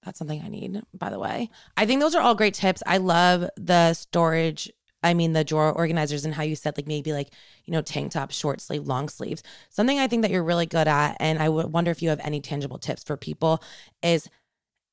That's 0.04 0.20
something 0.20 0.42
I 0.44 0.50
need, 0.50 0.82
by 0.94 1.10
the 1.10 1.20
way. 1.20 1.50
I 1.78 1.86
think 1.86 2.02
those 2.02 2.16
are 2.16 2.22
all 2.22 2.36
great 2.36 2.54
tips. 2.54 2.84
I 2.86 2.98
love 2.98 3.50
the 3.56 3.94
storage 3.94 4.70
I 5.04 5.14
mean, 5.14 5.34
the 5.34 5.44
drawer 5.44 5.72
organizers 5.72 6.26
and 6.26 6.34
how 6.34 6.44
you 6.44 6.56
said, 6.56 6.78
like, 6.78 6.88
maybe 6.88 7.14
like, 7.14 7.30
you 7.66 7.74
know, 7.74 7.82
tank 7.82 8.12
top, 8.12 8.32
short 8.32 8.62
sleeve, 8.62 8.88
long 8.88 9.10
sleeves. 9.10 9.44
Something 9.70 10.00
I 10.00 10.08
think 10.08 10.22
that 10.22 10.32
you're 10.32 10.44
really 10.44 10.66
good 10.66 10.88
at, 10.88 11.18
and 11.20 11.40
I 11.40 11.50
would 11.50 11.74
wonder 11.74 11.92
if 11.92 12.02
you 12.02 12.10
have 12.10 12.22
any 12.24 12.42
tangible 12.42 12.80
tips 12.80 13.04
for 13.04 13.18
people 13.18 13.62
is 14.02 14.30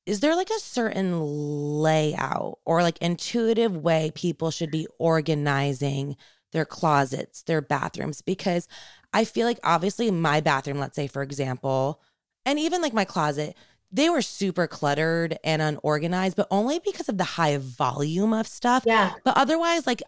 is 0.05 0.19
there 0.19 0.35
like 0.35 0.49
a 0.49 0.59
certain 0.59 1.19
layout 1.21 2.57
or 2.65 2.81
like 2.81 2.97
intuitive 2.97 3.77
way 3.77 4.11
people 4.15 4.49
should 4.51 4.71
be 4.71 4.87
organizing 4.97 6.15
their 6.51 6.65
closets, 6.65 7.43
their 7.43 7.61
bathrooms? 7.61 8.21
Because 8.21 8.67
I 9.13 9.25
feel 9.25 9.45
like 9.45 9.59
obviously 9.63 10.09
my 10.11 10.41
bathroom, 10.41 10.79
let's 10.79 10.95
say, 10.95 11.07
for 11.07 11.21
example, 11.21 12.01
and 12.45 12.57
even 12.57 12.81
like 12.81 12.93
my 12.93 13.05
closet, 13.05 13.55
they 13.91 14.09
were 14.09 14.21
super 14.21 14.67
cluttered 14.67 15.37
and 15.43 15.61
unorganized, 15.61 16.35
but 16.35 16.47
only 16.49 16.79
because 16.79 17.09
of 17.09 17.17
the 17.17 17.23
high 17.23 17.57
volume 17.57 18.33
of 18.33 18.47
stuff. 18.47 18.83
Yeah. 18.85 19.13
But 19.23 19.37
otherwise, 19.37 19.85
like 19.85 20.01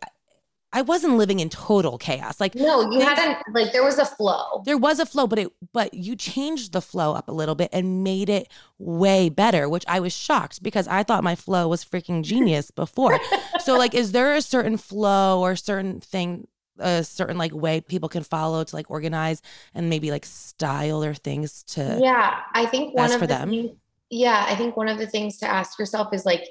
I 0.75 0.81
wasn't 0.81 1.17
living 1.17 1.39
in 1.39 1.49
total 1.49 1.99
chaos. 1.99 2.39
Like 2.39 2.55
no, 2.55 2.89
you 2.91 2.99
hadn't 3.01 3.37
like 3.53 3.71
there 3.73 3.83
was 3.83 3.99
a 3.99 4.05
flow. 4.05 4.63
There 4.65 4.77
was 4.77 4.99
a 4.99 5.05
flow, 5.05 5.27
but 5.27 5.37
it 5.37 5.49
but 5.71 5.93
you 5.93 6.15
changed 6.15 6.71
the 6.73 6.81
flow 6.81 7.13
up 7.13 7.27
a 7.27 7.31
little 7.31 7.53
bit 7.53 7.69
and 7.71 8.03
made 8.03 8.27
it 8.27 8.47
way 8.79 9.29
better, 9.29 9.69
which 9.69 9.85
I 9.87 9.99
was 9.99 10.13
shocked 10.13 10.63
because 10.63 10.87
I 10.87 11.03
thought 11.03 11.23
my 11.23 11.35
flow 11.35 11.67
was 11.67 11.85
freaking 11.85 12.23
genius 12.23 12.71
before. 12.71 13.19
so 13.59 13.77
like 13.77 13.93
is 13.93 14.13
there 14.13 14.33
a 14.33 14.41
certain 14.41 14.77
flow 14.77 15.41
or 15.41 15.55
certain 15.55 15.99
thing 15.99 16.47
a 16.79 17.03
certain 17.03 17.37
like 17.37 17.53
way 17.53 17.81
people 17.81 18.09
can 18.09 18.23
follow 18.23 18.63
to 18.63 18.75
like 18.75 18.89
organize 18.89 19.41
and 19.73 19.89
maybe 19.89 20.11
like 20.11 20.25
style 20.25 20.99
their 20.99 21.13
things 21.13 21.63
to 21.63 21.99
yeah 22.01 22.41
i 22.53 22.65
think 22.65 22.95
one 22.95 23.11
of 23.11 23.19
for 23.19 23.27
the 23.27 23.33
them. 23.33 23.69
yeah 24.09 24.45
i 24.47 24.55
think 24.55 24.75
one 24.75 24.87
of 24.87 24.97
the 24.97 25.07
things 25.07 25.37
to 25.37 25.45
ask 25.45 25.77
yourself 25.77 26.13
is 26.13 26.25
like 26.25 26.43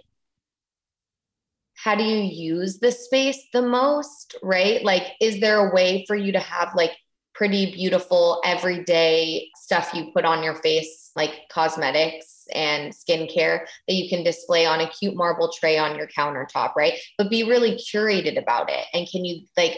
how 1.83 1.97
do 1.97 2.05
you 2.05 2.23
use 2.23 2.79
the 2.79 2.93
space 2.93 3.47
the 3.53 3.63
most 3.63 4.37
right? 4.43 4.85
Like 4.85 5.03
is 5.21 5.41
there 5.41 5.69
a 5.69 5.75
way 5.75 6.05
for 6.07 6.15
you 6.15 6.33
to 6.33 6.39
have 6.39 6.75
like 6.77 6.93
pretty 7.35 7.73
beautiful 7.73 8.41
everyday 8.45 9.49
stuff 9.57 9.93
you 9.95 10.13
put 10.13 10.25
on 10.25 10.43
your 10.43 10.55
face 10.57 11.11
like 11.17 11.33
cosmetics 11.51 12.45
and 12.55 12.93
skincare 12.93 13.61
that 13.89 13.95
you 13.95 14.09
can 14.09 14.23
display 14.23 14.67
on 14.67 14.81
a 14.81 14.89
cute 14.91 15.17
marble 15.17 15.51
tray 15.59 15.79
on 15.79 15.97
your 15.97 16.07
countertop 16.07 16.75
right? 16.77 16.95
But 17.19 17.31
be 17.31 17.43
really 17.43 17.73
curated 17.73 18.39
about 18.41 18.71
it. 18.71 18.85
And 18.93 19.09
can 19.11 19.25
you 19.25 19.47
like 19.57 19.77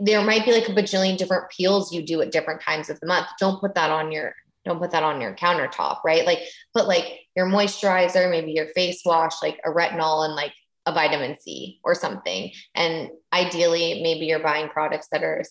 there 0.00 0.22
might 0.22 0.44
be 0.44 0.52
like 0.52 0.68
a 0.68 0.72
bajillion 0.72 1.16
different 1.16 1.50
peels 1.50 1.92
you 1.92 2.02
do 2.02 2.20
at 2.20 2.32
different 2.32 2.60
times 2.60 2.90
of 2.90 3.00
the 3.00 3.06
month. 3.06 3.26
Don't 3.38 3.60
put 3.60 3.74
that 3.74 3.90
on 3.90 4.12
your 4.12 4.34
don't 4.64 4.78
put 4.78 4.90
that 4.90 5.02
on 5.02 5.20
your 5.20 5.34
countertop, 5.34 6.00
right? 6.04 6.26
Like 6.26 6.40
put 6.74 6.86
like 6.86 7.20
your 7.34 7.46
moisturizer, 7.46 8.30
maybe 8.30 8.52
your 8.52 8.68
face 8.68 9.00
wash, 9.04 9.40
like 9.42 9.58
a 9.64 9.70
retinol 9.70 10.24
and 10.24 10.34
like 10.34 10.52
a 10.84 10.92
vitamin 10.92 11.36
C 11.40 11.80
or 11.84 11.94
something. 11.94 12.52
And 12.74 13.10
ideally, 13.32 14.00
maybe 14.02 14.26
you're 14.26 14.40
buying 14.40 14.68
products 14.68 15.08
that 15.10 15.22
are 15.22 15.42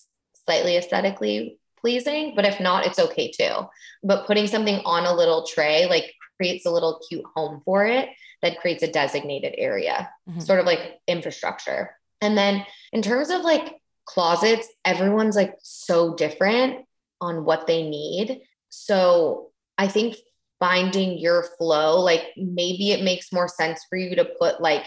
slightly 0.45 0.78
aesthetically 0.78 1.59
pleasing, 1.80 2.34
but 2.36 2.45
if 2.45 2.59
not, 2.59 2.86
it's 2.86 2.99
okay 2.99 3.32
too. 3.32 3.67
But 4.03 4.28
putting 4.28 4.47
something 4.47 4.82
on 4.86 5.05
a 5.05 5.13
little 5.13 5.45
tray 5.45 5.88
like 5.88 6.13
creates 6.38 6.65
a 6.65 6.71
little 6.71 7.01
cute 7.07 7.25
home 7.36 7.61
for 7.65 7.86
it 7.86 8.09
that 8.41 8.59
creates 8.59 8.84
a 8.84 8.91
designated 8.91 9.55
area, 9.57 10.09
mm-hmm. 10.30 10.39
sort 10.39 10.59
of 10.59 10.65
like 10.65 10.99
infrastructure. 11.07 11.95
And 12.21 12.38
then 12.38 12.65
in 12.91 13.01
terms 13.01 13.30
of 13.30 13.41
like 13.41 13.82
closets, 14.08 14.68
everyone's 14.84 15.36
like 15.36 15.55
so 15.62 16.16
different 16.16 16.86
on 17.22 17.45
what 17.45 17.68
they 17.68 17.88
need. 17.88 18.41
So 18.70 19.51
I 19.78 19.88
think 19.88 20.16
finding 20.60 21.20
your 21.20 21.43
flow, 21.58 21.99
like 21.99 22.24
maybe 22.36 22.91
it 22.91 23.03
makes 23.03 23.32
more 23.32 23.47
sense 23.47 23.86
for 23.89 23.97
you 23.97 24.16
to 24.16 24.26
put 24.26 24.62
like 24.62 24.86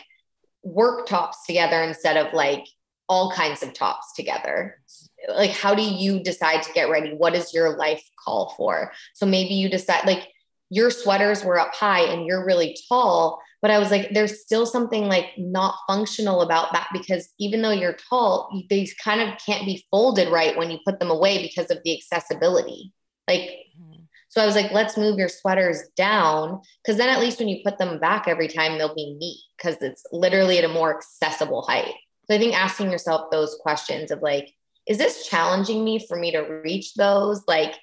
work 0.63 1.07
tops 1.07 1.47
together 1.47 1.83
instead 1.83 2.17
of 2.17 2.33
like 2.33 2.65
all 3.09 3.33
kinds 3.33 3.63
of 3.63 3.73
tops 3.73 4.13
together. 4.15 4.81
like 5.29 5.51
how 5.51 5.75
do 5.75 5.83
you 5.83 6.21
decide 6.23 6.63
to 6.63 6.73
get 6.73 6.89
ready 6.89 7.13
what 7.13 7.35
is 7.35 7.53
your 7.53 7.77
life 7.77 8.03
call 8.25 8.55
for 8.57 8.91
so 9.13 9.27
maybe 9.27 9.55
you 9.55 9.69
decide 9.69 10.07
like 10.07 10.29
your 10.71 10.91
sweaters 10.91 11.45
were 11.45 11.59
up 11.59 11.75
high 11.75 12.01
and 12.01 12.25
you're 12.25 12.47
really 12.47 12.75
tall 12.89 13.41
but 13.63 13.71
i 13.71 13.79
was 13.79 13.91
like 13.91 14.11
there's 14.13 14.41
still 14.41 14.67
something 14.67 15.07
like 15.07 15.27
not 15.37 15.77
functional 15.87 16.43
about 16.43 16.73
that 16.73 16.89
because 16.93 17.33
even 17.39 17.63
though 17.63 17.71
you're 17.71 17.97
tall 18.09 18.51
they 18.69 18.87
kind 19.03 19.21
of 19.21 19.39
can't 19.45 19.65
be 19.65 19.85
folded 19.91 20.29
right 20.29 20.57
when 20.57 20.71
you 20.71 20.79
put 20.85 20.99
them 20.99 21.11
away 21.11 21.43
because 21.43 21.71
of 21.71 21.79
the 21.85 21.97
accessibility. 21.97 22.93
Like 23.29 23.41
mm-hmm. 23.41 24.03
so 24.29 24.43
i 24.43 24.47
was 24.47 24.57
like 24.57 24.73
let's 24.73 24.97
move 24.97 25.19
your 25.19 25.29
sweaters 25.29 25.83
down 25.97 26.61
because 26.83 26.97
then 26.97 27.09
at 27.09 27.21
least 27.21 27.39
when 27.39 27.49
you 27.49 27.63
put 27.65 27.79
them 27.79 27.99
back 28.01 28.27
every 28.27 28.49
time 28.49 28.77
they'll 28.77 28.95
be 28.95 29.17
neat 29.19 29.41
because 29.57 29.77
it's 29.83 30.05
literally 30.13 30.59
at 30.59 30.65
a 30.65 30.69
more 30.69 30.97
accessible 30.97 31.63
height. 31.63 31.95
So 32.27 32.35
i 32.35 32.39
think 32.39 32.55
asking 32.55 32.91
yourself 32.91 33.31
those 33.31 33.57
questions 33.63 34.11
of 34.11 34.23
like 34.23 34.53
is 34.87 34.99
this 34.99 35.29
challenging 35.29 35.85
me 35.85 36.05
for 36.05 36.17
me 36.17 36.33
to 36.33 36.41
reach 36.41 36.95
those? 36.95 37.43
Like 37.47 37.75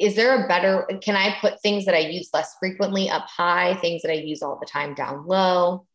is 0.00 0.16
there 0.16 0.44
a 0.44 0.48
better 0.48 0.88
can 1.02 1.14
i 1.14 1.36
put 1.40 1.60
things 1.60 1.84
that 1.84 1.94
i 1.94 1.98
use 1.98 2.30
less 2.32 2.56
frequently 2.58 3.08
up 3.08 3.26
high 3.26 3.74
things 3.76 4.02
that 4.02 4.10
i 4.10 4.14
use 4.14 4.42
all 4.42 4.58
the 4.58 4.66
time 4.66 4.94
down 4.94 5.26
low? 5.26 5.86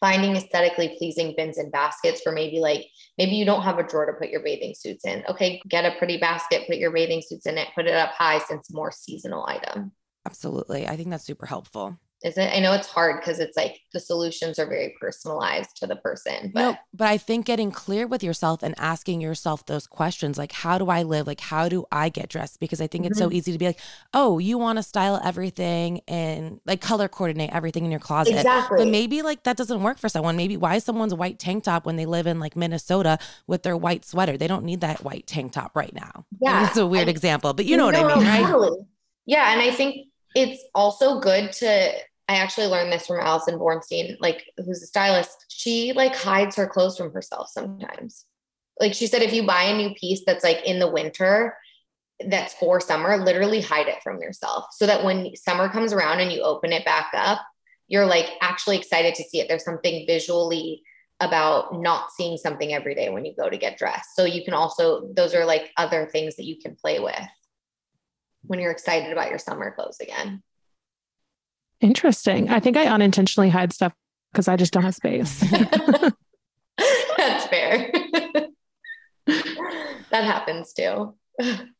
Finding 0.00 0.36
aesthetically 0.36 0.96
pleasing 0.98 1.34
bins 1.34 1.56
and 1.56 1.72
baskets 1.72 2.20
for 2.20 2.30
maybe 2.30 2.58
like 2.58 2.84
maybe 3.16 3.36
you 3.36 3.46
don't 3.46 3.62
have 3.62 3.78
a 3.78 3.82
drawer 3.82 4.04
to 4.04 4.12
put 4.12 4.28
your 4.28 4.42
bathing 4.42 4.74
suits 4.76 5.04
in. 5.06 5.24
Okay 5.28 5.62
get 5.68 5.86
a 5.86 5.96
pretty 5.96 6.18
basket 6.18 6.66
put 6.66 6.76
your 6.76 6.92
bathing 6.92 7.22
suits 7.26 7.46
in 7.46 7.56
it 7.56 7.68
put 7.74 7.86
it 7.86 7.94
up 7.94 8.10
high 8.10 8.38
since 8.38 8.72
more 8.72 8.92
seasonal 8.92 9.46
item. 9.46 9.92
Absolutely. 10.26 10.86
I 10.86 10.96
think 10.96 11.10
that's 11.10 11.24
super 11.24 11.46
helpful 11.46 11.98
is 12.24 12.38
it? 12.38 12.50
I 12.56 12.58
know 12.58 12.72
it's 12.72 12.86
hard 12.86 13.20
because 13.20 13.38
it's 13.38 13.54
like 13.54 13.82
the 13.92 14.00
solutions 14.00 14.58
are 14.58 14.66
very 14.66 14.96
personalized 14.98 15.76
to 15.76 15.86
the 15.86 15.96
person. 15.96 16.50
But 16.54 16.60
no, 16.60 16.76
but 16.94 17.08
I 17.08 17.18
think 17.18 17.44
getting 17.44 17.70
clear 17.70 18.06
with 18.06 18.22
yourself 18.22 18.62
and 18.62 18.74
asking 18.78 19.20
yourself 19.20 19.66
those 19.66 19.86
questions, 19.86 20.38
like 20.38 20.50
how 20.50 20.78
do 20.78 20.88
I 20.88 21.02
live? 21.02 21.26
Like 21.26 21.40
how 21.40 21.68
do 21.68 21.84
I 21.92 22.08
get 22.08 22.30
dressed? 22.30 22.60
Because 22.60 22.80
I 22.80 22.86
think 22.86 23.04
mm-hmm. 23.04 23.10
it's 23.10 23.18
so 23.18 23.26
mm-hmm. 23.26 23.36
easy 23.36 23.52
to 23.52 23.58
be 23.58 23.66
like, 23.66 23.78
oh, 24.14 24.38
you 24.38 24.56
want 24.56 24.78
to 24.78 24.82
style 24.82 25.20
everything 25.22 26.00
and 26.08 26.60
like 26.64 26.80
color 26.80 27.08
coordinate 27.08 27.50
everything 27.52 27.84
in 27.84 27.90
your 27.90 28.00
closet. 28.00 28.36
Exactly. 28.36 28.78
But 28.78 28.88
maybe 28.88 29.20
like 29.20 29.42
that 29.42 29.58
doesn't 29.58 29.82
work 29.82 29.98
for 29.98 30.08
someone. 30.08 30.34
Maybe 30.34 30.56
why 30.56 30.76
is 30.76 30.84
someone's 30.84 31.14
white 31.14 31.38
tank 31.38 31.64
top 31.64 31.84
when 31.84 31.96
they 31.96 32.06
live 32.06 32.26
in 32.26 32.40
like 32.40 32.56
Minnesota 32.56 33.18
with 33.46 33.64
their 33.64 33.76
white 33.76 34.06
sweater? 34.06 34.38
They 34.38 34.48
don't 34.48 34.64
need 34.64 34.80
that 34.80 35.04
white 35.04 35.26
tank 35.26 35.52
top 35.52 35.76
right 35.76 35.94
now. 35.94 36.24
Yeah. 36.40 36.68
It's 36.68 36.78
a 36.78 36.86
weird 36.86 37.08
I, 37.08 37.10
example, 37.10 37.52
but 37.52 37.66
you 37.66 37.76
know 37.76 37.90
no, 37.90 38.02
what 38.02 38.12
I 38.12 38.16
mean, 38.16 38.26
right? 38.26 38.46
Totally. 38.46 38.78
Yeah. 39.26 39.52
And 39.52 39.60
I 39.60 39.70
think 39.70 40.06
it's 40.34 40.64
also 40.74 41.20
good 41.20 41.52
to 41.52 41.92
I 42.28 42.36
actually 42.36 42.68
learned 42.68 42.92
this 42.92 43.06
from 43.06 43.20
Allison 43.20 43.58
Bornstein, 43.58 44.16
like 44.20 44.44
who's 44.56 44.82
a 44.82 44.86
stylist. 44.86 45.44
She 45.48 45.92
like 45.92 46.14
hides 46.14 46.56
her 46.56 46.66
clothes 46.66 46.96
from 46.96 47.12
herself 47.12 47.48
sometimes. 47.50 48.24
Like 48.80 48.94
she 48.94 49.06
said, 49.06 49.22
if 49.22 49.32
you 49.32 49.46
buy 49.46 49.64
a 49.64 49.76
new 49.76 49.94
piece 49.94 50.22
that's 50.26 50.42
like 50.42 50.64
in 50.64 50.78
the 50.78 50.90
winter, 50.90 51.56
that's 52.26 52.54
for 52.54 52.80
summer, 52.80 53.18
literally 53.18 53.60
hide 53.60 53.88
it 53.88 54.02
from 54.02 54.20
yourself 54.22 54.66
so 54.72 54.86
that 54.86 55.04
when 55.04 55.34
summer 55.36 55.68
comes 55.68 55.92
around 55.92 56.20
and 56.20 56.32
you 56.32 56.42
open 56.42 56.72
it 56.72 56.84
back 56.84 57.10
up, 57.14 57.40
you're 57.88 58.06
like 58.06 58.30
actually 58.40 58.78
excited 58.78 59.14
to 59.16 59.24
see 59.24 59.40
it. 59.40 59.48
There's 59.48 59.64
something 59.64 60.06
visually 60.06 60.82
about 61.20 61.80
not 61.80 62.10
seeing 62.12 62.36
something 62.36 62.72
every 62.72 62.94
day 62.94 63.10
when 63.10 63.24
you 63.24 63.34
go 63.36 63.48
to 63.48 63.58
get 63.58 63.78
dressed. 63.78 64.16
So 64.16 64.24
you 64.24 64.44
can 64.44 64.54
also, 64.54 65.08
those 65.14 65.34
are 65.34 65.44
like 65.44 65.70
other 65.76 66.06
things 66.06 66.36
that 66.36 66.44
you 66.44 66.58
can 66.58 66.74
play 66.74 66.98
with 66.98 67.14
when 68.42 68.58
you're 68.58 68.72
excited 68.72 69.12
about 69.12 69.30
your 69.30 69.38
summer 69.38 69.72
clothes 69.72 70.00
again. 70.00 70.42
Interesting. 71.84 72.48
I 72.48 72.60
think 72.60 72.78
I 72.78 72.86
unintentionally 72.86 73.50
hide 73.50 73.74
stuff 73.74 73.92
because 74.32 74.48
I 74.48 74.56
just 74.56 74.72
don't 74.72 74.84
have 74.84 74.94
space. 74.94 75.40
That's 77.18 77.46
fair. 77.48 77.92
that 79.26 80.24
happens 80.24 80.72
too. 80.72 81.14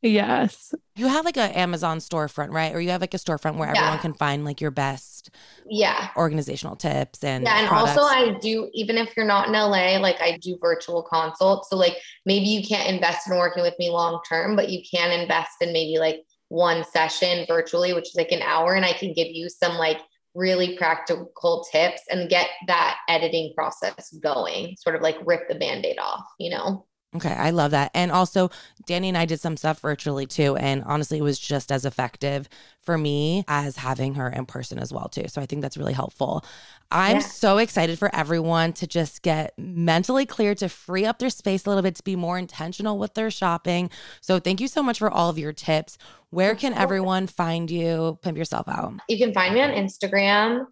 Yes. 0.02 0.74
You 0.94 1.06
have 1.08 1.24
like 1.24 1.38
an 1.38 1.52
Amazon 1.52 2.00
storefront, 2.00 2.50
right? 2.50 2.74
Or 2.74 2.82
you 2.82 2.90
have 2.90 3.00
like 3.00 3.14
a 3.14 3.18
storefront 3.18 3.56
where 3.56 3.72
yeah. 3.72 3.80
everyone 3.80 3.98
can 4.00 4.12
find 4.12 4.44
like 4.44 4.60
your 4.60 4.70
best 4.70 5.30
yeah 5.66 6.10
organizational 6.16 6.76
tips 6.76 7.24
and 7.24 7.44
yeah 7.44 7.60
and 7.60 7.68
products. 7.68 7.96
also 7.96 8.02
i 8.02 8.36
do 8.40 8.68
even 8.74 8.98
if 8.98 9.16
you're 9.16 9.24
not 9.24 9.46
in 9.46 9.54
la 9.54 9.96
like 9.98 10.20
i 10.20 10.36
do 10.42 10.58
virtual 10.60 11.02
consults 11.02 11.70
so 11.70 11.76
like 11.76 11.96
maybe 12.26 12.44
you 12.44 12.62
can't 12.62 12.88
invest 12.88 13.26
in 13.26 13.36
working 13.38 13.62
with 13.62 13.74
me 13.78 13.88
long 13.88 14.20
term 14.28 14.54
but 14.54 14.68
you 14.68 14.82
can 14.88 15.10
invest 15.18 15.52
in 15.62 15.72
maybe 15.72 15.98
like 15.98 16.22
one 16.54 16.84
session 16.84 17.44
virtually, 17.48 17.92
which 17.92 18.10
is 18.10 18.14
like 18.14 18.30
an 18.30 18.40
hour, 18.40 18.74
and 18.74 18.84
I 18.84 18.92
can 18.92 19.12
give 19.12 19.28
you 19.28 19.48
some 19.48 19.76
like 19.76 19.98
really 20.34 20.76
practical 20.76 21.66
tips 21.70 22.02
and 22.10 22.30
get 22.30 22.48
that 22.68 22.96
editing 23.08 23.52
process 23.54 24.12
going, 24.22 24.76
sort 24.78 24.94
of 24.96 25.02
like 25.02 25.16
rip 25.26 25.48
the 25.48 25.56
band 25.56 25.84
aid 25.84 25.98
off, 25.98 26.24
you 26.38 26.50
know? 26.50 26.86
Okay, 27.16 27.32
I 27.32 27.50
love 27.50 27.70
that. 27.70 27.92
And 27.94 28.10
also, 28.10 28.50
Dany 28.88 29.06
and 29.06 29.16
I 29.16 29.24
did 29.24 29.38
some 29.38 29.56
stuff 29.56 29.78
virtually 29.80 30.26
too. 30.26 30.56
And 30.56 30.82
honestly, 30.84 31.18
it 31.18 31.22
was 31.22 31.38
just 31.38 31.70
as 31.70 31.84
effective 31.84 32.48
for 32.80 32.98
me 32.98 33.44
as 33.46 33.76
having 33.76 34.14
her 34.14 34.28
in 34.28 34.46
person 34.46 34.78
as 34.80 34.92
well 34.92 35.08
too. 35.08 35.28
So 35.28 35.40
I 35.40 35.46
think 35.46 35.62
that's 35.62 35.76
really 35.76 35.92
helpful. 35.92 36.44
I'm 36.90 37.16
yeah. 37.16 37.22
so 37.22 37.58
excited 37.58 37.98
for 37.98 38.14
everyone 38.14 38.72
to 38.74 38.86
just 38.86 39.22
get 39.22 39.52
mentally 39.58 40.26
clear 40.26 40.54
to 40.56 40.68
free 40.68 41.04
up 41.04 41.18
their 41.18 41.30
space 41.30 41.66
a 41.66 41.68
little 41.68 41.82
bit 41.82 41.96
to 41.96 42.04
be 42.04 42.16
more 42.16 42.38
intentional 42.38 42.98
with 42.98 43.14
their 43.14 43.30
shopping. 43.30 43.90
So 44.20 44.38
thank 44.38 44.60
you 44.60 44.68
so 44.68 44.82
much 44.82 44.98
for 44.98 45.10
all 45.10 45.28
of 45.28 45.38
your 45.38 45.52
tips. 45.52 45.98
Where 46.30 46.54
can 46.54 46.74
everyone 46.74 47.26
find 47.26 47.70
you? 47.70 48.18
Pimp 48.22 48.36
yourself 48.36 48.68
out. 48.68 48.94
You 49.08 49.18
can 49.18 49.32
find 49.32 49.54
me 49.54 49.60
on 49.60 49.70
Instagram 49.70 50.66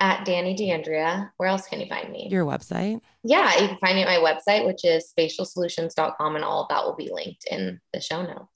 at 0.00 0.26
Dany 0.26 0.56
D'Andrea. 0.56 1.32
Where 1.36 1.48
else 1.48 1.66
can 1.66 1.80
you 1.80 1.86
find 1.86 2.10
me? 2.10 2.28
Your 2.30 2.44
website? 2.44 3.00
Yeah, 3.22 3.60
you 3.60 3.68
can 3.68 3.78
find 3.78 3.96
me 3.96 4.02
at 4.02 4.08
my 4.08 4.16
website, 4.16 4.66
which 4.66 4.84
is 4.84 5.12
facialsolutions.com, 5.18 6.34
and 6.34 6.44
all 6.44 6.62
of 6.62 6.68
that 6.68 6.84
will 6.84 6.96
be 6.96 7.10
linked 7.12 7.46
in 7.50 7.80
the 7.92 8.00
show 8.00 8.22
notes. 8.22 8.51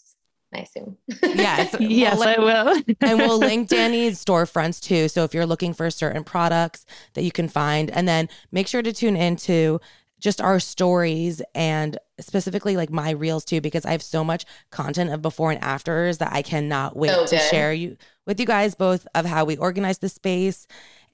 I 0.55 0.59
assume. 0.61 0.97
Yes. 1.23 1.77
yes, 1.81 2.19
we'll 2.19 2.29
I 2.29 2.39
will. 2.39 2.83
and 3.01 3.19
we'll 3.19 3.39
link 3.39 3.69
Dany's 3.71 4.25
storefronts 4.25 4.81
too. 4.81 5.09
So 5.09 5.25
if 5.25 5.35
you're 5.35 5.47
looking 5.47 5.73
for 5.73 5.91
certain 5.91 6.25
products 6.25 6.87
that 7.15 7.23
you 7.23 7.33
can 7.33 7.49
find, 7.49 7.91
and 7.91 8.07
then 8.07 8.29
make 8.53 8.69
sure 8.69 8.83
to 8.83 8.93
tune 8.93 9.17
into 9.17 9.81
just 10.19 10.41
our 10.41 10.59
stories 10.59 11.43
and 11.55 11.99
specifically 12.19 12.77
like 12.77 12.91
my 12.91 13.11
reels 13.11 13.45
too 13.45 13.61
because 13.61 13.85
I 13.85 13.93
have 13.93 14.03
so 14.03 14.25
much 14.25 14.47
content 14.71 15.11
of 15.11 15.21
before 15.21 15.51
and 15.51 15.63
afters 15.63 16.19
that 16.19 16.33
I 16.33 16.41
cannot 16.41 16.97
wait 16.97 17.29
to 17.29 17.39
share 17.39 17.73
you 17.73 17.99
with 18.27 18.41
you 18.41 18.47
guys 18.47 18.75
both 18.75 19.07
of 19.15 19.27
how 19.27 19.45
we 19.45 19.59
organize 19.59 19.99
the 19.99 20.09
space 20.09 20.67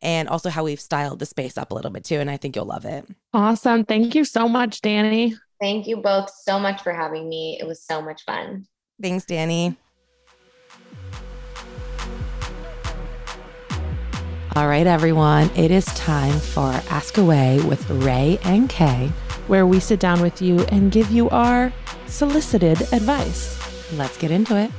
and 0.03 0.29
also 0.29 0.51
how 0.51 0.65
we've 0.65 0.81
styled 0.81 1.19
the 1.19 1.27
space 1.27 1.57
up 1.57 1.71
a 1.71 1.75
little 1.75 1.91
bit 1.91 2.05
too. 2.05 2.17
And 2.17 2.31
I 2.31 2.37
think 2.37 2.57
you'll 2.57 2.67
love 2.67 2.85
it. 2.85 3.07
Awesome. 3.33 3.85
Thank 3.85 4.15
you 4.15 4.25
so 4.25 4.49
much, 4.49 4.81
Danny. 4.83 5.37
Thank 5.61 5.87
you 5.87 5.97
both 5.97 6.31
so 6.31 6.59
much 6.59 6.83
for 6.83 6.93
having 6.93 7.29
me. 7.29 7.57
It 7.61 7.67
was 7.67 7.83
so 7.83 8.03
much 8.03 8.25
fun. 8.25 8.67
Thanks, 9.03 9.25
Dany. 9.25 9.77
All 14.55 14.69
right, 14.69 14.87
everyone, 14.87 15.51
it 15.57 15.71
is 15.71 15.85
time 15.87 16.39
for 16.39 16.71
Ask 16.89 17.19
Away 17.19 17.61
with 17.65 17.89
Ray 17.91 18.39
and 18.45 18.69
Kay, 18.69 19.11
where 19.49 19.67
we 19.67 19.81
sit 19.81 19.99
down 19.99 20.21
with 20.21 20.41
you 20.41 20.61
and 20.67 20.93
give 20.93 21.11
you 21.11 21.29
our 21.31 21.73
solicited 22.07 22.81
advice. 22.93 23.59
Let's 23.95 24.17
get 24.17 24.31
into 24.31 24.57
it 24.57 24.71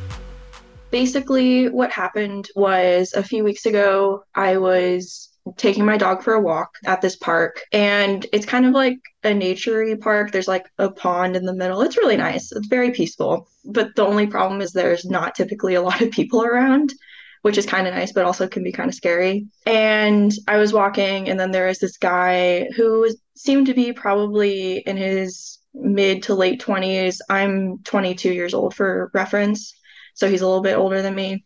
basically 0.94 1.70
what 1.70 1.90
happened 1.92 2.50
was 2.56 3.14
a 3.14 3.24
few 3.24 3.44
weeks 3.44 3.66
ago 3.66 4.24
i 4.36 4.58
was 4.58 5.33
taking 5.58 5.86
my 5.86 5.98
dog 5.98 6.24
for 6.24 6.34
a 6.34 6.42
walk 6.42 6.76
at 6.86 7.02
this 7.02 7.16
park. 7.16 7.62
And 7.72 8.26
it's 8.32 8.46
kind 8.46 8.66
of 8.66 8.74
like 8.74 8.98
a 9.24 9.30
naturey 9.30 10.00
park. 10.00 10.32
There's 10.32 10.48
like 10.48 10.66
a 10.78 10.90
pond 10.90 11.36
in 11.36 11.46
the 11.46 11.54
middle. 11.54 11.82
It's 11.82 11.98
really 11.98 12.18
nice. 12.18 12.52
It's 12.52 12.68
very 12.68 12.92
peaceful. 12.92 13.48
But 13.66 13.96
the 13.96 14.06
only 14.06 14.28
problem 14.28 14.62
is 14.62 14.72
there's 14.72 15.06
not 15.06 15.36
typically 15.36 15.76
a 15.76 15.82
lot 15.82 16.02
of 16.02 16.12
people 16.12 16.44
around 16.44 16.94
which 17.42 17.58
is 17.58 17.66
kind 17.66 17.88
of 17.88 17.94
nice 17.94 18.14
but 18.14 18.24
also 18.24 18.48
can 18.48 18.64
be 18.64 18.72
kind 18.72 18.88
of 18.88 18.96
scary. 18.96 19.48
And 19.66 20.32
i 20.48 20.56
was 20.56 20.72
walking 20.72 21.28
and 21.28 21.38
then 21.38 21.52
there 21.52 21.68
was 21.68 21.80
this 21.80 21.98
guy 21.98 22.70
who 22.78 23.10
seemed 23.36 23.68
to 23.68 23.74
be 23.74 23.92
probably 23.92 24.78
in 24.78 24.96
his 24.96 25.60
mid 25.74 26.24
to 26.24 26.36
late 26.36 26.62
20s 26.62 27.18
i'm 27.30 27.80
22 27.80 28.32
years 28.32 28.54
old 28.54 28.74
for 28.74 29.12
reference 29.14 29.74
so 30.14 30.30
he's 30.30 30.42
a 30.42 30.48
little 30.48 30.62
bit 30.62 30.78
older 30.78 31.02
than 31.02 31.16
me. 31.16 31.46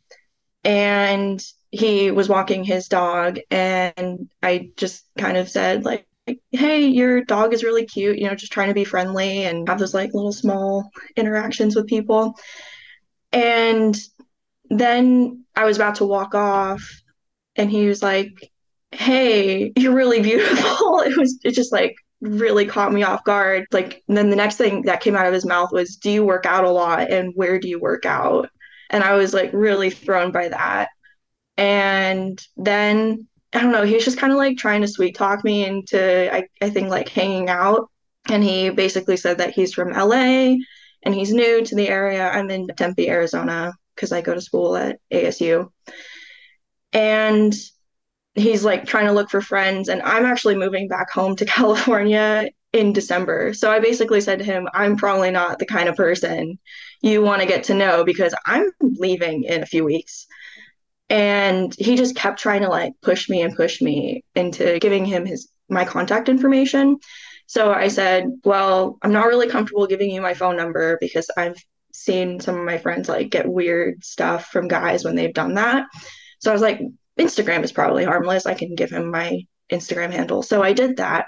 And 0.63 1.43
he 1.78 2.11
was 2.11 2.30
walking 2.30 2.63
his 2.63 2.88
dog, 2.88 3.39
and 3.51 4.30
I 4.41 4.71
just 4.78 5.05
kind 5.17 5.38
of 5.38 5.49
said, 5.49 5.86
like, 5.86 6.07
hey, 6.51 6.88
your 6.88 7.23
dog 7.23 7.53
is 7.53 7.63
really 7.63 7.86
cute, 7.86 8.17
you 8.17 8.28
know, 8.28 8.36
just 8.36 8.51
trying 8.51 8.67
to 8.67 8.73
be 8.73 8.84
friendly 8.84 9.45
and 9.45 9.67
have 9.67 9.80
those 9.80 9.93
like 9.93 10.13
little 10.13 10.34
small 10.34 10.89
interactions 11.15 11.75
with 11.75 11.88
people. 11.88 12.36
And 13.32 13.97
then 14.69 15.45
I 15.55 15.65
was 15.65 15.78
about 15.78 15.95
to 15.95 16.05
walk 16.05 16.36
off, 16.36 16.84
and 17.55 17.71
he 17.71 17.88
was 17.88 18.03
like, 18.03 18.51
hey, 18.91 19.71
you're 19.75 19.95
really 19.95 20.21
beautiful. 20.21 20.99
it 21.05 21.17
was, 21.17 21.39
it 21.43 21.51
just 21.51 21.71
like, 21.71 21.95
really 22.21 22.65
caught 22.65 22.93
me 22.93 23.03
off 23.03 23.23
guard. 23.23 23.65
Like, 23.71 24.03
then 24.07 24.30
the 24.30 24.36
next 24.36 24.55
thing 24.55 24.84
that 24.84 25.01
came 25.01 25.15
out 25.15 25.28
of 25.28 25.34
his 25.34 25.45
mouth 25.45 25.71
was, 25.71 25.95
Do 25.97 26.09
you 26.09 26.25
work 26.25 26.45
out 26.45 26.63
a 26.63 26.71
lot? 26.71 27.11
And 27.11 27.32
where 27.36 27.59
do 27.59 27.67
you 27.67 27.80
work 27.80 28.05
out? 28.05 28.49
And 28.89 29.03
I 29.03 29.13
was 29.13 29.34
like 29.34 29.51
really 29.53 29.89
thrown 29.89 30.32
by 30.32 30.49
that. 30.49 30.89
And 31.58 32.39
then 32.55 33.28
I 33.53 33.62
don't 33.62 33.72
know, 33.72 33.84
he 33.84 33.95
was 33.95 34.05
just 34.05 34.18
kind 34.18 34.32
of 34.32 34.38
like 34.38 34.58
trying 34.58 34.82
to 34.82 34.88
sweet 34.88 35.16
talk 35.16 35.43
me 35.43 35.66
into, 35.66 36.34
I, 36.34 36.47
I 36.62 36.70
think, 36.70 36.89
like 36.89 37.10
hanging 37.10 37.49
out. 37.49 37.89
And 38.30 38.43
he 38.43 38.70
basically 38.70 39.18
said 39.18 39.38
that 39.38 39.51
he's 39.51 39.74
from 39.74 39.91
LA 39.91 40.58
and 41.03 41.16
he's 41.16 41.34
new 41.34 41.64
to 41.64 41.76
the 41.76 41.88
area. 41.88 42.30
I'm 42.30 42.49
in 42.49 42.68
Tempe, 42.68 43.10
Arizona, 43.10 43.74
because 43.95 44.12
I 44.12 44.22
go 44.22 44.34
to 44.34 44.41
school 44.41 44.76
at 44.76 44.99
ASU. 45.12 45.72
And 46.91 47.53
he's 48.36 48.66
like 48.66 48.86
trying 48.86 49.08
to 49.08 49.14
look 49.14 49.30
for 49.30 49.41
friends. 49.41 49.88
And 49.89 50.01
I'm 50.01 50.26
actually 50.26 50.55
moving 50.55 50.88
back 50.88 51.10
home 51.10 51.36
to 51.38 51.45
California 51.58 52.49
in 52.74 52.93
December. 52.93 53.53
So 53.53 53.72
I 53.72 53.80
basically 53.80 54.22
said 54.22 54.39
to 54.39 54.45
him, 54.45 54.68
I'm 54.74 54.97
probably 54.97 55.32
not 55.32 55.58
the 55.58 55.66
kind 55.66 55.88
of 55.88 55.95
person 55.95 56.60
you 57.01 57.22
want 57.22 57.41
to 57.41 57.47
get 57.47 57.64
to 57.66 57.74
know 57.74 58.03
because 58.03 58.36
I'm 58.45 58.70
leaving 58.82 59.43
in 59.43 59.64
a 59.64 59.68
few 59.68 59.86
weeks. 59.86 60.28
And 61.10 61.74
he 61.78 61.95
just 61.95 62.16
kept 62.16 62.39
trying 62.39 62.62
to 62.62 62.70
like 62.70 62.93
push 63.01 63.30
me 63.30 63.41
and 63.41 63.55
push 63.55 63.82
me 63.82 64.24
into 64.36 64.78
giving 64.80 65.05
him 65.05 65.26
his 65.26 65.49
my 65.70 65.86
contact 65.86 66.30
information. 66.30 66.97
So 67.45 67.74
I 67.74 67.88
said, 67.88 68.26
Well, 68.43 68.97
I'm 69.01 69.14
not 69.14 69.28
really 69.28 69.49
comfortable 69.49 69.88
giving 69.88 70.12
you 70.12 70.22
my 70.22 70.34
phone 70.34 70.58
number 70.58 70.97
because 70.99 71.30
I've 71.38 71.58
seen 71.93 72.39
some 72.39 72.58
of 72.58 72.66
my 72.66 72.78
friends 72.78 73.10
like 73.10 73.30
get 73.30 73.47
weird 73.47 74.03
stuff 74.03 74.47
from 74.47 74.68
guys 74.68 75.03
when 75.03 75.16
they've 75.16 75.34
done 75.34 75.55
that. 75.55 75.86
So 76.39 76.51
I 76.51 76.53
was 76.53 76.62
like, 76.62 76.80
Instagram 77.18 77.64
is 77.64 77.72
probably 77.72 78.03
harmless. 78.03 78.45
I 78.45 78.53
can 78.53 78.76
give 78.76 78.91
him 78.91 79.10
my 79.10 79.41
Instagram 79.72 80.12
handle. 80.12 80.43
So 80.43 80.62
I 80.62 80.74
did 80.74 80.97
that. 80.97 81.26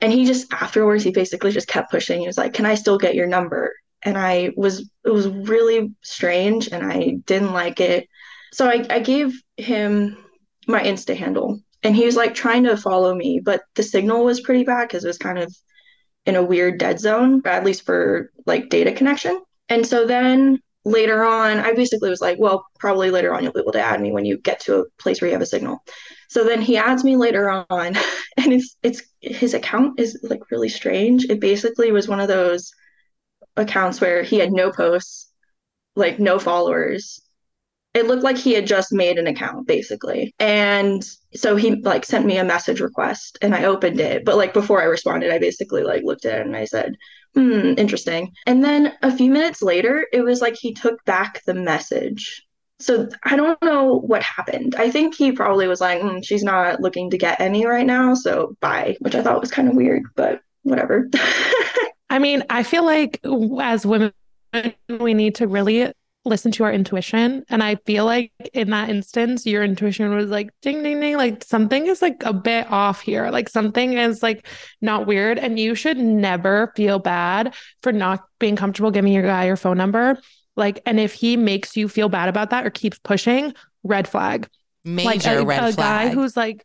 And 0.00 0.12
he 0.12 0.26
just 0.26 0.52
afterwards, 0.52 1.02
he 1.02 1.10
basically 1.10 1.50
just 1.50 1.66
kept 1.66 1.90
pushing. 1.90 2.20
He 2.20 2.26
was 2.26 2.38
like, 2.38 2.52
Can 2.52 2.66
I 2.66 2.74
still 2.74 2.98
get 2.98 3.14
your 3.14 3.26
number? 3.26 3.74
And 4.02 4.18
I 4.18 4.52
was, 4.54 4.90
it 5.04 5.10
was 5.10 5.28
really 5.28 5.94
strange 6.02 6.68
and 6.68 6.84
I 6.84 7.16
didn't 7.24 7.54
like 7.54 7.80
it. 7.80 8.06
So 8.54 8.68
I, 8.68 8.86
I 8.88 9.00
gave 9.00 9.42
him 9.56 10.16
my 10.68 10.80
Insta 10.80 11.16
handle 11.16 11.58
and 11.82 11.96
he 11.96 12.04
was 12.06 12.14
like 12.14 12.34
trying 12.34 12.62
to 12.64 12.76
follow 12.76 13.12
me, 13.12 13.40
but 13.44 13.62
the 13.74 13.82
signal 13.82 14.24
was 14.24 14.40
pretty 14.40 14.62
bad 14.62 14.86
because 14.86 15.04
it 15.04 15.08
was 15.08 15.18
kind 15.18 15.38
of 15.38 15.52
in 16.24 16.36
a 16.36 16.42
weird 16.42 16.78
dead 16.78 17.00
zone, 17.00 17.42
at 17.46 17.64
least 17.64 17.84
for 17.84 18.30
like 18.46 18.70
data 18.70 18.92
connection. 18.92 19.42
And 19.68 19.84
so 19.84 20.06
then 20.06 20.60
later 20.84 21.24
on, 21.24 21.58
I 21.58 21.72
basically 21.72 22.10
was 22.10 22.20
like, 22.20 22.38
well, 22.38 22.64
probably 22.78 23.10
later 23.10 23.34
on 23.34 23.42
you'll 23.42 23.52
be 23.52 23.60
able 23.60 23.72
to 23.72 23.80
add 23.80 24.00
me 24.00 24.12
when 24.12 24.24
you 24.24 24.38
get 24.38 24.60
to 24.60 24.82
a 24.82 24.84
place 25.00 25.20
where 25.20 25.26
you 25.26 25.34
have 25.34 25.42
a 25.42 25.46
signal. 25.46 25.80
So 26.28 26.44
then 26.44 26.62
he 26.62 26.76
adds 26.76 27.02
me 27.02 27.16
later 27.16 27.50
on, 27.50 27.66
and 28.36 28.52
it's 28.52 28.76
it's 28.84 29.02
his 29.20 29.54
account 29.54 29.98
is 29.98 30.20
like 30.22 30.52
really 30.52 30.68
strange. 30.68 31.24
It 31.24 31.40
basically 31.40 31.90
was 31.90 32.06
one 32.06 32.20
of 32.20 32.28
those 32.28 32.70
accounts 33.56 34.00
where 34.00 34.22
he 34.22 34.38
had 34.38 34.52
no 34.52 34.70
posts, 34.70 35.28
like 35.96 36.20
no 36.20 36.38
followers. 36.38 37.20
It 37.94 38.06
looked 38.06 38.24
like 38.24 38.36
he 38.36 38.52
had 38.52 38.66
just 38.66 38.92
made 38.92 39.18
an 39.18 39.28
account 39.28 39.66
basically. 39.66 40.34
And 40.38 41.04
so 41.34 41.54
he 41.54 41.76
like 41.76 42.04
sent 42.04 42.26
me 42.26 42.38
a 42.38 42.44
message 42.44 42.80
request 42.80 43.38
and 43.40 43.54
I 43.54 43.64
opened 43.64 44.00
it. 44.00 44.24
But 44.24 44.36
like 44.36 44.52
before 44.52 44.82
I 44.82 44.86
responded, 44.86 45.32
I 45.32 45.38
basically 45.38 45.84
like 45.84 46.02
looked 46.02 46.24
at 46.24 46.40
it 46.40 46.46
and 46.46 46.56
I 46.56 46.64
said, 46.64 46.96
hmm, 47.34 47.74
interesting. 47.76 48.32
And 48.46 48.64
then 48.64 48.94
a 49.02 49.16
few 49.16 49.30
minutes 49.30 49.62
later, 49.62 50.06
it 50.12 50.22
was 50.22 50.40
like 50.40 50.56
he 50.56 50.74
took 50.74 51.04
back 51.04 51.42
the 51.44 51.54
message. 51.54 52.44
So 52.80 53.08
I 53.22 53.36
don't 53.36 53.62
know 53.62 54.00
what 54.00 54.22
happened. 54.22 54.74
I 54.76 54.90
think 54.90 55.14
he 55.14 55.30
probably 55.30 55.68
was 55.68 55.80
like, 55.80 56.02
mm, 56.02 56.24
she's 56.24 56.42
not 56.42 56.80
looking 56.80 57.10
to 57.10 57.18
get 57.18 57.40
any 57.40 57.64
right 57.64 57.86
now. 57.86 58.14
So 58.14 58.56
bye, 58.60 58.96
which 59.00 59.14
I 59.14 59.22
thought 59.22 59.40
was 59.40 59.52
kind 59.52 59.68
of 59.68 59.76
weird, 59.76 60.02
but 60.16 60.40
whatever. 60.62 61.08
I 62.10 62.18
mean, 62.18 62.44
I 62.50 62.64
feel 62.64 62.84
like 62.84 63.20
as 63.60 63.86
women, 63.86 64.12
we 64.88 65.14
need 65.14 65.36
to 65.36 65.46
really 65.46 65.92
listen 66.24 66.50
to 66.52 66.64
our 66.64 66.72
intuition. 66.72 67.44
And 67.48 67.62
I 67.62 67.76
feel 67.86 68.04
like 68.04 68.32
in 68.54 68.70
that 68.70 68.88
instance, 68.88 69.44
your 69.44 69.62
intuition 69.62 70.14
was 70.14 70.30
like 70.30 70.50
ding, 70.62 70.82
ding, 70.82 71.00
ding, 71.00 71.16
like 71.16 71.44
something 71.44 71.86
is 71.86 72.00
like 72.00 72.22
a 72.24 72.32
bit 72.32 72.70
off 72.70 73.00
here. 73.00 73.30
Like 73.30 73.48
something 73.48 73.94
is 73.98 74.22
like 74.22 74.46
not 74.80 75.06
weird. 75.06 75.38
And 75.38 75.58
you 75.58 75.74
should 75.74 75.98
never 75.98 76.72
feel 76.76 76.98
bad 76.98 77.54
for 77.82 77.92
not 77.92 78.24
being 78.38 78.56
comfortable 78.56 78.90
giving 78.90 79.12
your 79.12 79.22
guy 79.22 79.46
your 79.46 79.56
phone 79.56 79.76
number. 79.76 80.18
Like, 80.56 80.80
and 80.86 80.98
if 80.98 81.12
he 81.12 81.36
makes 81.36 81.76
you 81.76 81.88
feel 81.88 82.08
bad 82.08 82.28
about 82.28 82.50
that 82.50 82.64
or 82.66 82.70
keeps 82.70 82.98
pushing, 82.98 83.52
red 83.82 84.08
flag. 84.08 84.48
Major 84.84 85.06
like 85.06 85.26
a, 85.26 85.44
red 85.44 85.64
a 85.64 85.72
flag. 85.72 85.76
guy 85.76 86.14
who's 86.14 86.36
like, 86.36 86.64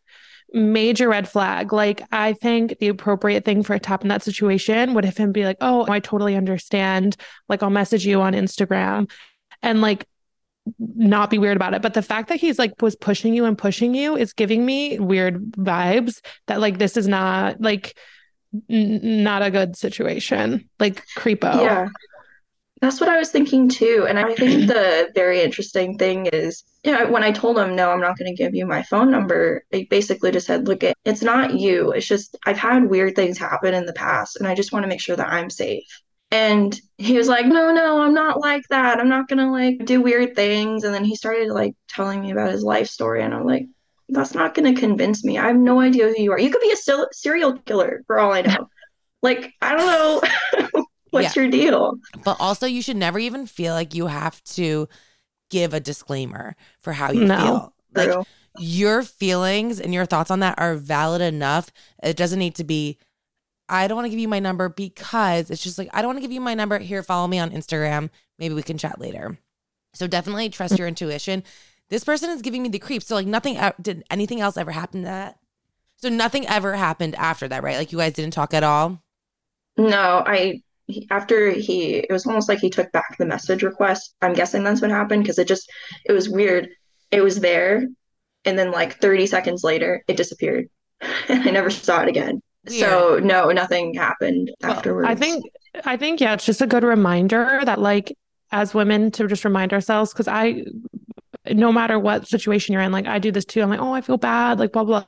major 0.54 1.10
red 1.10 1.28
flag. 1.28 1.74
Like, 1.74 2.02
I 2.12 2.34
think 2.34 2.80
the 2.80 2.88
appropriate 2.88 3.46
thing 3.46 3.64
for 3.64 3.74
a 3.74 3.80
tap 3.80 4.02
in 4.04 4.08
that 4.10 4.24
situation 4.24 4.94
would 4.94 5.06
have 5.06 5.18
him 5.18 5.32
be 5.32 5.46
like, 5.46 5.58
Oh, 5.62 5.86
I 5.88 6.00
totally 6.00 6.36
understand. 6.36 7.18
Like, 7.48 7.62
I'll 7.62 7.70
message 7.70 8.06
you 8.06 8.22
on 8.22 8.34
Instagram 8.34 9.10
and 9.62 9.82
like 9.82 10.06
not 10.78 11.30
be 11.30 11.38
weird 11.38 11.58
about 11.58 11.74
it. 11.74 11.82
But 11.82 11.94
the 11.94 12.02
fact 12.02 12.30
that 12.30 12.40
he's 12.40 12.60
like 12.60 12.74
was 12.82 12.96
pushing 12.96 13.34
you 13.34 13.46
and 13.46 13.58
pushing 13.58 13.94
you 13.94 14.16
is 14.16 14.34
giving 14.34 14.66
me 14.66 15.00
weird 15.00 15.52
vibes 15.54 16.22
that 16.48 16.60
like 16.60 16.78
this 16.78 16.98
is 16.98 17.08
not 17.08 17.60
like 17.62 17.98
n- 18.70 19.24
not 19.24 19.42
a 19.42 19.52
good 19.52 19.76
situation. 19.76 20.70
Like 20.80 21.06
creepo. 21.18 21.56
Yeah. 21.56 21.88
That's 22.82 23.02
what 23.02 23.10
I 23.10 23.18
was 23.18 23.30
thinking 23.30 23.68
too. 23.68 24.06
And 24.08 24.18
I 24.18 24.34
think 24.36 24.68
the 24.68 25.10
very 25.14 25.42
interesting 25.42 25.98
thing 25.98 26.28
is, 26.28 26.64
yeah, 26.84 27.06
when 27.06 27.24
I 27.24 27.32
told 27.32 27.60
him, 27.60 27.76
no, 27.76 27.92
I'm 27.92 28.00
not 28.00 28.18
going 28.18 28.34
to 28.34 28.42
give 28.42 28.56
you 28.56 28.66
my 28.66 28.84
phone 28.84 29.12
number, 29.12 29.66
I 29.74 29.86
basically 29.90 30.32
just 30.32 30.48
said, 30.48 30.68
look, 30.68 30.84
it's 31.04 31.22
not 31.22 31.60
you. 31.60 31.92
It's 31.92 32.08
just, 32.08 32.38
I've 32.46 32.58
had 32.58 32.90
weird 32.90 33.16
things 33.16 33.38
happen 33.38 33.74
in 33.74 33.86
the 33.86 33.94
past 33.94 34.38
and 34.38 34.48
I 34.48 34.56
just 34.56 34.72
want 34.72 34.84
to 34.84 34.88
make 34.88 35.02
sure 35.02 35.18
that 35.18 35.28
I'm 35.28 35.50
safe. 35.50 36.02
And 36.32 36.80
he 36.98 37.18
was 37.18 37.28
like, 37.28 37.46
no, 37.46 37.72
no, 37.74 38.02
I'm 38.02 38.14
not 38.14 38.40
like 38.40 38.64
that. 38.70 39.00
I'm 39.00 39.10
not 39.10 39.28
going 39.28 39.40
to 39.40 39.50
like 39.50 39.86
do 39.86 40.02
weird 40.02 40.36
things. 40.36 40.84
And 40.84 40.94
then 40.94 41.04
he 41.04 41.16
started 41.16 41.50
like 41.50 41.76
telling 41.88 42.22
me 42.22 42.32
about 42.32 42.52
his 42.52 42.64
life 42.64 42.88
story. 42.88 43.24
And 43.24 43.34
I'm 43.34 43.46
like, 43.46 43.66
that's 44.10 44.36
not 44.36 44.54
going 44.54 44.74
to 44.74 44.80
convince 44.80 45.24
me. 45.24 45.38
I 45.38 45.48
have 45.48 45.56
no 45.56 45.80
idea 45.80 46.08
who 46.08 46.22
you 46.22 46.32
are. 46.32 46.40
You 46.40 46.52
could 46.52 46.62
be 46.62 46.72
a 46.72 47.06
serial 47.12 47.58
killer 47.60 48.04
for 48.06 48.20
all 48.20 48.32
I 48.32 48.42
know. 48.42 48.70
like, 49.22 49.54
I 49.62 49.76
don't 49.76 49.88
know. 49.88 50.84
What's 51.12 51.36
yeah. 51.36 51.42
your 51.42 51.52
deal? 51.52 51.96
But 52.24 52.38
also, 52.40 52.68
you 52.68 52.84
should 52.84 52.98
never 52.98 53.18
even 53.18 53.48
feel 53.48 53.74
like 53.74 53.96
you 53.96 54.06
have 54.06 54.44
to 54.44 54.88
give 55.50 55.74
a 55.74 55.80
disclaimer 55.80 56.56
for 56.80 56.94
how 56.94 57.12
you 57.12 57.26
no, 57.26 57.38
feel. 57.38 57.74
Like, 57.96 58.12
true. 58.12 58.24
your 58.60 59.02
feelings 59.02 59.80
and 59.80 59.92
your 59.92 60.06
thoughts 60.06 60.30
on 60.30 60.42
that 60.42 60.60
are 60.60 60.76
valid 60.76 61.22
enough. 61.22 61.72
It 62.04 62.16
doesn't 62.16 62.38
need 62.38 62.54
to 62.56 62.64
be 62.64 63.00
I 63.70 63.88
don't 63.88 63.96
want 63.96 64.06
to 64.06 64.10
give 64.10 64.20
you 64.20 64.28
my 64.28 64.40
number 64.40 64.68
because 64.68 65.52
it's 65.52 65.64
just 65.64 65.78
like, 65.78 65.90
I 65.94 66.02
don't 66.02 66.10
want 66.10 66.18
to 66.18 66.22
give 66.22 66.32
you 66.32 66.42
my 66.42 66.56
number. 66.56 66.80
Here, 66.80 67.04
follow 67.04 67.28
me 67.28 67.40
on 67.40 67.52
Instagram. 67.52 68.10
Maybe 68.40 68.56
we 68.56 68.64
can 68.64 68.78
chat 68.78 69.00
later. 69.00 69.38
So 69.94 70.08
definitely 70.08 70.50
trust 70.50 70.78
your 70.78 70.88
intuition. 70.90 71.44
This 71.90 72.04
person 72.04 72.30
is 72.30 72.42
giving 72.42 72.64
me 72.64 72.70
the 72.70 72.80
creeps. 72.80 73.08
So, 73.08 73.16
like, 73.16 73.28
nothing, 73.28 73.60
did 73.82 74.04
anything 74.10 74.42
else 74.42 74.58
ever 74.58 74.72
happen 74.72 75.02
to 75.02 75.06
that? 75.06 75.40
So, 75.98 76.10
nothing 76.10 76.48
ever 76.48 76.76
happened 76.76 77.16
after 77.16 77.48
that, 77.48 77.64
right? 77.64 77.78
Like, 77.78 77.92
you 77.92 77.98
guys 77.98 78.14
didn't 78.14 78.34
talk 78.34 78.54
at 78.54 78.64
all? 78.64 79.02
No, 79.76 80.24
I, 80.26 80.62
after 81.10 81.52
he, 81.52 81.96
it 81.96 82.12
was 82.12 82.28
almost 82.28 82.48
like 82.48 82.60
he 82.60 82.70
took 82.70 82.92
back 82.92 83.18
the 83.18 83.26
message 83.26 83.64
request. 83.64 84.14
I'm 84.22 84.34
guessing 84.34 84.64
that's 84.64 84.82
what 84.82 84.92
happened 84.92 85.24
because 85.24 85.40
it 85.40 85.48
just, 85.48 85.72
it 86.06 86.12
was 86.12 86.30
weird. 86.30 86.70
It 87.12 87.22
was 87.22 87.40
there. 87.40 87.88
And 88.46 88.58
then, 88.58 88.72
like, 88.72 89.02
30 89.02 89.26
seconds 89.26 89.64
later, 89.64 90.04
it 90.08 90.16
disappeared. 90.16 90.70
and 91.28 91.48
I 91.48 91.52
never 91.52 91.72
saw 91.72 92.04
it 92.04 92.10
again. 92.10 92.42
So 92.70 93.20
no, 93.22 93.52
nothing 93.52 93.94
happened 93.94 94.52
well, 94.62 94.72
afterwards. 94.72 95.10
I 95.10 95.16
think 95.16 95.46
I 95.86 95.98
think 95.98 96.22
yeah, 96.22 96.34
it's 96.34 96.46
just 96.46 96.62
a 96.62 96.68
good 96.68 96.84
reminder 96.84 97.62
that 97.64 97.80
like 97.80 98.16
as 98.52 98.74
women 98.74 99.12
to 99.12 99.28
just 99.28 99.46
remind 99.46 99.74
ourselves 99.74 100.14
because 100.14 100.28
I 100.28 100.66
no 101.52 101.72
matter 101.72 101.98
what 101.98 102.28
situation 102.28 102.74
you're 102.74 102.82
in, 102.82 102.92
like 102.92 103.08
I 103.08 103.20
do 103.20 103.32
this 103.32 103.46
too. 103.46 103.62
I'm 103.62 103.70
like, 103.70 103.80
oh, 103.80 103.94
I 103.94 104.02
feel 104.02 104.18
bad, 104.18 104.60
like 104.60 104.72
blah 104.72 104.84
blah. 104.84 105.06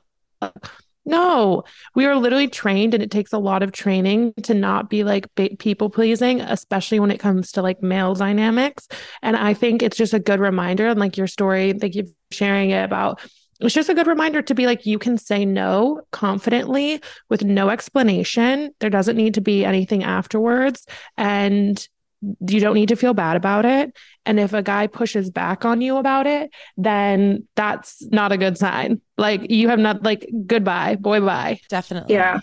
No, 1.04 1.64
we 1.96 2.06
are 2.06 2.14
literally 2.14 2.46
trained, 2.46 2.94
and 2.94 3.02
it 3.02 3.10
takes 3.10 3.32
a 3.32 3.38
lot 3.38 3.64
of 3.64 3.72
training 3.72 4.34
to 4.44 4.54
not 4.54 4.88
be 4.88 5.02
like 5.02 5.28
people 5.58 5.90
pleasing, 5.90 6.40
especially 6.40 7.00
when 7.00 7.10
it 7.10 7.18
comes 7.18 7.50
to 7.52 7.62
like 7.62 7.82
male 7.82 8.14
dynamics. 8.14 8.86
And 9.20 9.36
I 9.36 9.52
think 9.52 9.82
it's 9.82 9.96
just 9.96 10.14
a 10.14 10.20
good 10.20 10.38
reminder, 10.38 10.86
and 10.86 11.00
like 11.00 11.16
your 11.16 11.26
story, 11.26 11.72
thank 11.72 11.96
you 11.96 12.04
for 12.04 12.12
sharing 12.30 12.70
it 12.70 12.84
about 12.84 13.20
it's 13.62 13.74
just 13.74 13.88
a 13.88 13.94
good 13.94 14.06
reminder 14.06 14.42
to 14.42 14.54
be 14.54 14.66
like, 14.66 14.86
you 14.86 14.98
can 14.98 15.16
say 15.16 15.44
no 15.44 16.02
confidently 16.10 17.00
with 17.28 17.44
no 17.44 17.70
explanation. 17.70 18.74
There 18.80 18.90
doesn't 18.90 19.16
need 19.16 19.34
to 19.34 19.40
be 19.40 19.64
anything 19.64 20.04
afterwards. 20.04 20.86
And 21.16 21.86
you 22.22 22.60
don't 22.60 22.74
need 22.74 22.88
to 22.88 22.96
feel 22.96 23.14
bad 23.14 23.36
about 23.36 23.64
it. 23.64 23.96
And 24.24 24.38
if 24.38 24.52
a 24.52 24.62
guy 24.62 24.86
pushes 24.86 25.30
back 25.30 25.64
on 25.64 25.80
you 25.80 25.96
about 25.96 26.26
it, 26.26 26.50
then 26.76 27.48
that's 27.56 28.02
not 28.10 28.32
a 28.32 28.36
good 28.36 28.56
sign. 28.56 29.00
Like 29.18 29.50
you 29.50 29.68
have 29.68 29.80
not 29.80 30.02
like 30.02 30.30
goodbye, 30.46 30.96
boy 30.96 31.20
bye. 31.20 31.60
Definitely. 31.68 32.14
Yeah. 32.14 32.40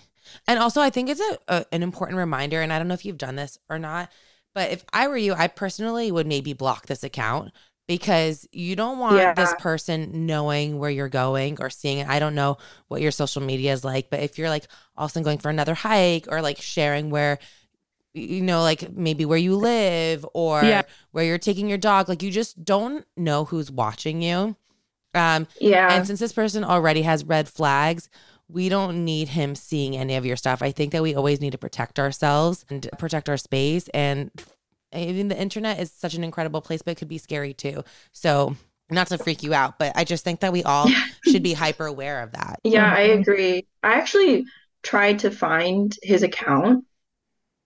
And 0.48 0.60
also 0.60 0.82
I 0.82 0.90
think 0.90 1.10
it's 1.10 1.22
a, 1.22 1.38
a, 1.48 1.66
an 1.72 1.82
important 1.82 2.18
reminder 2.18 2.62
and 2.62 2.74
I 2.74 2.78
don't 2.78 2.88
know 2.88 2.94
if 2.94 3.06
you've 3.06 3.18
done 3.18 3.36
this 3.36 3.58
or 3.70 3.80
not, 3.80 4.12
but 4.54 4.72
if 4.72 4.84
I 4.92 5.08
were 5.08 5.18
you, 5.18 5.34
I 5.34 5.48
personally 5.48 6.12
would 6.12 6.28
maybe 6.28 6.54
block 6.54 6.88
this 6.88 7.04
account 7.04 7.52
because 7.90 8.48
you 8.52 8.76
don't 8.76 9.00
want 9.00 9.18
yeah. 9.18 9.34
this 9.34 9.52
person 9.58 10.28
knowing 10.28 10.78
where 10.78 10.92
you're 10.92 11.10
going 11.10 11.58
or 11.60 11.72
seeing 11.72 11.98
it. 11.98 12.08
I 12.08 12.20
don't 12.20 12.36
know 12.36 12.60
what 12.88 13.02
your 13.02 13.10
social 13.10 13.42
media 13.42 13.74
is 13.74 13.84
like, 13.84 14.12
but 14.12 14.20
if 14.20 14.38
you're 14.38 14.48
like 14.48 14.68
all 14.96 15.06
of 15.06 15.10
a 15.10 15.14
sudden 15.14 15.24
going 15.24 15.40
for 15.40 15.50
another 15.50 15.74
hike 15.74 16.28
or 16.30 16.40
like 16.44 16.62
sharing 16.62 17.10
where 17.10 17.40
you 18.14 18.42
know, 18.42 18.62
like 18.62 18.92
maybe 18.92 19.26
where 19.26 19.40
you 19.40 19.56
live 19.56 20.24
or 20.36 20.64
yeah. 20.64 20.84
where 21.12 21.26
you're 21.26 21.40
taking 21.40 21.68
your 21.68 21.80
dog, 21.80 22.08
like 22.08 22.22
you 22.22 22.30
just 22.30 22.64
don't 22.64 23.08
know 23.18 23.46
who's 23.46 23.72
watching 23.72 24.22
you. 24.22 24.56
Um, 25.16 25.48
yeah. 25.60 25.92
And 25.92 26.06
since 26.06 26.20
this 26.20 26.34
person 26.34 26.64
already 26.64 27.02
has 27.02 27.24
red 27.24 27.50
flags, 27.50 28.08
we 28.48 28.70
don't 28.70 29.04
need 29.04 29.30
him 29.30 29.56
seeing 29.56 29.98
any 29.98 30.16
of 30.16 30.28
your 30.28 30.36
stuff. 30.36 30.62
I 30.62 30.72
think 30.72 30.92
that 30.92 31.02
we 31.02 31.16
always 31.16 31.42
need 31.42 31.54
to 31.54 31.58
protect 31.58 31.98
ourselves 31.98 32.66
and 32.70 32.88
protect 33.00 33.30
our 33.30 33.38
space. 33.38 33.88
And 33.96 34.30
even 34.94 35.28
the 35.28 35.40
internet 35.40 35.80
is 35.80 35.92
such 35.92 36.14
an 36.14 36.24
incredible 36.24 36.62
place, 36.62 36.82
but 36.82 36.92
it 36.92 36.96
could 36.96 37.08
be 37.08 37.18
scary 37.18 37.54
too. 37.54 37.84
So, 38.12 38.56
not 38.90 39.08
to 39.08 39.18
freak 39.18 39.44
you 39.44 39.54
out, 39.54 39.78
but 39.78 39.94
I 39.96 40.04
just 40.04 40.24
think 40.24 40.40
that 40.40 40.52
we 40.52 40.64
all 40.64 40.88
should 41.30 41.44
be 41.44 41.54
hyper 41.54 41.86
aware 41.86 42.22
of 42.22 42.32
that. 42.32 42.60
Yeah, 42.64 42.92
I 42.92 43.02
agree. 43.02 43.68
I 43.84 43.94
actually 43.94 44.46
tried 44.82 45.20
to 45.20 45.32
find 45.32 45.96
his 46.02 46.24
account 46.24 46.86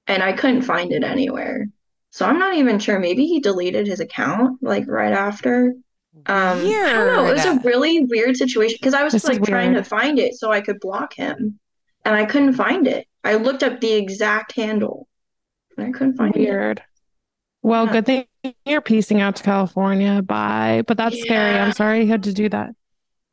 and 0.07 0.21
I 0.21 0.33
couldn't 0.33 0.63
find 0.63 0.91
it 0.91 1.03
anywhere. 1.03 1.67
So 2.11 2.25
I'm 2.25 2.39
not 2.39 2.55
even 2.55 2.79
sure. 2.79 2.99
Maybe 2.99 3.25
he 3.25 3.39
deleted 3.39 3.87
his 3.87 3.99
account 3.99 4.61
like 4.61 4.87
right 4.87 5.13
after. 5.13 5.73
Um, 6.27 6.63
weird. 6.63 6.89
I 6.89 6.93
don't 6.93 7.07
know. 7.07 7.25
It 7.25 7.33
was 7.33 7.45
a 7.45 7.59
really 7.63 8.03
weird 8.03 8.37
situation 8.37 8.77
because 8.79 8.93
I 8.93 9.03
was 9.03 9.13
this 9.13 9.23
like 9.23 9.41
trying 9.43 9.73
to 9.73 9.83
find 9.83 10.19
it 10.19 10.35
so 10.35 10.51
I 10.51 10.61
could 10.61 10.79
block 10.79 11.13
him, 11.13 11.59
and 12.05 12.15
I 12.15 12.25
couldn't 12.25 12.53
find 12.53 12.87
it. 12.87 13.07
I 13.23 13.35
looked 13.35 13.63
up 13.63 13.81
the 13.81 13.93
exact 13.93 14.51
handle, 14.51 15.07
and 15.75 15.87
I 15.87 15.91
couldn't 15.91 16.15
find 16.15 16.35
weird. 16.35 16.47
it. 16.47 16.51
Weird. 16.51 16.83
Well, 17.63 17.87
good 17.87 18.05
thing 18.05 18.25
you're 18.65 18.81
piecing 18.81 19.21
out 19.21 19.37
to 19.37 19.43
California. 19.43 20.21
Bye. 20.21 20.83
But 20.85 20.97
that's 20.97 21.17
yeah. 21.17 21.23
scary. 21.23 21.59
I'm 21.59 21.71
sorry 21.71 22.01
you 22.01 22.07
had 22.07 22.23
to 22.23 22.33
do 22.33 22.49
that. 22.49 22.75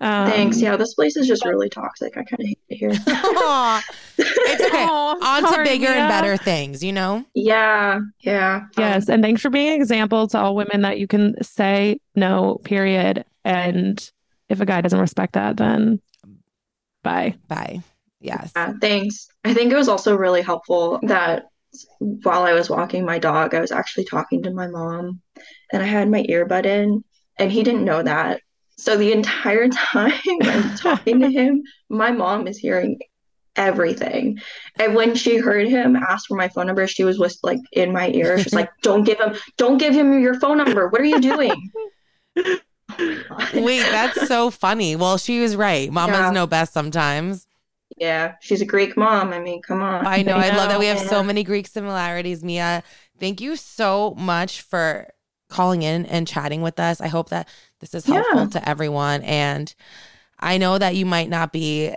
Um, 0.03 0.31
Thanks. 0.31 0.61
Yeah, 0.61 0.77
this 0.77 0.95
place 0.95 1.17
is 1.17 1.27
just 1.27 1.45
really 1.45 1.69
toxic. 1.69 2.17
I 2.17 2.23
kind 2.23 2.41
of 2.41 2.47
hate 2.47 2.59
it 2.71 2.77
here. 2.77 2.91
it's 4.19 4.63
okay. 4.63 4.85
On 4.87 5.43
to 5.43 5.63
bigger 5.65 5.93
yeah. 5.93 6.03
and 6.03 6.09
better 6.09 6.37
things, 6.39 6.83
you 6.83 6.93
know? 6.93 7.25
Yeah. 7.35 8.01
Yeah. 8.21 8.67
Yes. 8.79 9.09
Um, 9.09 9.15
and 9.15 9.23
thanks 9.23 9.43
for 9.43 9.51
being 9.51 9.75
an 9.75 9.75
example 9.75 10.27
to 10.29 10.39
all 10.39 10.57
women 10.57 10.83
that 10.83 10.99
you 10.99 11.07
can 11.07 11.43
say 11.43 12.01
no, 12.15 12.61
period. 12.65 13.27
And 13.45 14.11
if 14.49 14.61
a 14.61 14.65
guy 14.65 14.81
doesn't 14.81 15.01
respect 15.01 15.35
that, 15.35 15.59
then 15.59 16.01
bye. 17.03 17.35
Bye. 17.49 17.83
Yes. 18.21 18.53
Yeah, 18.57 18.73
thanks. 18.81 19.29
I 19.45 19.55
think 19.55 19.73
it 19.73 19.77
was 19.77 19.89
also 19.89 20.17
really 20.17 20.43
helpful 20.43 21.01
that 21.03 21.47
while 21.99 22.43
I 22.43 22.53
was 22.53 22.71
walking 22.71 23.05
my 23.05 23.19
dog, 23.19 23.55
I 23.55 23.61
was 23.61 23.73
actually 23.73 24.05
talking 24.05 24.43
to 24.43 24.51
my 24.51 24.67
mom 24.67 25.21
and 25.73 25.83
I 25.83 25.87
had 25.87 26.11
my 26.11 26.23
earbud 26.25 26.67
in 26.67 27.05
and 27.39 27.53
he 27.53 27.63
didn't 27.63 27.85
know 27.85 28.03
that 28.03 28.41
so 28.81 28.97
the 28.97 29.13
entire 29.13 29.69
time 29.93 30.13
I'm 30.43 30.77
talking 30.77 31.21
to 31.21 31.31
him, 31.31 31.63
my 31.91 32.11
mom 32.11 32.49
is 32.49 32.57
hearing 32.57 32.99
everything. 33.55 34.41
And 34.79 34.95
when 34.95 35.15
she 35.15 35.37
heard 35.37 35.69
him 35.69 35.97
ask 35.97 36.27
for 36.29 36.37
my 36.37 36.49
phone 36.49 36.67
number, 36.67 36.87
she 36.87 37.05
was 37.05 37.19
just 37.19 37.45
like 37.45 37.59
in 37.73 37.93
my 37.93 38.09
ear. 38.09 38.39
She's 38.39 38.55
like, 38.55 38.71
"Don't 38.83 39.05
give 39.05 39.21
him, 39.21 39.37
don't 39.59 39.77
give 39.77 39.93
him 39.93 40.19
your 40.21 40.41
phone 40.41 40.57
number. 40.57 40.89
What 40.89 41.01
are 41.01 41.05
you 41.05 41.21
doing?" 41.21 41.71
Wait, 43.55 43.83
that's 43.83 44.27
so 44.27 44.51
funny. 44.51 44.97
Well, 44.97 45.19
she 45.19 45.41
was 45.41 45.57
right. 45.57 45.93
Mamas 45.93 46.17
yeah. 46.17 46.31
know 46.31 46.47
best 46.47 46.73
sometimes. 46.73 47.47
Yeah, 47.97 48.35
she's 48.41 48.61
a 48.61 48.67
Greek 48.67 48.97
mom. 48.97 49.33
I 49.33 49.41
mean, 49.41 49.63
come 49.63 49.83
on. 49.83 50.07
I 50.07 50.23
know. 50.23 50.35
I, 50.37 50.51
know. 50.51 50.55
I 50.55 50.57
love 50.57 50.69
that 50.71 50.79
we 50.79 50.87
have 50.87 51.01
so 51.01 51.23
many 51.23 51.45
Greek 51.45 51.67
similarities, 51.67 52.43
Mia. 52.43 52.83
Thank 53.19 53.41
you 53.41 53.57
so 53.57 54.15
much 54.17 54.63
for 54.63 55.09
calling 55.49 55.83
in 55.83 56.07
and 56.07 56.27
chatting 56.27 56.63
with 56.63 56.79
us. 56.81 57.01
I 57.01 57.09
hope 57.09 57.29
that 57.31 57.49
this 57.81 57.95
is 57.95 58.07
helpful 58.07 58.43
yeah. 58.43 58.47
to 58.47 58.69
everyone. 58.69 59.23
And 59.23 59.75
I 60.39 60.57
know 60.57 60.79
that 60.79 60.95
you 60.95 61.05
might 61.05 61.29
not 61.29 61.53
be 61.53 61.95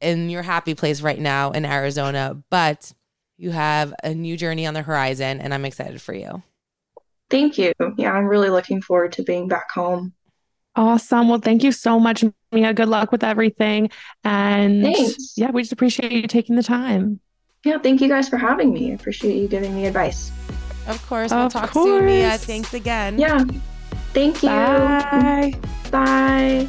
in 0.00 0.28
your 0.28 0.42
happy 0.42 0.74
place 0.74 1.00
right 1.00 1.18
now 1.18 1.52
in 1.52 1.64
Arizona, 1.64 2.42
but 2.50 2.92
you 3.38 3.50
have 3.50 3.94
a 4.02 4.14
new 4.14 4.36
journey 4.36 4.66
on 4.66 4.74
the 4.74 4.82
horizon, 4.82 5.40
and 5.40 5.54
I'm 5.54 5.64
excited 5.64 6.00
for 6.00 6.14
you. 6.14 6.42
Thank 7.30 7.58
you. 7.58 7.72
Yeah, 7.96 8.12
I'm 8.12 8.26
really 8.26 8.50
looking 8.50 8.82
forward 8.82 9.12
to 9.12 9.22
being 9.22 9.48
back 9.48 9.70
home. 9.70 10.12
Awesome. 10.76 11.28
Well, 11.28 11.38
thank 11.40 11.62
you 11.62 11.72
so 11.72 11.98
much, 11.98 12.22
Mia. 12.52 12.74
Good 12.74 12.88
luck 12.88 13.10
with 13.10 13.24
everything. 13.24 13.90
And 14.24 14.82
Thanks. 14.82 15.32
yeah, 15.36 15.50
we 15.50 15.62
just 15.62 15.72
appreciate 15.72 16.12
you 16.12 16.26
taking 16.26 16.54
the 16.54 16.62
time. 16.62 17.20
Yeah, 17.64 17.78
thank 17.78 18.00
you 18.00 18.08
guys 18.08 18.28
for 18.28 18.36
having 18.36 18.72
me. 18.72 18.92
I 18.92 18.94
appreciate 18.94 19.36
you 19.36 19.48
giving 19.48 19.74
me 19.74 19.86
advice. 19.86 20.30
Of 20.86 21.04
course. 21.08 21.32
We'll 21.32 21.46
of 21.46 21.52
talk 21.52 21.70
course. 21.70 21.86
soon, 21.86 22.04
Mia. 22.06 22.38
Thanks 22.38 22.74
again. 22.74 23.18
Yeah. 23.18 23.42
Thank 24.12 24.42
you. 24.42 24.48
Bye. 24.48 25.54
Bye. 25.90 26.68